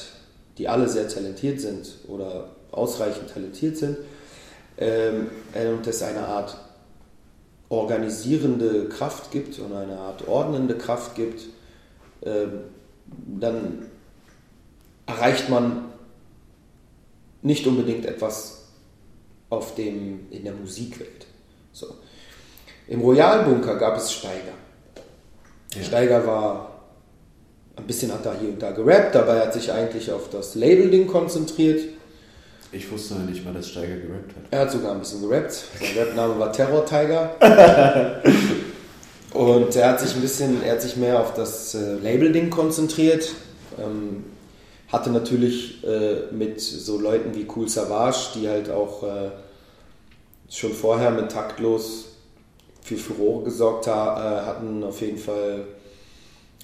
die 0.57 0.67
alle 0.67 0.89
sehr 0.89 1.07
talentiert 1.07 1.61
sind 1.61 1.95
oder 2.07 2.49
ausreichend 2.71 3.29
talentiert 3.33 3.77
sind, 3.77 3.97
ähm, 4.79 5.29
und 5.53 5.85
es 5.85 6.01
eine 6.01 6.25
Art 6.25 6.57
organisierende 7.69 8.89
Kraft 8.89 9.31
gibt 9.31 9.59
und 9.59 9.73
eine 9.75 9.97
Art 9.97 10.27
ordnende 10.27 10.75
Kraft 10.75 11.15
gibt, 11.15 11.43
ähm, 12.23 12.61
dann 13.39 13.85
erreicht 15.05 15.49
man 15.49 15.85
nicht 17.41 17.65
unbedingt 17.67 18.05
etwas 18.05 18.67
auf 19.49 19.75
dem, 19.75 20.27
in 20.31 20.43
der 20.43 20.53
Musikwelt. 20.53 21.27
So. 21.71 21.87
Im 22.87 23.01
Royalbunker 23.01 23.75
gab 23.75 23.97
es 23.97 24.11
Steiger. 24.11 24.53
Ja. 25.75 25.83
Steiger 25.83 26.25
war 26.25 26.79
ein 27.75 27.87
bisschen 27.87 28.11
hat 28.11 28.25
da 28.25 28.35
hier 28.39 28.49
und 28.49 28.61
da 28.61 28.71
gerappt, 28.71 29.15
dabei 29.15 29.39
hat 29.39 29.53
sich 29.53 29.71
eigentlich 29.71 30.11
auf 30.11 30.29
das 30.29 30.55
Label-Ding 30.55 31.07
konzentriert. 31.07 31.81
Ich 32.71 32.91
wusste 32.91 33.15
nicht 33.15 33.43
mal, 33.43 33.53
dass 33.53 33.69
Steiger 33.69 33.95
gerappt 33.95 34.35
hat. 34.35 34.43
Er 34.51 34.59
hat 34.59 34.71
sogar 34.71 34.91
ein 34.91 34.99
bisschen 34.99 35.27
gerappt. 35.27 35.51
Sein 35.51 35.97
Rapname 35.97 36.39
war 36.39 36.51
Terror 36.51 36.85
Tiger. 36.85 37.35
und 39.33 39.75
er 39.75 39.89
hat 39.89 39.99
sich 39.99 40.15
ein 40.15 40.21
bisschen, 40.21 40.61
er 40.63 40.73
hat 40.73 40.81
sich 40.81 40.95
mehr 40.95 41.19
auf 41.19 41.33
das 41.33 41.73
äh, 41.73 41.95
Label-Ding 41.95 42.51
konzentriert. 42.51 43.33
Ähm, 43.79 44.23
hatte 44.87 45.09
natürlich 45.09 45.83
äh, 45.83 46.31
mit 46.31 46.61
so 46.61 46.99
Leuten 46.99 47.33
wie 47.35 47.47
Cool 47.55 47.67
Savage, 47.67 48.31
die 48.35 48.47
halt 48.47 48.69
auch 48.69 49.03
äh, 49.03 49.31
schon 50.49 50.73
vorher 50.73 51.11
mit 51.11 51.31
Taktlos 51.31 52.05
für 52.81 52.97
Furore 52.97 53.45
gesorgt 53.45 53.87
ha 53.87 54.15
äh, 54.15 54.45
hatten, 54.45 54.83
auf 54.83 55.01
jeden 55.01 55.17
Fall 55.17 55.65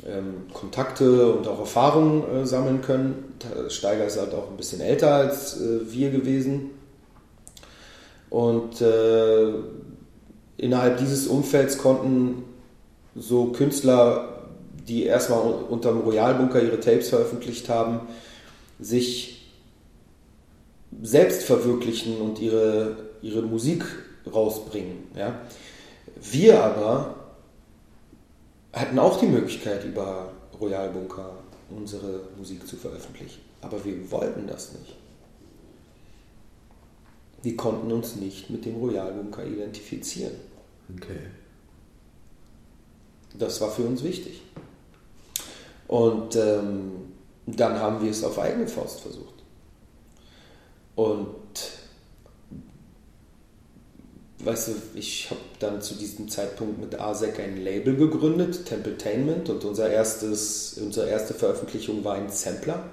ähm, 0.04 0.48
Kontakte 0.54 1.32
und 1.32 1.48
auch 1.48 1.60
Erfahrungen 1.60 2.24
äh, 2.30 2.46
sammeln 2.46 2.82
können. 2.82 3.36
Steiger 3.70 4.06
ist 4.06 4.20
halt 4.20 4.34
auch 4.34 4.50
ein 4.50 4.58
bisschen 4.58 4.82
älter 4.82 5.14
als 5.16 5.62
äh, 5.62 5.80
wir 5.91 6.12
gewesen. 6.12 6.72
Und 8.30 8.82
äh, 8.82 9.54
innerhalb 10.58 10.98
dieses 10.98 11.28
Umfelds 11.28 11.78
konnten 11.78 12.43
so 13.16 13.48
Künstler, 13.48 14.48
die 14.88 15.06
erstmal 15.06 15.41
unter 15.41 15.89
dem 15.89 16.02
Royalbunker 16.02 16.62
ihre 16.62 16.80
Tapes 16.80 17.10
veröffentlicht 17.10 17.70
haben, 17.70 18.02
sich 18.80 19.54
selbst 21.02 21.43
verwirklichen 21.43 22.18
und 22.22 22.39
ihre, 22.39 22.98
ihre 23.22 23.41
Musik 23.41 23.86
rausbringen. 24.32 25.06
Ja? 25.16 25.39
Wir 26.22 26.64
aber 26.64 27.16
hatten 28.76 29.00
auch 29.00 29.20
die 29.20 29.28
Möglichkeit, 29.28 29.84
über 29.86 30.32
Royalbunker 30.60 31.32
unsere 31.70 32.22
Musik 32.38 32.68
zu 32.68 32.76
veröffentlichen. 32.76 33.42
Aber 33.62 33.84
wir 33.84 34.12
wollten 34.12 34.48
das 34.48 34.74
nicht. 34.74 34.96
Wir 37.42 37.56
konnten 37.56 37.92
uns 37.92 38.16
nicht 38.16 38.50
mit 38.50 38.66
dem 38.66 38.76
Royalbunker 38.76 39.46
identifizieren. 39.46 40.34
Okay. 40.96 41.20
Das 43.38 43.60
war 43.62 43.72
für 43.72 43.84
uns 43.84 44.04
wichtig. 44.04 44.42
Und 45.88 46.36
ähm, 46.36 46.92
dann 47.46 47.80
haben 47.80 48.04
wir 48.04 48.12
es 48.12 48.24
auf 48.24 48.40
eigene 48.40 48.68
Faust 48.68 49.02
versucht. 49.02 49.36
Und 50.96 51.36
weißt 54.40 54.68
du, 54.68 54.72
ich 54.96 55.30
habe 55.30 55.40
dann 55.60 55.82
zu 55.82 55.96
diesem 55.96 56.30
Zeitpunkt 56.30 56.80
mit 56.80 57.00
ASEC 57.00 57.40
ein 57.40 57.64
Label 57.64 57.96
gegründet, 57.96 58.66
Templetainment, 58.66 59.50
und 59.50 59.64
unser 59.64 59.90
erstes, 59.90 60.78
unsere 60.82 61.10
erste 61.10 61.34
Veröffentlichung 61.34 62.04
war 62.04 62.16
ein 62.16 62.30
Sampler. 62.30 62.84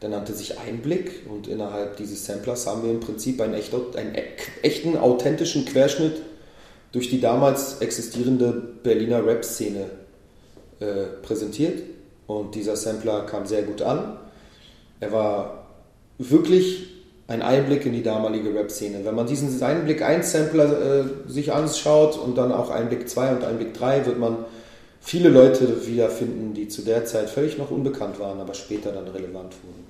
Der 0.00 0.08
nannte 0.08 0.34
sich 0.34 0.58
Einblick 0.58 1.26
und 1.30 1.46
innerhalb 1.46 1.96
dieses 1.96 2.26
Samplers 2.26 2.66
haben 2.66 2.82
wir 2.82 2.90
im 2.90 2.98
Prinzip 2.98 3.40
einen, 3.40 3.54
echt, 3.54 3.72
einen 3.72 4.16
echten, 4.62 4.96
authentischen 4.96 5.64
Querschnitt 5.64 6.20
durch 6.90 7.08
die 7.08 7.20
damals 7.20 7.78
existierende 7.78 8.52
Berliner 8.82 9.24
Rap-Szene 9.24 9.90
äh, 10.80 11.04
präsentiert. 11.22 11.82
Und 12.26 12.56
dieser 12.56 12.76
Sampler 12.76 13.26
kam 13.26 13.46
sehr 13.46 13.62
gut 13.62 13.82
an. 13.82 14.18
Er 14.98 15.12
war 15.12 15.68
wirklich 16.18 16.88
ein 17.28 17.42
Einblick 17.42 17.86
in 17.86 17.92
die 17.92 18.02
damalige 18.02 18.54
Rap-Szene. 18.54 19.04
Wenn 19.04 19.14
man 19.14 19.26
diesen 19.26 19.62
Einblick 19.62 20.02
1 20.02 20.32
Sampler 20.32 21.00
äh, 21.00 21.04
sich 21.28 21.52
anschaut 21.52 22.18
und 22.18 22.36
dann 22.36 22.52
auch 22.52 22.70
Einblick 22.70 23.08
2 23.08 23.36
und 23.36 23.44
Einblick 23.44 23.74
3, 23.74 24.06
wird 24.06 24.18
man 24.18 24.44
viele 25.00 25.28
Leute 25.28 25.86
wiederfinden, 25.86 26.54
die 26.54 26.68
zu 26.68 26.82
der 26.82 27.04
Zeit 27.04 27.30
völlig 27.30 27.58
noch 27.58 27.70
unbekannt 27.70 28.18
waren, 28.18 28.40
aber 28.40 28.54
später 28.54 28.92
dann 28.92 29.08
relevant 29.08 29.54
wurden. 29.62 29.86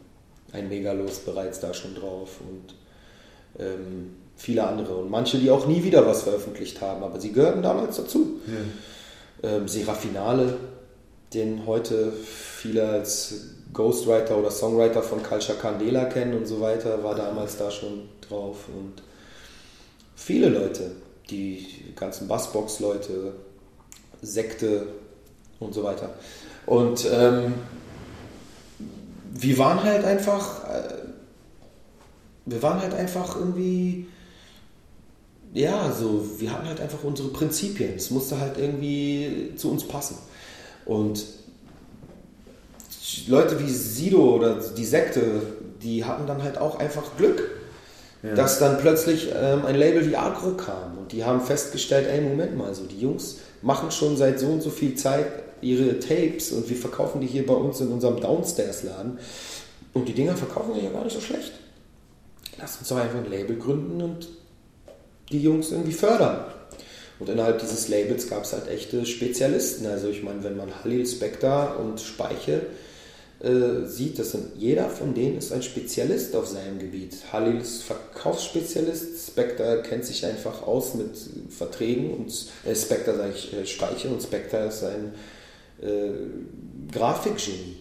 Ein 0.53 0.69
Megalos 0.69 1.21
bereits 1.21 1.61
da 1.61 1.73
schon 1.73 1.95
drauf 1.95 2.41
und 2.41 2.75
ähm, 3.59 4.15
viele 4.37 4.67
andere. 4.67 4.97
Und 4.97 5.11
manche, 5.11 5.39
die 5.39 5.51
auch 5.51 5.67
nie 5.67 5.83
wieder 5.83 6.07
was 6.07 6.23
veröffentlicht 6.23 6.81
haben, 6.81 7.03
aber 7.03 7.21
sie 7.21 7.33
gehörten 7.33 7.63
damals 7.63 7.97
dazu. 7.97 8.41
Ja. 8.47 9.57
Ähm, 9.57 9.69
Serafinale, 9.69 10.59
den 11.33 11.67
heute 11.67 12.13
viele 12.13 12.89
als 12.89 13.35
Ghostwriter 13.73 14.37
oder 14.37 14.51
Songwriter 14.51 15.03
von 15.03 15.23
Kalcha 15.23 15.55
Candela 15.55 16.05
kennen 16.07 16.35
und 16.35 16.47
so 16.47 16.61
weiter, 16.61 17.03
war 17.03 17.15
damals 17.15 17.57
da 17.57 17.71
schon 17.71 18.09
drauf. 18.21 18.69
Und 18.69 19.03
viele 20.15 20.49
Leute, 20.49 20.93
die 21.31 21.95
ganzen 21.97 22.29
Bassbox-Leute, 22.29 23.35
Sekte 24.21 24.87
und 25.59 25.73
so 25.75 25.83
weiter. 25.83 26.11
Und 26.67 27.07
ähm, 27.11 27.55
wir 29.31 29.59
waren 29.59 29.83
halt 29.83 30.05
einfach, 30.05 30.69
äh, 30.69 30.95
wir 32.45 32.63
waren 32.63 32.81
halt 32.81 32.95
einfach 32.95 33.37
irgendwie, 33.37 34.07
ja, 35.55 35.93
so, 35.93 36.25
wir 36.39 36.53
hatten 36.53 36.69
halt 36.69 36.81
einfach 36.81 37.03
unsere 37.05 37.29
Prinzipien. 37.29 37.95
Es 37.97 38.11
musste 38.11 38.39
halt 38.39 38.59
irgendwie 38.59 39.53
zu 39.57 39.71
uns 39.71 39.87
passen. 39.87 40.19
Und 40.85 41.25
Leute 43.29 43.59
wie 43.61 43.71
Sido 43.71 44.37
oder 44.37 44.61
die 44.77 44.85
Sekte, 44.85 45.43
die 45.83 46.05
hatten 46.05 46.27
dann 46.27 46.43
halt 46.43 46.59
auch 46.59 46.79
einfach 46.79 47.17
Glück, 47.17 47.43
ja. 48.23 48.35
dass 48.35 48.59
dann 48.59 48.79
plötzlich 48.79 49.31
ähm, 49.35 49.65
ein 49.67 49.75
Label 49.75 50.09
wie 50.09 50.17
Agro 50.17 50.53
kam 50.53 50.99
und 50.99 51.13
die 51.13 51.25
haben 51.25 51.41
festgestellt, 51.41 52.07
ey, 52.09 52.21
Moment 52.21 52.57
mal, 52.57 52.75
so 52.75 52.85
die 52.85 53.01
Jungs 53.01 53.39
machen 53.63 53.91
schon 53.91 54.17
seit 54.17 54.39
so 54.39 54.47
und 54.47 54.63
so 54.63 54.71
viel 54.71 54.95
Zeit 54.95 55.27
ihre 55.61 55.99
Tapes 56.01 56.53
und 56.53 56.69
wir 56.69 56.77
verkaufen 56.77 57.21
die 57.21 57.27
hier 57.27 57.47
bei 57.47 57.55
uns 57.55 57.81
in 57.81 57.89
unserem 57.89 58.21
Downstairs-Laden 58.21 59.19
und 59.93 60.09
die 60.09 60.15
Dinger 60.15 60.37
verkaufen 60.37 60.73
ja 60.83 60.91
gar 60.91 61.05
nicht 61.05 61.15
so 61.15 61.21
schlecht. 61.21 61.53
Lass 62.59 62.79
uns 62.79 62.89
doch 62.89 62.97
einfach 62.97 63.19
ein 63.19 63.31
Label 63.31 63.57
gründen 63.57 64.03
und 64.03 64.29
die 65.31 65.43
Jungs 65.43 65.71
irgendwie 65.71 65.93
fördern. 65.93 66.45
Und 67.19 67.29
innerhalb 67.29 67.61
dieses 67.61 67.89
Labels 67.89 68.29
gab 68.29 68.45
es 68.45 68.53
halt 68.53 68.69
echte 68.69 69.07
Spezialisten. 69.07 69.87
Also 69.87 70.09
ich 70.09 70.23
meine, 70.23 70.43
wenn 70.43 70.57
man 70.57 70.69
Halil 70.83 71.07
Spector 71.07 71.77
und 71.79 72.01
Speiche 72.01 72.63
äh, 73.43 73.87
sieht, 73.87 74.21
dass 74.21 74.37
jeder 74.57 74.89
von 74.89 75.15
denen 75.15 75.39
ist 75.39 75.53
ein 75.53 75.63
Spezialist 75.63 76.37
auf 76.37 76.47
seinem 76.47 76.79
Gebiet. 76.79 77.17
Halil 77.33 77.61
ist 77.61 77.83
Verkaufsspezialist, 77.83 79.27
Spectre 79.27 79.83
kennt 79.83 80.05
sich 80.05 80.25
einfach 80.25 80.63
aus 80.63 80.95
mit 80.95 81.11
Verträgen 81.51 82.15
und 82.15 82.31
äh, 82.65 82.75
Spectre 82.77 83.17
sage 83.17 83.33
ich 83.35 83.53
äh, 83.53 83.67
Speicher 83.67 84.11
und 84.11 84.23
Spectre 84.23 84.67
ist 84.67 84.85
ein 84.85 85.15
äh, 85.83 86.13
Grafikgenie. 86.93 87.79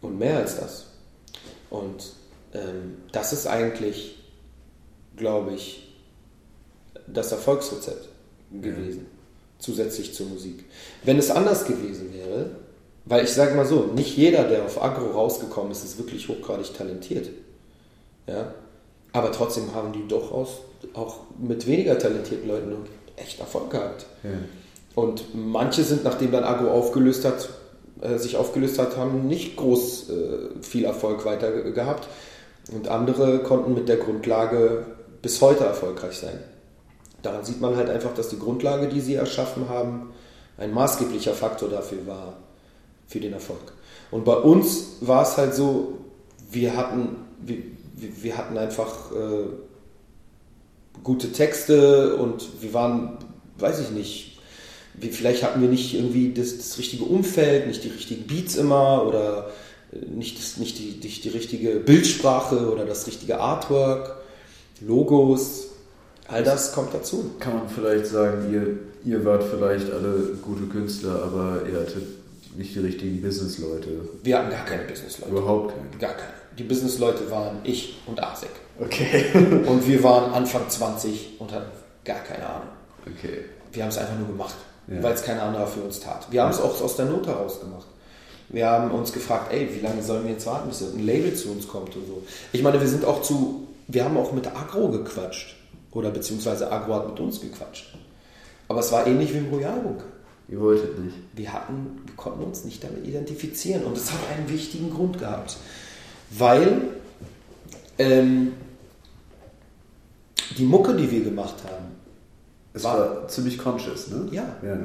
Und 0.00 0.18
mehr 0.18 0.38
als 0.38 0.56
das. 0.56 0.86
Und 1.68 2.14
ähm, 2.54 2.96
das 3.12 3.34
ist 3.34 3.46
eigentlich, 3.46 4.16
glaube 5.16 5.52
ich, 5.52 5.92
das 7.06 7.32
Erfolgsrezept 7.32 8.08
gewesen, 8.50 9.06
zusätzlich 9.58 10.14
zur 10.14 10.28
Musik. 10.28 10.64
Wenn 11.04 11.18
es 11.18 11.30
anders 11.30 11.66
gewesen 11.66 12.14
wäre, 12.14 12.52
weil 13.04 13.24
ich 13.24 13.32
sage 13.32 13.54
mal 13.54 13.66
so, 13.66 13.90
nicht 13.94 14.16
jeder, 14.16 14.44
der 14.44 14.64
auf 14.64 14.82
Agro 14.82 15.10
rausgekommen 15.10 15.72
ist, 15.72 15.84
ist 15.84 15.98
wirklich 15.98 16.28
hochgradig 16.28 16.74
talentiert. 16.74 17.30
Ja? 18.26 18.54
Aber 19.12 19.32
trotzdem 19.32 19.74
haben 19.74 19.92
die 19.92 20.06
durchaus 20.06 20.60
auch 20.94 21.18
mit 21.38 21.66
weniger 21.66 21.98
talentierten 21.98 22.48
Leuten 22.48 22.76
echt 23.16 23.40
Erfolg 23.40 23.70
gehabt. 23.70 24.06
Ja. 24.22 24.30
Und 24.94 25.34
manche 25.34 25.82
sind, 25.82 26.04
nachdem 26.04 26.32
dann 26.32 26.44
Agro 26.44 26.70
aufgelöst 26.70 27.24
hat, 27.24 27.48
äh, 28.00 28.18
sich 28.18 28.36
aufgelöst 28.36 28.78
hat, 28.78 28.96
haben 28.96 29.26
nicht 29.26 29.56
groß 29.56 30.10
äh, 30.10 30.62
viel 30.62 30.84
Erfolg 30.84 31.24
weiter 31.24 31.50
gehabt. 31.50 32.08
Und 32.72 32.88
andere 32.88 33.40
konnten 33.40 33.74
mit 33.74 33.88
der 33.88 33.96
Grundlage 33.96 34.86
bis 35.22 35.40
heute 35.40 35.64
erfolgreich 35.64 36.18
sein. 36.18 36.38
Daran 37.22 37.44
sieht 37.44 37.60
man 37.60 37.76
halt 37.76 37.90
einfach, 37.90 38.14
dass 38.14 38.28
die 38.28 38.38
Grundlage, 38.38 38.88
die 38.88 39.00
sie 39.00 39.14
erschaffen 39.14 39.68
haben, 39.68 40.12
ein 40.56 40.72
maßgeblicher 40.72 41.34
Faktor 41.34 41.68
dafür 41.68 42.06
war, 42.06 42.36
für 43.10 43.20
den 43.20 43.32
Erfolg. 43.32 43.72
Und 44.12 44.24
bei 44.24 44.36
uns 44.36 44.96
war 45.00 45.22
es 45.22 45.36
halt 45.36 45.54
so, 45.54 45.98
wir 46.50 46.76
hatten, 46.76 47.16
wir, 47.40 47.58
wir 47.96 48.38
hatten 48.38 48.56
einfach 48.56 49.10
äh, 49.12 49.46
gute 51.02 51.32
Texte 51.32 52.16
und 52.16 52.62
wir 52.62 52.72
waren, 52.72 53.18
weiß 53.58 53.80
ich 53.80 53.90
nicht, 53.90 54.38
wir, 54.94 55.12
vielleicht 55.12 55.42
hatten 55.42 55.60
wir 55.60 55.68
nicht 55.68 55.94
irgendwie 55.94 56.32
das, 56.32 56.56
das, 56.56 56.78
richtige 56.78 57.04
Umfeld, 57.04 57.66
nicht 57.66 57.82
die 57.82 57.88
richtigen 57.88 58.26
Beats 58.26 58.54
immer 58.54 59.04
oder 59.06 59.50
äh, 59.92 60.06
nicht, 60.06 60.38
das, 60.38 60.56
nicht, 60.56 60.78
die, 60.78 61.00
nicht 61.02 61.24
die 61.24 61.30
richtige 61.30 61.80
Bildsprache 61.80 62.70
oder 62.70 62.84
das 62.84 63.06
richtige 63.08 63.40
Artwork, 63.40 64.16
Logos. 64.80 65.66
All 66.28 66.44
das 66.44 66.72
kommt 66.72 66.94
dazu. 66.94 67.32
Kann 67.40 67.54
man 67.54 67.68
vielleicht 67.68 68.06
sagen, 68.06 68.52
ihr, 68.52 68.78
ihr 69.04 69.24
wart 69.24 69.42
vielleicht 69.42 69.90
alle 69.90 70.36
gute 70.42 70.66
Künstler, 70.66 71.24
aber 71.24 71.62
ihr 71.68 71.80
hattet 71.80 72.19
nicht 72.56 72.74
die 72.74 72.80
richtigen 72.80 73.22
Businessleute. 73.22 73.88
Wir 74.22 74.38
hatten 74.38 74.50
gar 74.50 74.64
keine 74.64 74.84
Businessleute. 74.84 75.32
Überhaupt 75.32 75.74
keine. 75.74 75.88
Gar 75.98 76.14
keine. 76.14 76.32
Die 76.58 76.64
Businessleute 76.64 77.30
waren 77.30 77.58
ich 77.64 77.98
und 78.06 78.22
Asek. 78.22 78.50
Okay. 78.78 79.26
und 79.66 79.86
wir 79.86 80.02
waren 80.02 80.32
Anfang 80.32 80.68
20 80.68 81.40
und 81.40 81.52
hatten 81.52 81.70
gar 82.04 82.20
keine 82.20 82.46
Ahnung. 82.46 82.68
Okay. 83.06 83.44
Wir 83.72 83.82
haben 83.82 83.90
es 83.90 83.98
einfach 83.98 84.18
nur 84.18 84.28
gemacht, 84.28 84.56
ja. 84.88 85.02
weil 85.02 85.14
es 85.14 85.22
keiner 85.22 85.44
anderer 85.44 85.66
für 85.66 85.80
uns 85.80 86.00
tat. 86.00 86.26
Wir 86.30 86.42
haben 86.42 86.50
es 86.50 86.60
auch 86.60 86.80
aus 86.80 86.96
der 86.96 87.06
Not 87.06 87.26
heraus 87.26 87.60
gemacht. 87.60 87.86
Wir 88.48 88.68
haben 88.68 88.90
uns 88.90 89.12
gefragt, 89.12 89.52
ey, 89.52 89.68
wie 89.72 89.80
lange 89.80 90.02
sollen 90.02 90.24
wir 90.24 90.32
jetzt 90.32 90.44
warten, 90.46 90.68
bis 90.68 90.82
ein 90.82 91.06
Label 91.06 91.32
zu 91.34 91.52
uns 91.52 91.68
kommt 91.68 91.94
und 91.94 92.06
so. 92.06 92.22
Ich 92.52 92.62
meine, 92.62 92.80
wir 92.80 92.88
sind 92.88 93.04
auch 93.04 93.22
zu, 93.22 93.68
wir 93.86 94.04
haben 94.04 94.16
auch 94.16 94.32
mit 94.32 94.46
Agro 94.48 94.88
gequatscht. 94.88 95.56
Oder 95.92 96.10
beziehungsweise 96.10 96.70
Agro 96.70 96.94
hat 96.94 97.08
mit 97.08 97.20
uns 97.20 97.40
gequatscht. 97.40 97.94
Aber 98.68 98.80
es 98.80 98.92
war 98.92 99.06
ähnlich 99.06 99.32
wie 99.34 99.38
im 99.38 99.52
Royalbunker. 99.52 100.04
Ihr 100.50 100.60
wolltet 100.60 100.98
nicht. 100.98 101.16
Wir, 101.34 101.52
hatten, 101.52 102.00
wir 102.04 102.16
konnten 102.16 102.42
uns 102.42 102.64
nicht 102.64 102.82
damit 102.82 103.06
identifizieren. 103.06 103.84
Und 103.84 103.96
das 103.96 104.10
hat 104.10 104.18
einen 104.36 104.48
wichtigen 104.48 104.90
Grund 104.90 105.18
gehabt. 105.18 105.56
Weil 106.30 106.88
ähm, 107.98 108.54
die 110.58 110.64
Mucke, 110.64 110.94
die 110.96 111.08
wir 111.10 111.22
gemacht 111.22 111.54
haben, 111.64 111.86
es 112.72 112.82
war, 112.82 112.98
war 112.98 113.28
ziemlich 113.28 113.58
conscious, 113.58 114.08
ne? 114.08 114.28
Ja. 114.32 114.56
ja. 114.62 114.78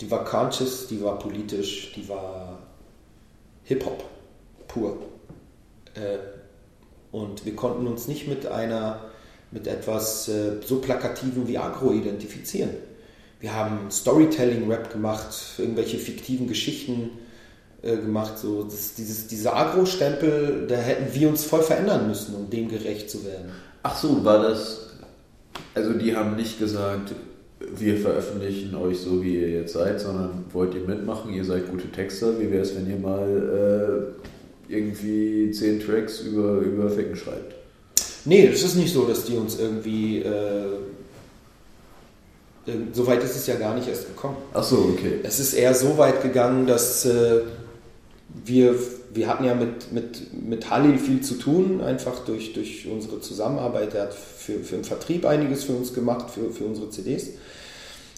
Die 0.00 0.10
war 0.10 0.24
conscious, 0.24 0.88
die 0.88 1.00
war 1.02 1.18
politisch, 1.18 1.92
die 1.94 2.08
war 2.08 2.58
Hip-Hop 3.64 4.04
pur. 4.66 4.98
Äh, 5.94 6.18
und 7.12 7.44
wir 7.44 7.54
konnten 7.54 7.86
uns 7.86 8.08
nicht 8.08 8.26
mit 8.26 8.46
einer, 8.46 9.00
mit 9.52 9.66
etwas 9.66 10.28
äh, 10.28 10.60
so 10.64 10.80
plakativen 10.80 11.46
wie 11.46 11.58
Agro 11.58 11.92
identifizieren. 11.92 12.70
Wir 13.40 13.54
haben 13.54 13.90
Storytelling-Rap 13.90 14.92
gemacht, 14.92 15.28
irgendwelche 15.58 15.98
fiktiven 15.98 16.48
Geschichten 16.48 17.10
äh, 17.82 17.96
gemacht. 17.96 18.38
So, 18.38 18.64
das, 18.64 18.94
dieses, 18.94 19.28
dieser 19.28 19.56
Agro-Stempel, 19.56 20.66
da 20.68 20.76
hätten 20.76 21.14
wir 21.14 21.28
uns 21.28 21.44
voll 21.44 21.62
verändern 21.62 22.08
müssen, 22.08 22.34
um 22.34 22.50
dem 22.50 22.68
gerecht 22.68 23.08
zu 23.10 23.24
werden. 23.24 23.50
Ach 23.84 23.96
so, 23.96 24.24
war 24.24 24.42
das. 24.42 24.90
Also, 25.74 25.92
die 25.92 26.16
haben 26.16 26.34
nicht 26.34 26.58
gesagt, 26.58 27.12
wir 27.60 27.96
veröffentlichen 27.98 28.74
euch 28.74 28.98
so, 28.98 29.22
wie 29.22 29.36
ihr 29.36 29.50
jetzt 29.50 29.72
seid, 29.72 30.00
sondern 30.00 30.44
wollt 30.52 30.74
ihr 30.74 30.80
mitmachen, 30.80 31.32
ihr 31.32 31.44
seid 31.44 31.70
gute 31.70 31.90
Texter. 31.92 32.40
Wie 32.40 32.50
wäre 32.50 32.62
es, 32.62 32.74
wenn 32.74 32.90
ihr 32.90 32.98
mal 32.98 34.16
äh, 34.68 34.72
irgendwie 34.72 35.52
zehn 35.52 35.78
Tracks 35.78 36.20
über, 36.20 36.58
über 36.58 36.90
Ficken 36.90 37.14
schreibt? 37.14 37.54
Nee, 38.24 38.46
es 38.46 38.64
ist 38.64 38.74
nicht 38.74 38.92
so, 38.92 39.06
dass 39.06 39.24
die 39.24 39.36
uns 39.36 39.60
irgendwie. 39.60 40.22
Äh, 40.22 40.66
so 42.92 43.06
weit 43.06 43.22
ist 43.22 43.36
es 43.36 43.46
ja 43.46 43.56
gar 43.56 43.74
nicht 43.74 43.88
erst 43.88 44.06
gekommen. 44.06 44.36
Ach 44.54 44.62
so, 44.62 44.90
okay. 44.92 45.20
Es 45.22 45.38
ist 45.38 45.54
eher 45.54 45.74
so 45.74 45.98
weit 45.98 46.22
gegangen, 46.22 46.66
dass 46.66 47.04
äh, 47.04 47.40
wir, 48.44 48.74
wir 49.12 49.28
hatten 49.28 49.44
ja 49.44 49.54
mit, 49.54 49.92
mit, 49.92 50.42
mit 50.48 50.70
Halil 50.70 50.98
viel 50.98 51.20
zu 51.20 51.34
tun, 51.34 51.80
einfach 51.80 52.24
durch, 52.24 52.52
durch 52.52 52.86
unsere 52.90 53.20
Zusammenarbeit. 53.20 53.94
Er 53.94 54.04
hat 54.04 54.14
für, 54.14 54.60
für 54.60 54.76
den 54.76 54.84
Vertrieb 54.84 55.26
einiges 55.26 55.64
für 55.64 55.72
uns 55.72 55.94
gemacht, 55.94 56.30
für, 56.30 56.50
für 56.50 56.64
unsere 56.64 56.90
CDs. 56.90 57.28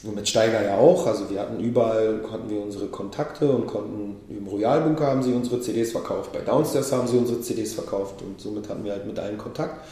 Und 0.02 0.14
mit 0.14 0.28
Steiger 0.28 0.64
ja 0.64 0.78
auch. 0.78 1.06
Also 1.06 1.28
wir 1.28 1.40
hatten 1.40 1.60
überall, 1.60 2.18
konnten 2.18 2.48
wir 2.48 2.60
unsere 2.60 2.86
Kontakte 2.86 3.50
und 3.50 3.66
konnten, 3.66 4.16
im 4.30 4.46
Royalbunker 4.46 5.06
haben 5.06 5.22
sie 5.22 5.32
unsere 5.32 5.60
CDs 5.60 5.92
verkauft, 5.92 6.32
bei 6.32 6.40
Downstairs 6.40 6.92
haben 6.92 7.06
sie 7.06 7.18
unsere 7.18 7.42
CDs 7.42 7.74
verkauft 7.74 8.22
und 8.22 8.40
somit 8.40 8.68
hatten 8.68 8.84
wir 8.84 8.92
halt 8.92 9.06
mit 9.06 9.18
allen 9.18 9.36
Kontakt. 9.36 9.84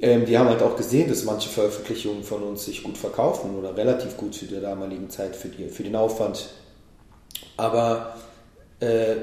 Ähm, 0.00 0.26
die 0.26 0.38
haben 0.38 0.48
halt 0.48 0.62
auch 0.62 0.76
gesehen, 0.76 1.08
dass 1.08 1.24
manche 1.24 1.48
Veröffentlichungen 1.48 2.22
von 2.22 2.42
uns 2.42 2.64
sich 2.64 2.82
gut 2.84 2.96
verkaufen 2.96 3.56
oder 3.58 3.76
relativ 3.76 4.16
gut 4.16 4.36
für 4.36 4.46
die 4.46 4.60
damaligen 4.60 5.10
Zeit, 5.10 5.34
für, 5.34 5.48
die, 5.48 5.68
für 5.68 5.82
den 5.82 5.96
Aufwand. 5.96 6.50
Aber 7.56 8.14
äh, 8.78 9.16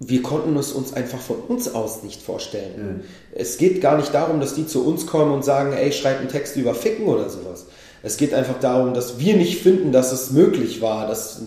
wir 0.00 0.22
konnten 0.22 0.56
es 0.56 0.72
uns 0.72 0.92
einfach 0.92 1.18
von 1.18 1.36
uns 1.40 1.74
aus 1.74 2.02
nicht 2.02 2.22
vorstellen. 2.22 2.98
Mhm. 2.98 3.00
Es 3.32 3.58
geht 3.58 3.80
gar 3.80 3.96
nicht 3.96 4.14
darum, 4.14 4.40
dass 4.40 4.54
die 4.54 4.66
zu 4.66 4.86
uns 4.86 5.06
kommen 5.06 5.32
und 5.32 5.44
sagen, 5.44 5.72
ey, 5.72 5.90
schreib 5.90 6.20
einen 6.20 6.28
Text 6.28 6.56
über 6.56 6.74
Ficken 6.74 7.06
oder 7.06 7.28
sowas. 7.30 7.66
Es 8.02 8.16
geht 8.16 8.32
einfach 8.32 8.60
darum, 8.60 8.94
dass 8.94 9.18
wir 9.18 9.36
nicht 9.36 9.60
finden, 9.60 9.90
dass 9.90 10.12
es 10.12 10.30
möglich 10.30 10.80
war, 10.80 11.08
dass, 11.08 11.42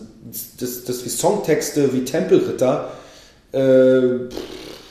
dass, 0.59 0.84
dass 0.84 1.03
wir 1.03 1.11
Songtexte 1.11 1.93
wie 1.93 2.03
Tempelritter 2.03 2.91
äh, 3.53 4.27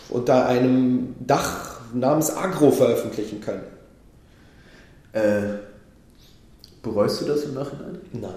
unter 0.08 0.46
einem 0.46 1.14
Dach 1.26 1.69
namens 1.94 2.30
Agro 2.30 2.70
veröffentlichen 2.70 3.40
können. 3.40 3.64
Äh, 5.12 5.58
bereust 6.82 7.20
du 7.20 7.26
das 7.26 7.44
im 7.44 7.54
Nachhinein? 7.54 7.98
Nein. 8.12 8.30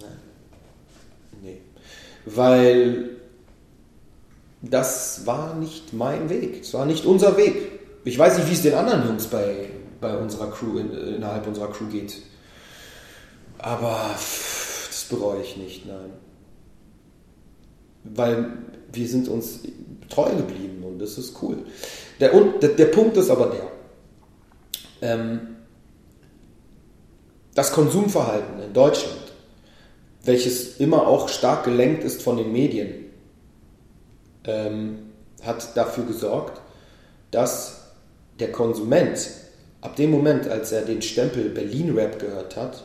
Nein. 0.00 0.18
Nee. 1.42 1.60
Weil 2.24 3.10
das 4.62 5.26
war 5.26 5.54
nicht 5.54 5.92
mein 5.92 6.28
Weg. 6.28 6.62
Es 6.62 6.74
war 6.74 6.86
nicht 6.86 7.04
unser 7.04 7.36
Weg. 7.36 7.80
Ich 8.04 8.18
weiß 8.18 8.38
nicht, 8.38 8.48
wie 8.48 8.54
es 8.54 8.62
den 8.62 8.74
anderen 8.74 9.06
Jungs 9.06 9.26
bei, 9.26 9.70
bei 10.00 10.16
unserer 10.16 10.50
Crew, 10.50 10.78
in, 10.78 10.92
innerhalb 10.92 11.46
unserer 11.46 11.70
Crew 11.70 11.86
geht. 11.86 12.22
Aber 13.58 14.10
das 14.14 15.04
bereue 15.10 15.42
ich 15.42 15.56
nicht, 15.56 15.86
nein. 15.86 16.12
Weil 18.04 18.52
wir 18.92 19.08
sind 19.08 19.28
uns 19.28 19.60
treu 20.08 20.30
geblieben 20.30 20.82
und 20.84 20.98
das 20.98 21.18
ist 21.18 21.40
cool. 21.42 21.58
Der, 22.20 22.34
und, 22.34 22.62
der, 22.62 22.70
der 22.70 22.86
Punkt 22.86 23.16
ist 23.16 23.30
aber 23.30 23.46
der. 23.46 23.68
Ähm, 25.00 25.56
das 27.54 27.72
Konsumverhalten 27.72 28.60
in 28.60 28.72
Deutschland, 28.72 29.32
welches 30.24 30.76
immer 30.78 31.06
auch 31.06 31.28
stark 31.28 31.64
gelenkt 31.64 32.04
ist 32.04 32.22
von 32.22 32.36
den 32.36 32.52
Medien, 32.52 33.06
ähm, 34.44 35.10
hat 35.42 35.76
dafür 35.76 36.04
gesorgt, 36.04 36.60
dass 37.30 37.92
der 38.38 38.52
Konsument 38.52 39.28
ab 39.80 39.96
dem 39.96 40.10
Moment, 40.10 40.48
als 40.48 40.72
er 40.72 40.82
den 40.82 41.02
Stempel 41.02 41.50
Berlin 41.50 41.96
Rap 41.96 42.18
gehört 42.18 42.56
hat, 42.56 42.84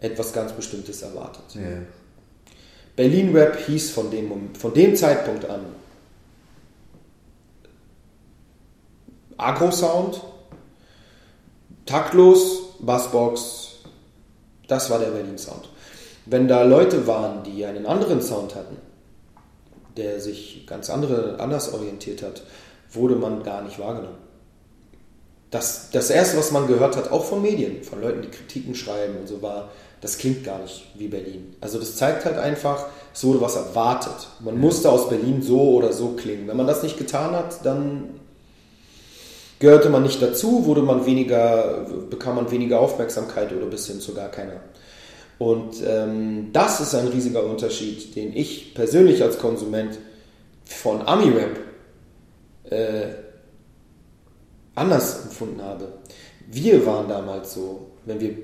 etwas 0.00 0.32
ganz 0.32 0.52
Bestimmtes 0.52 1.02
erwartet. 1.02 1.44
Yeah. 1.54 1.82
Berlin 2.94 3.34
Rap 3.36 3.58
hieß 3.66 3.90
von 3.90 4.10
dem, 4.10 4.54
von 4.54 4.72
dem 4.72 4.96
Zeitpunkt 4.96 5.48
an 5.48 5.60
Agro-Sound, 9.38 10.20
taktlos, 11.84 12.76
Bassbox, 12.80 13.76
das 14.68 14.90
war 14.90 14.98
der 14.98 15.10
Berlin-Sound. 15.10 15.68
Wenn 16.26 16.48
da 16.48 16.62
Leute 16.62 17.06
waren, 17.06 17.44
die 17.44 17.64
einen 17.64 17.86
anderen 17.86 18.20
Sound 18.20 18.54
hatten, 18.54 18.76
der 19.96 20.20
sich 20.20 20.66
ganz 20.66 20.90
andere, 20.90 21.38
anders 21.38 21.72
orientiert 21.72 22.22
hat, 22.22 22.42
wurde 22.90 23.14
man 23.14 23.42
gar 23.42 23.62
nicht 23.62 23.78
wahrgenommen. 23.78 24.18
Das, 25.50 25.90
das 25.92 26.10
Erste, 26.10 26.36
was 26.36 26.50
man 26.50 26.66
gehört 26.66 26.96
hat, 26.96 27.12
auch 27.12 27.24
von 27.24 27.40
Medien, 27.40 27.82
von 27.84 28.00
Leuten, 28.00 28.22
die 28.22 28.28
Kritiken 28.28 28.74
schreiben 28.74 29.16
und 29.16 29.28
so, 29.28 29.40
war, 29.42 29.70
das 30.00 30.18
klingt 30.18 30.44
gar 30.44 30.58
nicht 30.58 30.86
wie 30.96 31.08
Berlin. 31.08 31.54
Also 31.60 31.78
das 31.78 31.96
zeigt 31.96 32.24
halt 32.24 32.36
einfach, 32.36 32.86
es 33.14 33.24
wurde 33.24 33.40
was 33.40 33.56
erwartet. 33.56 34.28
Man 34.40 34.58
musste 34.58 34.90
aus 34.90 35.08
Berlin 35.08 35.42
so 35.42 35.60
oder 35.76 35.92
so 35.92 36.10
klingen. 36.10 36.48
Wenn 36.48 36.56
man 36.56 36.66
das 36.66 36.82
nicht 36.82 36.98
getan 36.98 37.32
hat, 37.32 37.64
dann 37.64 38.20
gehörte 39.58 39.88
man 39.88 40.02
nicht 40.02 40.20
dazu, 40.20 40.66
wurde 40.66 40.82
man 40.82 41.06
weniger, 41.06 41.86
bekam 42.10 42.36
man 42.36 42.50
weniger 42.50 42.80
Aufmerksamkeit 42.80 43.52
oder 43.52 43.66
bis 43.66 43.86
hin 43.86 44.00
zu 44.00 44.14
gar 44.14 44.28
keiner. 44.28 44.60
Und 45.38 45.82
ähm, 45.86 46.50
das 46.52 46.80
ist 46.80 46.94
ein 46.94 47.08
riesiger 47.08 47.44
Unterschied, 47.44 48.16
den 48.16 48.34
ich 48.34 48.74
persönlich 48.74 49.22
als 49.22 49.38
Konsument 49.38 49.98
von 50.64 51.02
Ami-Rap 51.02 51.58
äh, 52.70 53.08
anders 54.74 55.24
empfunden 55.24 55.62
habe. 55.62 55.92
Wir 56.50 56.84
waren 56.86 57.08
damals 57.08 57.54
so, 57.54 57.90
wenn 58.04 58.20
wir, 58.20 58.36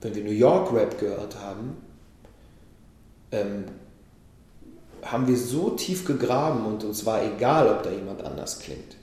wenn 0.00 0.14
wir 0.14 0.24
New 0.24 0.30
York 0.30 0.72
Rap 0.72 0.98
gehört 0.98 1.36
haben, 1.40 1.76
ähm, 3.32 3.64
haben 5.02 5.26
wir 5.26 5.36
so 5.36 5.70
tief 5.70 6.04
gegraben 6.04 6.66
und 6.66 6.84
uns 6.84 7.06
war 7.06 7.22
egal, 7.24 7.68
ob 7.68 7.82
da 7.82 7.90
jemand 7.90 8.24
anders 8.24 8.58
klingt. 8.58 8.96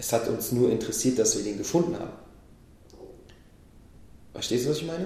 Es 0.00 0.14
hat 0.14 0.26
uns 0.28 0.50
nur 0.52 0.70
interessiert, 0.70 1.18
dass 1.18 1.36
wir 1.36 1.44
den 1.44 1.58
gefunden 1.58 1.94
haben. 1.94 2.12
Verstehst 4.32 4.64
du, 4.64 4.70
was 4.70 4.78
ich 4.78 4.86
meine? 4.86 5.04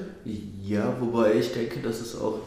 Ja, 0.64 0.96
wobei 1.00 1.34
ich 1.34 1.52
denke, 1.52 1.80
dass 1.80 2.00
es 2.00 2.16
auch. 2.16 2.38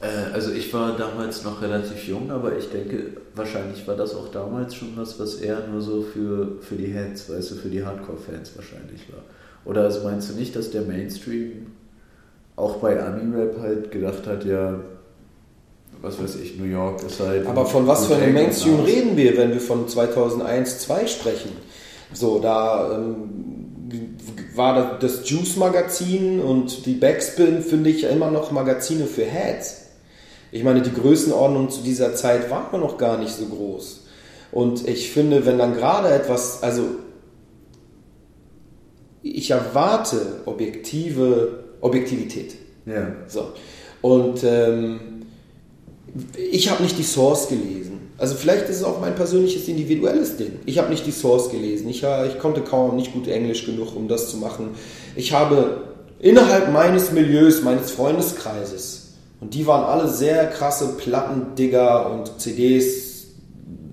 Äh, 0.00 0.32
also, 0.32 0.50
ich 0.50 0.72
war 0.72 0.96
damals 0.96 1.44
noch 1.44 1.60
relativ 1.60 2.08
jung, 2.08 2.30
aber 2.30 2.56
ich 2.56 2.70
denke, 2.70 3.18
wahrscheinlich 3.34 3.86
war 3.86 3.96
das 3.96 4.14
auch 4.14 4.28
damals 4.28 4.74
schon 4.74 4.96
was, 4.96 5.20
was 5.20 5.34
eher 5.34 5.66
nur 5.66 5.82
so 5.82 6.00
für, 6.00 6.56
für 6.62 6.76
die 6.76 6.86
Heads, 6.86 7.28
weißt 7.28 7.50
du, 7.50 7.54
für 7.56 7.68
die 7.68 7.84
Hardcore-Fans 7.84 8.52
wahrscheinlich 8.56 9.12
war. 9.12 9.22
Oder 9.66 9.82
also 9.82 10.04
meinst 10.04 10.30
du 10.30 10.34
nicht, 10.34 10.56
dass 10.56 10.70
der 10.70 10.82
Mainstream 10.82 11.66
auch 12.56 12.76
bei 12.76 12.98
Ami-Rap 12.98 13.58
halt 13.60 13.90
gedacht 13.90 14.26
hat, 14.26 14.46
ja, 14.46 14.80
was 16.02 16.20
weiß 16.20 16.36
ich, 16.42 16.58
New 16.58 16.66
York 16.66 17.02
ist 17.04 17.20
halt. 17.20 17.46
Aber 17.46 17.64
von 17.64 17.86
was 17.86 18.06
für 18.06 18.16
einem 18.16 18.34
Mainstream 18.34 18.80
reden 18.80 19.16
wir, 19.16 19.36
wenn 19.36 19.52
wir 19.52 19.60
von 19.60 19.88
2001, 19.88 20.80
2002 20.80 21.06
sprechen? 21.06 21.50
So, 22.12 22.40
da 22.40 22.98
ähm, 22.98 24.16
war 24.54 24.98
das 24.98 25.28
Juice-Magazin 25.28 26.40
und 26.40 26.84
die 26.86 26.94
Backspin, 26.94 27.62
finde 27.62 27.90
ich, 27.90 28.04
immer 28.04 28.30
noch 28.30 28.50
Magazine 28.50 29.06
für 29.06 29.24
Heads. 29.24 29.86
Ich 30.50 30.64
meine, 30.64 30.82
die 30.82 30.92
Größenordnung 30.92 31.70
zu 31.70 31.82
dieser 31.82 32.14
Zeit 32.14 32.50
war 32.50 32.76
noch 32.76 32.98
gar 32.98 33.16
nicht 33.16 33.32
so 33.32 33.46
groß. 33.46 34.06
Und 34.50 34.86
ich 34.86 35.10
finde, 35.10 35.46
wenn 35.46 35.56
dann 35.56 35.74
gerade 35.74 36.10
etwas, 36.10 36.62
also 36.62 36.82
ich 39.22 39.50
erwarte 39.50 40.42
objektive 40.44 41.62
Objektivität. 41.80 42.54
Ja. 42.84 43.12
So. 43.28 43.52
Und 44.02 44.44
ähm, 44.44 45.11
ich 46.36 46.70
habe 46.70 46.82
nicht 46.82 46.98
die 46.98 47.02
Source 47.02 47.48
gelesen. 47.48 48.00
Also 48.18 48.34
vielleicht 48.34 48.68
ist 48.68 48.76
es 48.76 48.84
auch 48.84 49.00
mein 49.00 49.14
persönliches 49.14 49.66
individuelles 49.66 50.36
Ding. 50.36 50.60
Ich 50.66 50.78
habe 50.78 50.90
nicht 50.90 51.06
die 51.06 51.12
Source 51.12 51.50
gelesen. 51.50 51.88
Ich, 51.88 52.04
ich 52.04 52.38
konnte 52.38 52.60
kaum 52.60 52.96
nicht 52.96 53.12
gut 53.12 53.26
Englisch 53.26 53.66
genug, 53.66 53.96
um 53.96 54.08
das 54.08 54.30
zu 54.30 54.36
machen. 54.36 54.70
Ich 55.16 55.32
habe 55.32 55.88
innerhalb 56.20 56.70
meines 56.72 57.10
Milieus, 57.12 57.62
meines 57.62 57.90
Freundeskreises, 57.90 59.02
und 59.42 59.54
die 59.54 59.66
waren 59.66 59.82
alle 59.82 60.08
sehr 60.08 60.46
krasse 60.50 60.94
Plattendigger 60.96 62.08
und 62.12 62.40
CDs, 62.40 63.24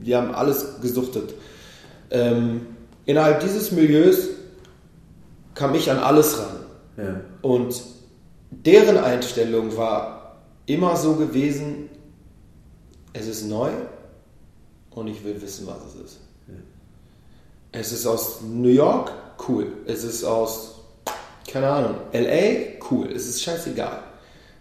die 0.05 0.15
haben 0.15 0.35
alles 0.35 0.79
gesuchtet. 0.79 1.33
Ähm, 2.11 2.67
innerhalb 3.05 3.39
dieses 3.39 3.71
Milieus 3.71 4.27
kam 5.55 5.73
ich 5.73 5.89
an 5.89 5.97
alles 5.97 6.37
ran. 6.37 6.55
Ja. 6.97 7.21
Und 7.41 7.81
deren 8.51 8.97
Einstellung 8.97 9.75
war 9.75 10.37
immer 10.67 10.95
so 10.95 11.15
gewesen, 11.15 11.89
es 13.13 13.27
ist 13.27 13.45
neu 13.45 13.71
und 14.91 15.07
ich 15.07 15.23
will 15.23 15.41
wissen, 15.41 15.67
was 15.67 15.93
es 15.93 16.01
ist. 16.01 16.17
Es 17.71 17.91
ist 17.91 18.07
aus 18.07 18.41
New 18.41 18.69
York, 18.69 19.11
cool. 19.47 19.67
Es 19.85 20.03
ist 20.03 20.23
aus, 20.23 20.79
keine 21.47 21.69
Ahnung, 21.69 21.95
LA, 22.13 22.79
cool. 22.89 23.11
Es 23.11 23.27
ist 23.27 23.43
scheißegal. 23.43 24.01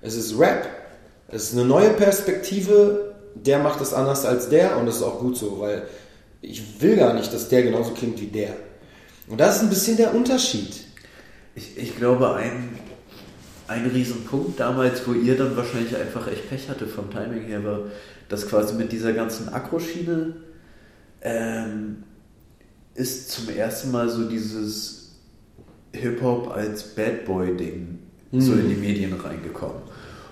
Es 0.03 0.15
ist 0.15 0.39
Rap. 0.39 0.69
Es 1.29 1.45
ist 1.45 1.53
eine 1.55 1.65
neue 1.65 1.91
Perspektive. 1.91 3.15
Der 3.35 3.59
macht 3.61 3.81
es 3.81 3.95
anders 3.95 4.25
als 4.25 4.49
der 4.49 4.77
und 4.77 4.87
das 4.87 4.97
ist 4.97 5.03
auch 5.03 5.21
gut 5.21 5.37
so, 5.37 5.61
weil 5.61 5.87
ich 6.41 6.81
will 6.81 6.97
gar 6.97 7.15
nicht, 7.15 7.33
dass 7.33 7.49
der 7.49 7.63
genauso 7.63 7.93
klingt 7.93 8.21
wie 8.21 8.27
der. 8.27 8.55
Und 9.29 9.39
das 9.39 9.57
ist 9.57 9.63
ein 9.63 9.71
bisschen 9.71 9.97
der 9.97 10.15
Unterschied. 10.15 10.75
Ich, 11.55 11.77
ich 11.77 11.97
glaube, 11.97 12.35
ein, 12.35 12.79
ein 13.69 13.87
Riesenpunkt 13.87 14.59
damals, 14.59 15.07
wo 15.07 15.13
ihr 15.13 15.37
dann 15.37 15.57
wahrscheinlich 15.57 15.97
einfach 15.97 16.27
echt 16.27 16.49
Pech 16.49 16.69
hatte 16.69 16.87
vom 16.87 17.11
Timing 17.11 17.43
her, 17.43 17.65
war, 17.65 17.81
dass 18.29 18.49
quasi 18.49 18.75
mit 18.75 18.93
dieser 18.93 19.13
ganzen 19.13 19.51
Akroschiene 19.51 20.35
ähm, 21.21 21.99
ist 22.95 23.31
zum 23.31 23.49
ersten 23.51 23.91
Mal 23.91 24.09
so 24.09 24.29
dieses 24.29 25.13
Hip-Hop 25.93 26.51
als 26.51 26.95
Bad 26.95 27.25
Boy-Ding 27.25 27.99
so 28.33 28.53
in 28.53 28.69
die 28.69 28.75
Medien 28.75 29.15
reingekommen. 29.15 29.83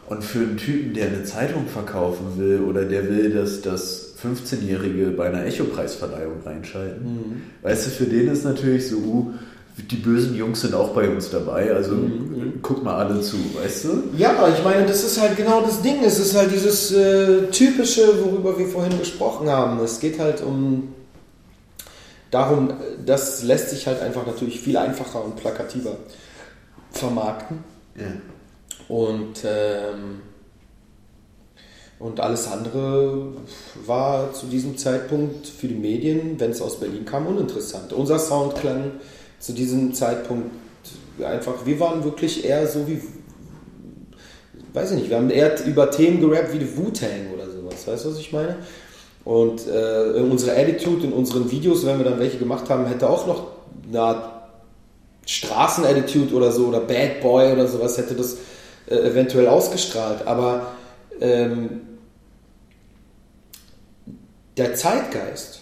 Und 0.09 0.23
für 0.23 0.41
einen 0.41 0.57
Typen, 0.57 0.95
der 0.95 1.09
eine 1.09 1.25
Zeitung 1.25 1.67
verkaufen 1.67 2.39
will 2.39 2.61
oder 2.61 2.85
der 2.85 3.09
will, 3.09 3.31
dass 3.31 3.63
das 3.63 4.15
15-Jährige 4.23 5.09
bei 5.11 5.29
einer 5.29 5.45
Echo-Preisverleihung 5.45 6.43
reinschalten, 6.45 7.43
weißt 7.63 7.87
du, 7.87 7.91
für 7.91 8.05
den 8.05 8.29
ist 8.29 8.45
natürlich 8.45 8.89
so, 8.89 8.97
uh, 8.97 9.35
die 9.77 9.97
bösen 9.97 10.35
Jungs 10.35 10.63
sind 10.63 10.75
auch 10.75 10.91
bei 10.91 11.09
uns 11.09 11.31
dabei, 11.31 11.73
also 11.73 11.97
guck 12.63 12.83
mal 12.83 12.97
alle 12.97 13.21
zu, 13.21 13.37
weißt 13.63 13.85
du? 13.85 14.05
Ja, 14.17 14.49
ich 14.49 14.65
meine, 14.65 14.87
das 14.87 15.05
ist 15.05 15.21
halt 15.21 15.37
genau 15.37 15.61
das 15.61 15.83
Ding. 15.83 16.03
Es 16.03 16.19
ist 16.19 16.35
halt 16.35 16.51
dieses 16.51 16.93
äh, 16.93 17.49
typische, 17.49 18.25
worüber 18.25 18.59
wir 18.59 18.67
vorhin 18.67 18.99
gesprochen 18.99 19.51
haben. 19.51 19.79
Es 19.81 20.01
geht 20.01 20.19
halt 20.19 20.43
um 20.43 20.95
darum, 22.31 22.73
das 23.05 23.43
lässt 23.43 23.71
sich 23.71 23.87
halt 23.87 24.01
einfach 24.01 24.27
natürlich 24.27 24.61
viel 24.61 24.77
einfacher 24.79 25.23
und 25.23 25.37
plakativer 25.37 25.97
vermarkten. 26.91 27.59
Ja. 27.97 28.07
Und, 28.89 29.45
ähm, 29.45 30.21
und 31.99 32.21
alles 32.21 32.47
andere 32.49 33.33
war 33.85 34.33
zu 34.33 34.47
diesem 34.47 34.79
Zeitpunkt 34.79 35.47
für 35.47 35.69
die 35.69 35.75
Medien, 35.75 36.39
wenn 36.39 36.51
es 36.51 36.63
aus 36.63 36.81
Berlin 36.81 37.05
kam, 37.05 37.27
uninteressant. 37.27 37.93
Unser 37.93 38.19
Sound 38.19 38.57
klang 38.57 38.93
zu 39.47 39.53
diesem 39.53 39.95
Zeitpunkt 39.95 40.51
einfach, 41.25 41.65
wir 41.65 41.79
waren 41.79 42.03
wirklich 42.03 42.45
eher 42.45 42.67
so 42.67 42.89
wie, 42.89 43.01
weiß 44.73 44.91
ich 44.91 44.99
nicht, 44.99 45.11
wir 45.11 45.19
haben 45.19 45.31
eher 45.31 45.65
über 45.65 45.89
Themen 45.89 46.21
gerappt 46.21 46.53
wie 46.53 46.77
Wu-Tang 46.77 47.33
oder 47.33 47.49
sowas, 47.49 47.87
weißt 47.87 48.05
du, 48.05 48.11
was 48.11 48.19
ich 48.19 48.33
meine? 48.33 48.57
Und 49.25 49.69
äh, 49.69 50.21
unsere 50.21 50.57
Attitude 50.57 51.07
in 51.07 51.13
unseren 51.13 51.49
Videos, 51.49 51.87
wenn 51.87 51.99
wir 51.99 52.05
dann 52.05 52.19
welche 52.19 52.39
gemacht 52.39 52.69
haben, 52.69 52.87
hätte 52.87 53.09
auch 53.09 53.27
noch 53.29 53.47
eine 53.89 54.01
Art 54.01 54.33
Straßenattitude 55.27 56.35
oder 56.35 56.51
so 56.51 56.67
oder 56.67 56.81
Bad 56.81 57.21
Boy 57.21 57.53
oder 57.53 57.69
sowas 57.69 57.99
hätte 57.99 58.15
das 58.15 58.39
äh, 58.89 58.97
eventuell 58.97 59.47
ausgestrahlt. 59.47 60.27
Aber 60.27 60.73
ähm, 61.21 61.83
der 64.57 64.75
Zeitgeist 64.75 65.61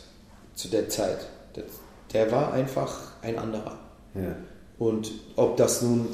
zu 0.54 0.68
der 0.68 0.88
Zeit, 0.88 1.26
der, 1.56 1.64
der 2.12 2.32
war 2.32 2.52
einfach 2.52 3.13
ein 3.24 3.38
anderer. 3.38 3.78
Ja. 4.14 4.36
Und 4.78 5.12
ob 5.36 5.56
das 5.56 5.82
nun 5.82 6.06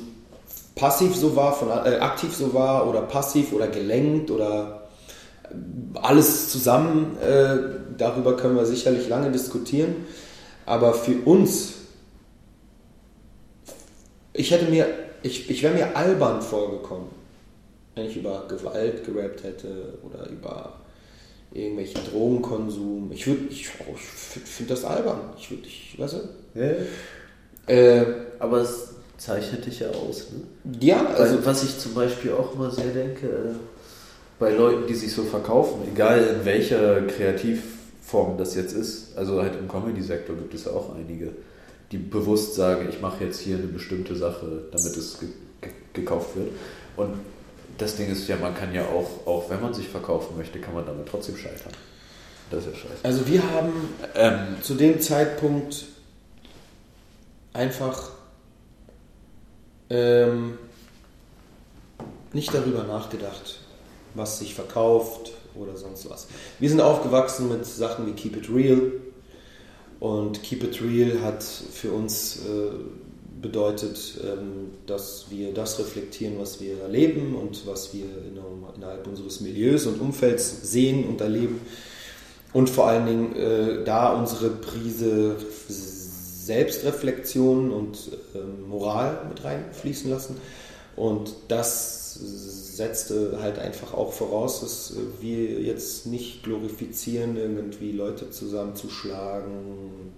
passiv 0.74 1.14
so 1.14 1.36
war, 1.36 1.52
von, 1.52 1.68
äh, 1.68 1.98
aktiv 1.98 2.34
so 2.34 2.54
war 2.54 2.88
oder 2.88 3.02
passiv 3.02 3.52
oder 3.52 3.68
gelenkt 3.68 4.30
oder 4.30 4.88
alles 5.94 6.50
zusammen, 6.50 7.16
äh, 7.18 7.56
darüber 7.98 8.36
können 8.36 8.56
wir 8.56 8.64
sicherlich 8.64 9.08
lange 9.08 9.30
diskutieren. 9.30 10.06
Aber 10.66 10.94
für 10.94 11.16
uns, 11.24 11.74
ich 14.32 14.50
hätte 14.50 14.70
mir, 14.70 14.86
ich, 15.22 15.50
ich 15.50 15.62
wäre 15.62 15.74
mir 15.74 15.96
albern 15.96 16.40
vorgekommen, 16.40 17.08
wenn 17.94 18.06
ich 18.06 18.16
über 18.16 18.44
Gewalt 18.48 19.04
gerappt 19.04 19.42
hätte 19.42 19.98
oder 20.02 20.28
über 20.30 20.80
irgendwelchen 21.52 22.00
Drogenkonsum. 22.10 23.10
Ich 23.12 23.26
würde, 23.26 23.46
ich, 23.50 23.62
ich 23.62 24.42
finde 24.42 24.74
das 24.74 24.84
albern. 24.84 25.20
Ich 25.38 25.50
würde, 25.50 25.64
ich, 25.66 25.98
weißt 25.98 26.14
du? 26.14 26.28
Ja. 26.54 27.72
Äh, 27.74 28.04
Aber 28.38 28.58
es 28.62 28.88
zeichnet 29.18 29.66
dich 29.66 29.80
ja 29.80 29.88
aus, 29.90 30.28
ne? 30.32 30.76
ja, 30.80 31.04
also 31.06 31.22
Also, 31.22 31.46
was 31.46 31.62
ich 31.62 31.78
zum 31.78 31.94
Beispiel 31.94 32.32
auch 32.32 32.54
immer 32.54 32.70
sehr 32.70 32.86
denke, 32.88 33.26
äh, 33.26 33.54
bei 34.38 34.50
Leuten, 34.52 34.86
die 34.86 34.94
sich 34.94 35.12
so 35.12 35.24
verkaufen, 35.24 35.82
egal 35.92 36.22
in 36.24 36.44
welcher 36.46 37.02
Kreativform 37.02 38.38
das 38.38 38.54
jetzt 38.54 38.72
ist, 38.72 39.16
also 39.16 39.42
halt 39.42 39.52
im 39.58 39.68
Comedy-Sektor 39.68 40.34
gibt 40.36 40.54
es 40.54 40.64
ja 40.64 40.72
auch 40.72 40.94
einige, 40.96 41.32
die 41.92 41.98
bewusst 41.98 42.54
sagen, 42.54 42.88
ich 42.88 43.00
mache 43.02 43.24
jetzt 43.24 43.40
hier 43.40 43.56
eine 43.56 43.66
bestimmte 43.66 44.16
Sache, 44.16 44.62
damit 44.72 44.96
es 44.96 45.18
ge 45.20 45.28
ge 45.60 45.70
gekauft 45.92 46.36
wird. 46.36 46.48
Und 46.96 47.14
das 47.76 47.96
Ding 47.96 48.10
ist 48.10 48.26
ja, 48.28 48.36
man 48.36 48.54
kann 48.54 48.72
ja 48.72 48.84
auch, 48.86 49.26
auch 49.26 49.50
wenn 49.50 49.60
man 49.60 49.74
sich 49.74 49.88
verkaufen 49.88 50.36
möchte, 50.38 50.58
kann 50.58 50.72
man 50.74 50.86
damit 50.86 51.06
trotzdem 51.08 51.36
scheitern. 51.36 51.72
Das 52.50 52.60
ist 52.64 52.72
ja 52.72 52.78
scheiße. 52.78 53.04
Also 53.04 53.26
wir 53.28 53.42
haben 53.52 53.72
Ähm, 54.14 54.56
zu 54.62 54.74
dem 54.74 55.00
Zeitpunkt 55.00 55.84
einfach 57.52 58.10
ähm, 59.88 60.58
nicht 62.32 62.54
darüber 62.54 62.84
nachgedacht, 62.84 63.58
was 64.14 64.38
sich 64.38 64.54
verkauft 64.54 65.32
oder 65.54 65.76
sonst 65.76 66.08
was. 66.08 66.28
Wir 66.58 66.68
sind 66.68 66.80
aufgewachsen 66.80 67.48
mit 67.48 67.66
Sachen 67.66 68.06
wie 68.06 68.12
Keep 68.12 68.36
It 68.36 68.50
Real 68.54 68.92
und 69.98 70.42
Keep 70.42 70.64
It 70.64 70.82
Real 70.82 71.22
hat 71.22 71.42
für 71.42 71.92
uns 71.92 72.36
äh, 72.46 72.70
bedeutet, 73.42 74.18
ähm, 74.22 74.70
dass 74.86 75.26
wir 75.30 75.52
das 75.52 75.78
reflektieren, 75.78 76.38
was 76.38 76.60
wir 76.60 76.80
erleben 76.80 77.34
und 77.34 77.66
was 77.66 77.92
wir 77.94 78.04
innerhalb- 78.04 79.06
unseres 79.06 79.40
Milieus 79.40 79.86
und 79.86 80.00
Umfelds 80.00 80.70
sehen 80.70 81.06
und 81.08 81.20
erleben. 81.20 81.60
Und 82.52 82.68
vor 82.68 82.88
allen 82.88 83.06
Dingen 83.06 83.36
äh, 83.36 83.84
da 83.84 84.12
unsere 84.12 84.50
Prise 84.50 85.36
Selbstreflexion 86.44 87.70
und 87.70 87.98
ähm, 88.34 88.68
Moral 88.68 89.26
mit 89.28 89.44
reinfließen 89.44 90.10
lassen. 90.10 90.36
Und 90.96 91.34
das 91.48 92.14
setzte 92.14 93.38
halt 93.40 93.58
einfach 93.58 93.94
auch 93.94 94.12
voraus, 94.12 94.60
dass 94.60 94.92
äh, 94.92 95.22
wir 95.22 95.60
jetzt 95.60 96.06
nicht 96.06 96.42
glorifizieren, 96.42 97.36
irgendwie 97.36 97.92
Leute 97.92 98.30
zusammenzuschlagen. 98.30 100.12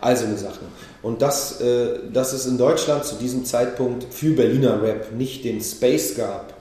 Also 0.00 0.24
eine 0.24 0.36
Sache. 0.36 0.60
Und 1.02 1.22
das, 1.22 1.60
äh, 1.60 2.10
dass 2.12 2.32
es 2.32 2.46
in 2.46 2.58
Deutschland 2.58 3.04
zu 3.04 3.14
diesem 3.16 3.44
Zeitpunkt 3.44 4.12
für 4.12 4.34
Berliner 4.34 4.82
Rap 4.82 5.12
nicht 5.12 5.44
den 5.44 5.60
Space 5.60 6.16
gab, 6.16 6.54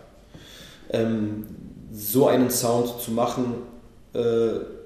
ähm, 0.91 1.47
so 1.91 2.27
einen 2.27 2.51
Sound 2.51 3.01
zu 3.01 3.11
machen, 3.11 3.55
äh, 4.13 4.80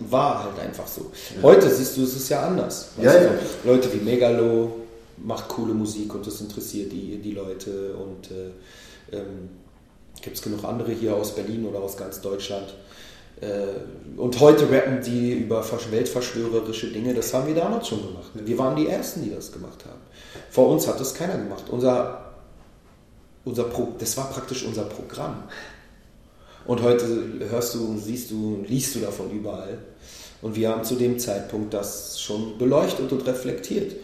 war 0.00 0.44
halt 0.44 0.58
einfach 0.60 0.86
so. 0.86 1.10
Heute 1.42 1.68
siehst 1.70 1.96
du, 1.96 2.02
es 2.04 2.14
ist 2.16 2.28
ja 2.28 2.46
anders. 2.46 2.88
Ja, 3.00 3.14
ja. 3.14 3.30
Leute 3.64 3.92
wie 3.92 3.98
Megalo 3.98 4.80
macht 5.16 5.48
coole 5.48 5.74
Musik 5.74 6.14
und 6.14 6.26
das 6.26 6.40
interessiert 6.40 6.92
die, 6.92 7.18
die 7.18 7.32
Leute 7.32 7.94
und 7.94 8.30
äh, 8.30 9.16
ähm, 9.16 9.48
gibt 10.20 10.36
es 10.36 10.42
genug 10.42 10.64
andere 10.64 10.92
hier 10.92 11.14
aus 11.14 11.34
Berlin 11.34 11.66
oder 11.66 11.78
aus 11.80 11.96
ganz 11.96 12.20
Deutschland. 12.20 12.74
Äh, 13.40 13.46
und 14.16 14.38
heute 14.40 14.70
rappen 14.70 15.02
die 15.02 15.32
über 15.32 15.62
versch- 15.62 15.90
weltverschwörerische 15.90 16.88
Dinge, 16.88 17.14
das 17.14 17.32
haben 17.34 17.46
wir 17.46 17.54
damals 17.54 17.88
schon 17.88 18.00
gemacht. 18.06 18.30
Wir 18.34 18.58
waren 18.58 18.76
die 18.76 18.88
Ersten, 18.88 19.22
die 19.22 19.30
das 19.34 19.52
gemacht 19.52 19.84
haben. 19.84 20.00
Vor 20.50 20.68
uns 20.68 20.86
hat 20.86 20.98
das 21.00 21.14
keiner 21.14 21.36
gemacht. 21.36 21.64
Unser, 21.70 22.32
unser 23.44 23.64
Pro, 23.64 23.92
das 23.98 24.16
war 24.16 24.30
praktisch 24.30 24.64
unser 24.64 24.84
Programm. 24.84 25.44
Und 26.66 26.82
heute 26.82 27.06
hörst 27.50 27.74
du, 27.74 27.98
siehst 27.98 28.30
du, 28.30 28.64
liest 28.66 28.94
du 28.94 29.00
davon 29.00 29.30
überall. 29.30 29.78
Und 30.40 30.56
wir 30.56 30.70
haben 30.70 30.84
zu 30.84 30.94
dem 30.94 31.18
Zeitpunkt 31.18 31.74
das 31.74 32.20
schon 32.20 32.58
beleuchtet 32.58 33.10
und 33.12 33.26
reflektiert. 33.26 33.96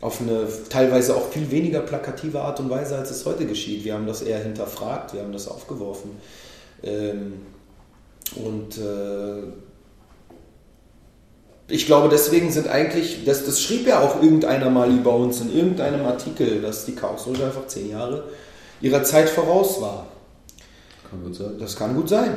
Auf 0.00 0.20
eine 0.20 0.46
teilweise 0.68 1.16
auch 1.16 1.28
viel 1.30 1.50
weniger 1.50 1.80
plakative 1.80 2.40
Art 2.40 2.60
und 2.60 2.70
Weise, 2.70 2.96
als 2.96 3.10
es 3.10 3.26
heute 3.26 3.46
geschieht. 3.46 3.84
Wir 3.84 3.94
haben 3.94 4.06
das 4.06 4.22
eher 4.22 4.38
hinterfragt, 4.38 5.12
wir 5.12 5.22
haben 5.22 5.32
das 5.32 5.48
aufgeworfen. 5.48 6.10
Ähm, 6.82 7.32
und 8.36 8.78
äh, 8.78 9.42
ich 11.68 11.86
glaube, 11.86 12.08
deswegen 12.08 12.50
sind 12.50 12.68
eigentlich, 12.68 13.24
das, 13.24 13.44
das 13.44 13.60
schrieb 13.60 13.86
ja 13.86 14.00
auch 14.00 14.22
irgendeiner 14.22 14.70
mal 14.70 14.90
über 14.90 15.14
uns 15.14 15.40
in 15.40 15.54
irgendeinem 15.54 16.06
Artikel, 16.06 16.62
dass 16.62 16.86
die 16.86 16.94
Chaos 16.94 17.26
Lounge 17.26 17.44
einfach 17.44 17.66
zehn 17.66 17.90
Jahre 17.90 18.24
ihrer 18.80 19.02
Zeit 19.02 19.28
voraus 19.28 19.80
war. 19.80 20.06
Kann 21.10 21.22
gut 21.22 21.34
sein. 21.34 21.58
Das 21.58 21.76
kann 21.76 21.94
gut 21.94 22.08
sein. 22.08 22.36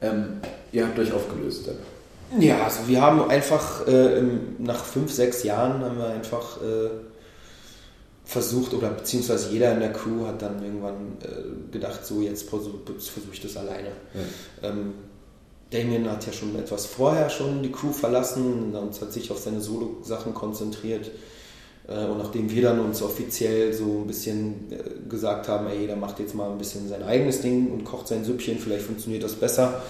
Ähm, 0.00 0.40
ihr 0.72 0.86
habt 0.86 0.98
euch 0.98 1.12
aufgelöst 1.12 1.66
dann. 1.66 2.40
Ja, 2.40 2.64
also 2.64 2.88
wir 2.88 3.00
haben 3.00 3.28
einfach 3.28 3.86
äh, 3.86 4.22
nach 4.58 4.84
fünf, 4.84 5.12
sechs 5.12 5.44
Jahren 5.44 5.84
haben 5.84 5.98
wir 5.98 6.08
einfach 6.08 6.56
äh, 6.62 6.90
versucht, 8.24 8.74
oder 8.74 8.88
beziehungsweise 8.88 9.50
jeder 9.52 9.72
in 9.72 9.80
der 9.80 9.92
Crew 9.92 10.26
hat 10.26 10.42
dann 10.42 10.62
irgendwann 10.62 11.18
äh, 11.22 11.72
gedacht, 11.72 12.04
so 12.04 12.20
jetzt 12.20 12.48
versuche 12.48 12.78
versuch 12.86 13.32
ich 13.32 13.40
das 13.40 13.56
alleine. 13.56 13.88
Ja. 14.14 14.70
Ähm, 14.70 14.94
Damien 15.70 16.10
hat 16.10 16.26
ja 16.26 16.32
schon 16.32 16.56
etwas 16.56 16.86
vorher 16.86 17.30
schon 17.30 17.62
die 17.62 17.72
Crew 17.72 17.92
verlassen 17.92 18.74
und 18.74 19.00
hat 19.00 19.12
sich 19.12 19.30
auf 19.30 19.38
seine 19.38 19.60
Solo-Sachen 19.60 20.32
konzentriert. 20.32 21.10
Äh, 21.86 22.04
und 22.06 22.18
nachdem 22.18 22.50
wir 22.50 22.62
dann 22.62 22.80
uns 22.80 23.02
offiziell 23.02 23.72
so 23.72 23.84
ein 23.84 24.06
bisschen 24.06 24.72
äh, 24.72 25.08
gesagt 25.08 25.48
haben, 25.48 25.66
ey, 25.66 25.80
jeder 25.80 25.96
macht 25.96 26.18
jetzt 26.18 26.34
mal 26.34 26.50
ein 26.50 26.58
bisschen 26.58 26.88
sein 26.88 27.02
eigenes 27.02 27.40
Ding 27.40 27.70
und 27.70 27.84
kocht 27.84 28.08
sein 28.08 28.24
Süppchen, 28.24 28.58
vielleicht 28.58 28.84
funktioniert 28.84 29.22
das 29.22 29.34
besser, 29.34 29.82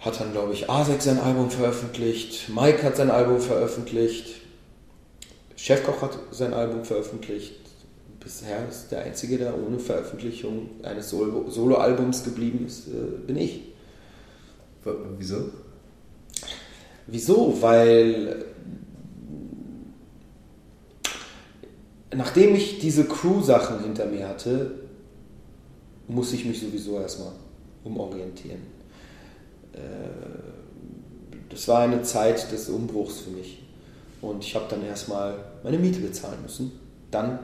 hat 0.00 0.20
dann, 0.20 0.32
glaube 0.32 0.52
ich, 0.52 0.68
Asek 0.68 1.00
sein 1.00 1.18
Album 1.18 1.50
veröffentlicht, 1.50 2.48
Mike 2.48 2.82
hat 2.82 2.96
sein 2.96 3.10
Album 3.10 3.40
veröffentlicht, 3.40 4.42
Chefkoch 5.56 6.02
hat 6.02 6.18
sein 6.30 6.52
Album 6.52 6.84
veröffentlicht. 6.84 7.54
Bisher 8.20 8.68
ist 8.68 8.90
der 8.90 9.04
Einzige, 9.04 9.38
der 9.38 9.54
ohne 9.56 9.78
Veröffentlichung 9.78 10.68
eines 10.82 11.10
Solo-Albums 11.10 12.24
geblieben 12.24 12.66
ist, 12.66 12.88
äh, 12.88 13.24
bin 13.24 13.36
ich. 13.36 13.60
Wieso? 15.18 15.50
Wieso? 17.06 17.56
Weil 17.60 18.44
nachdem 22.16 22.54
ich 22.54 22.78
diese 22.78 23.04
Crew-Sachen 23.04 23.80
hinter 23.82 24.06
mir 24.06 24.28
hatte, 24.28 24.72
muss 26.08 26.32
ich 26.32 26.44
mich 26.44 26.60
sowieso 26.60 27.00
erstmal 27.00 27.32
umorientieren. 27.84 28.60
Äh, 29.72 29.78
das 31.48 31.68
war 31.68 31.80
eine 31.80 32.02
Zeit 32.02 32.50
des 32.52 32.68
Umbruchs 32.68 33.20
für 33.20 33.30
mich. 33.30 33.62
Und 34.20 34.44
ich 34.44 34.54
habe 34.54 34.66
dann 34.68 34.84
erstmal 34.84 35.34
meine 35.62 35.78
Miete 35.78 36.00
bezahlen 36.00 36.40
müssen. 36.42 36.72
Dann 37.10 37.38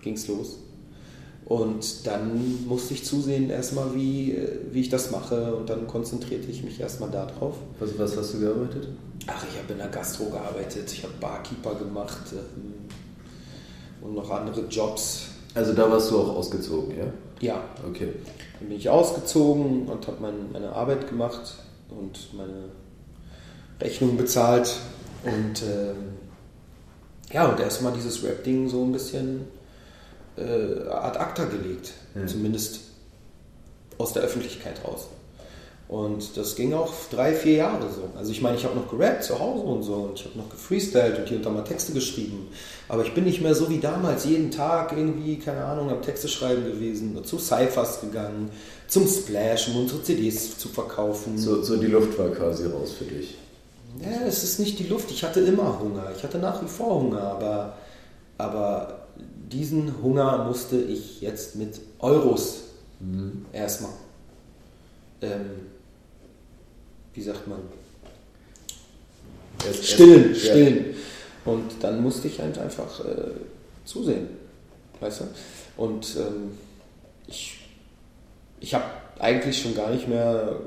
ging 0.00 0.14
es 0.14 0.28
los. 0.28 0.58
Und 1.44 2.06
dann 2.06 2.66
musste 2.66 2.94
ich 2.94 3.04
zusehen 3.04 3.50
erstmal, 3.50 3.94
wie, 3.94 4.38
wie 4.70 4.80
ich 4.80 4.88
das 4.88 5.10
mache. 5.10 5.54
Und 5.54 5.68
dann 5.68 5.86
konzentrierte 5.86 6.50
ich 6.50 6.62
mich 6.62 6.80
erstmal 6.80 7.10
darauf. 7.10 7.56
Was, 7.78 7.98
was 7.98 8.16
hast 8.16 8.34
du 8.34 8.40
gearbeitet? 8.40 8.88
Ach, 9.26 9.44
ich 9.48 9.58
habe 9.60 9.72
in 9.72 9.78
der 9.78 9.88
Gastro 9.88 10.24
gearbeitet. 10.26 10.90
Ich 10.92 11.02
habe 11.02 11.14
Barkeeper 11.20 11.74
gemacht. 11.74 12.22
Und 14.02 14.14
noch 14.14 14.30
andere 14.30 14.62
Jobs. 14.62 15.26
Also 15.54 15.72
da 15.74 15.90
warst 15.90 16.10
du 16.10 16.18
auch 16.18 16.36
ausgezogen, 16.36 16.96
ja? 16.98 17.06
Ja. 17.40 17.64
Okay. 17.88 18.12
Dann 18.58 18.68
bin 18.68 18.78
ich 18.78 18.88
ausgezogen 18.88 19.86
und 19.86 20.06
habe 20.06 20.18
mein, 20.20 20.52
meine 20.52 20.72
Arbeit 20.72 21.08
gemacht 21.08 21.54
und 21.90 22.34
meine 22.34 22.70
Rechnung 23.80 24.16
bezahlt. 24.16 24.76
Und 25.24 25.62
ähm, 25.62 26.14
ja, 27.32 27.48
und 27.48 27.60
erstmal 27.60 27.92
dieses 27.92 28.22
Rap-Ding 28.22 28.68
so 28.68 28.82
ein 28.84 28.92
bisschen 28.92 29.46
äh, 30.36 30.88
ad 30.88 31.18
acta 31.18 31.44
gelegt. 31.44 31.92
Ja. 32.14 32.26
Zumindest 32.26 32.80
aus 33.98 34.12
der 34.12 34.22
Öffentlichkeit 34.22 34.80
raus. 34.84 35.08
Und 35.92 36.38
das 36.38 36.56
ging 36.56 36.72
auch 36.72 36.90
drei, 37.10 37.34
vier 37.34 37.56
Jahre 37.56 37.82
so. 37.82 38.08
Also 38.16 38.32
ich 38.32 38.40
meine, 38.40 38.56
ich 38.56 38.64
habe 38.64 38.74
noch 38.74 38.88
gerappt 38.88 39.24
zu 39.24 39.38
Hause 39.38 39.64
und 39.64 39.82
so 39.82 39.92
und 39.92 40.18
ich 40.18 40.24
habe 40.24 40.38
noch 40.38 40.48
gefreestylt 40.48 41.18
und 41.18 41.28
hier 41.28 41.36
und 41.36 41.44
da 41.44 41.50
mal 41.50 41.64
Texte 41.64 41.92
geschrieben. 41.92 42.48
Aber 42.88 43.04
ich 43.04 43.12
bin 43.12 43.24
nicht 43.24 43.42
mehr 43.42 43.54
so 43.54 43.68
wie 43.68 43.78
damals 43.78 44.24
jeden 44.24 44.50
Tag 44.50 44.94
irgendwie, 44.96 45.38
keine 45.38 45.66
Ahnung, 45.66 45.90
am 45.90 46.00
Texte 46.00 46.28
schreiben 46.28 46.64
gewesen, 46.64 47.22
zu 47.26 47.38
Cyphers 47.38 48.00
gegangen, 48.00 48.48
zum 48.88 49.06
Splash, 49.06 49.68
um 49.68 49.82
unsere 49.82 50.02
CDs 50.02 50.56
zu 50.56 50.70
verkaufen. 50.70 51.36
So, 51.36 51.62
so 51.62 51.76
die 51.76 51.88
Luft 51.88 52.18
war 52.18 52.30
quasi 52.30 52.64
raus 52.68 52.92
für 52.92 53.04
dich. 53.04 53.36
Ja, 54.00 54.26
es 54.26 54.44
ist 54.44 54.60
nicht 54.60 54.78
die 54.78 54.86
Luft. 54.86 55.10
Ich 55.10 55.22
hatte 55.22 55.40
immer 55.40 55.78
Hunger. 55.78 56.10
Ich 56.16 56.24
hatte 56.24 56.38
nach 56.38 56.62
wie 56.62 56.68
vor 56.68 57.02
Hunger, 57.02 57.20
aber, 57.20 57.76
aber 58.38 59.08
diesen 59.52 60.02
Hunger 60.02 60.46
musste 60.46 60.78
ich 60.78 61.20
jetzt 61.20 61.56
mit 61.56 61.82
Euros 61.98 62.62
mhm. 62.98 63.44
erstmal 63.52 63.92
ähm, 65.20 65.71
wie 67.14 67.22
sagt 67.22 67.46
man, 67.46 67.60
erst, 69.66 69.86
stillen, 69.86 70.30
erst, 70.30 70.40
stillen. 70.42 70.76
Ja. 70.76 71.52
Und 71.52 71.70
dann 71.80 72.02
musste 72.02 72.28
ich 72.28 72.40
halt 72.40 72.58
einfach 72.58 73.04
äh, 73.04 73.32
zusehen, 73.84 74.28
weißt 75.00 75.20
du? 75.20 75.24
Und 75.76 76.16
ähm, 76.16 76.52
ich, 77.26 77.58
ich 78.60 78.74
habe 78.74 78.84
eigentlich 79.18 79.60
schon 79.60 79.74
gar 79.74 79.90
nicht 79.90 80.08
mehr 80.08 80.60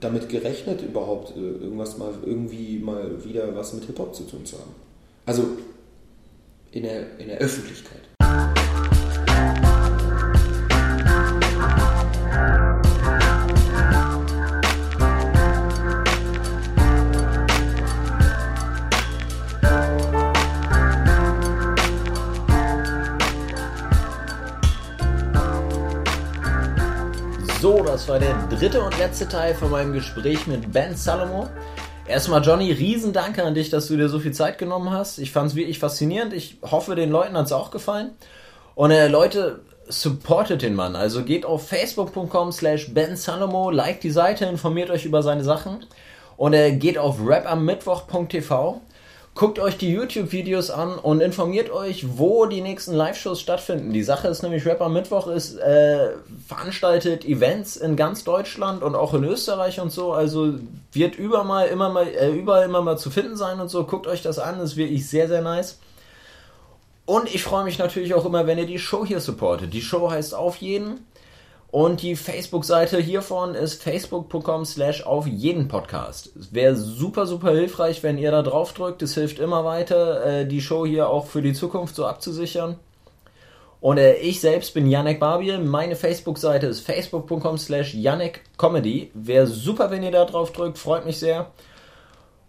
damit 0.00 0.28
gerechnet, 0.28 0.82
überhaupt 0.82 1.36
äh, 1.36 1.40
irgendwas 1.40 1.98
mal 1.98 2.12
irgendwie 2.24 2.78
mal 2.78 3.24
wieder 3.24 3.54
was 3.54 3.72
mit 3.74 3.84
Hip-Hop 3.84 4.14
zu 4.14 4.24
tun 4.24 4.44
zu 4.44 4.58
haben. 4.58 4.74
Also 5.26 5.44
in 6.72 6.82
der, 6.84 7.18
in 7.18 7.28
der 7.28 7.38
Öffentlichkeit. 7.38 8.00
Das 27.90 28.06
war 28.06 28.20
der 28.20 28.34
dritte 28.48 28.80
und 28.82 28.96
letzte 28.98 29.26
Teil 29.26 29.52
von 29.52 29.68
meinem 29.68 29.92
Gespräch 29.92 30.46
mit 30.46 30.72
Ben 30.72 30.94
Salomo. 30.94 31.48
Erstmal, 32.06 32.40
Johnny, 32.40 32.70
riesen 32.70 33.12
Danke 33.12 33.42
an 33.42 33.54
dich, 33.54 33.68
dass 33.68 33.88
du 33.88 33.96
dir 33.96 34.08
so 34.08 34.20
viel 34.20 34.30
Zeit 34.30 34.58
genommen 34.58 34.90
hast. 34.90 35.18
Ich 35.18 35.32
fand 35.32 35.50
es 35.50 35.56
wirklich 35.56 35.80
faszinierend. 35.80 36.32
Ich 36.32 36.58
hoffe, 36.62 36.94
den 36.94 37.10
Leuten 37.10 37.36
hat 37.36 37.46
es 37.46 37.52
auch 37.52 37.72
gefallen. 37.72 38.12
Und 38.76 38.92
äh, 38.92 39.08
Leute, 39.08 39.62
supportet 39.88 40.62
den 40.62 40.76
Mann. 40.76 40.94
Also 40.94 41.24
geht 41.24 41.44
auf 41.44 41.66
facebook.com 41.66 42.52
slash 42.52 42.94
Ben 42.94 43.16
Salomo, 43.16 43.72
liked 43.72 44.04
die 44.04 44.12
Seite, 44.12 44.44
informiert 44.44 44.90
euch 44.90 45.04
über 45.04 45.24
seine 45.24 45.42
Sachen. 45.42 45.84
Und 46.36 46.52
äh, 46.52 46.70
geht 46.76 46.96
auf 46.96 47.16
rapammittwoch.tv 47.20 48.82
Guckt 49.40 49.58
euch 49.58 49.78
die 49.78 49.90
YouTube-Videos 49.90 50.68
an 50.68 50.98
und 50.98 51.22
informiert 51.22 51.70
euch, 51.70 52.18
wo 52.18 52.44
die 52.44 52.60
nächsten 52.60 52.92
Live-Shows 52.92 53.40
stattfinden. 53.40 53.90
Die 53.90 54.02
Sache 54.02 54.28
ist 54.28 54.42
nämlich, 54.42 54.66
Rapper 54.66 54.90
Mittwoch 54.90 55.28
ist 55.28 55.56
äh, 55.56 56.10
veranstaltet 56.46 57.24
Events 57.24 57.78
in 57.78 57.96
ganz 57.96 58.22
Deutschland 58.22 58.82
und 58.82 58.94
auch 58.94 59.14
in 59.14 59.24
Österreich 59.24 59.80
und 59.80 59.92
so. 59.92 60.12
Also 60.12 60.56
wird 60.92 61.14
überall 61.18 61.68
immer 61.68 61.88
mal, 61.88 62.06
äh, 62.06 62.28
überall 62.28 62.66
immer 62.66 62.82
mal 62.82 62.98
zu 62.98 63.08
finden 63.08 63.34
sein 63.34 63.60
und 63.60 63.70
so. 63.70 63.84
Guckt 63.84 64.06
euch 64.06 64.20
das 64.20 64.38
an, 64.38 64.58
das 64.58 64.72
ist 64.72 64.76
wirklich 64.76 65.08
sehr, 65.08 65.26
sehr 65.26 65.40
nice. 65.40 65.78
Und 67.06 67.34
ich 67.34 67.42
freue 67.42 67.64
mich 67.64 67.78
natürlich 67.78 68.12
auch 68.12 68.26
immer, 68.26 68.46
wenn 68.46 68.58
ihr 68.58 68.66
die 68.66 68.78
Show 68.78 69.06
hier 69.06 69.20
supportet. 69.20 69.72
Die 69.72 69.80
Show 69.80 70.10
heißt 70.10 70.34
Auf 70.34 70.56
jeden. 70.56 71.06
Und 71.70 72.02
die 72.02 72.16
Facebook-Seite 72.16 72.98
hiervon 72.98 73.54
ist 73.54 73.82
facebook.com 73.82 74.64
slash 74.64 75.04
auf 75.06 75.26
jeden 75.26 75.68
Podcast. 75.68 76.32
Wäre 76.52 76.74
super, 76.74 77.26
super 77.26 77.52
hilfreich, 77.52 78.02
wenn 78.02 78.18
ihr 78.18 78.32
da 78.32 78.42
drauf 78.42 78.72
drückt. 78.72 79.02
Es 79.02 79.14
hilft 79.14 79.38
immer 79.38 79.64
weiter, 79.64 80.24
äh, 80.24 80.46
die 80.46 80.60
Show 80.60 80.84
hier 80.84 81.08
auch 81.08 81.26
für 81.26 81.42
die 81.42 81.52
Zukunft 81.52 81.94
so 81.94 82.06
abzusichern. 82.06 82.76
Und 83.80 83.98
äh, 83.98 84.16
ich 84.16 84.40
selbst 84.40 84.74
bin 84.74 84.86
Janek 84.88 85.20
Barbier. 85.20 85.58
Meine 85.58 85.94
Facebook-Seite 85.94 86.66
ist 86.66 86.80
facebook.com 86.80 87.56
slash 87.56 87.94
Janek 87.94 88.42
Comedy. 88.58 89.12
Wäre 89.14 89.46
super, 89.46 89.90
wenn 89.92 90.02
ihr 90.02 90.10
da 90.10 90.24
drauf 90.24 90.52
drückt. 90.52 90.76
Freut 90.76 91.06
mich 91.06 91.20
sehr. 91.20 91.52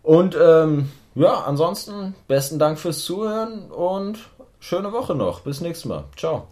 Und 0.02 0.36
ähm, 0.36 0.92
ja, 1.14 1.44
ansonsten 1.46 2.16
besten 2.28 2.58
Dank 2.58 2.80
fürs 2.80 3.04
Zuhören 3.04 3.72
und 3.72 4.18
schöne 4.60 4.92
Woche 4.92 5.14
noch. 5.14 5.42
Bis 5.42 5.62
nächstes 5.62 5.86
Mal. 5.86 6.06
Ciao. 6.18 6.48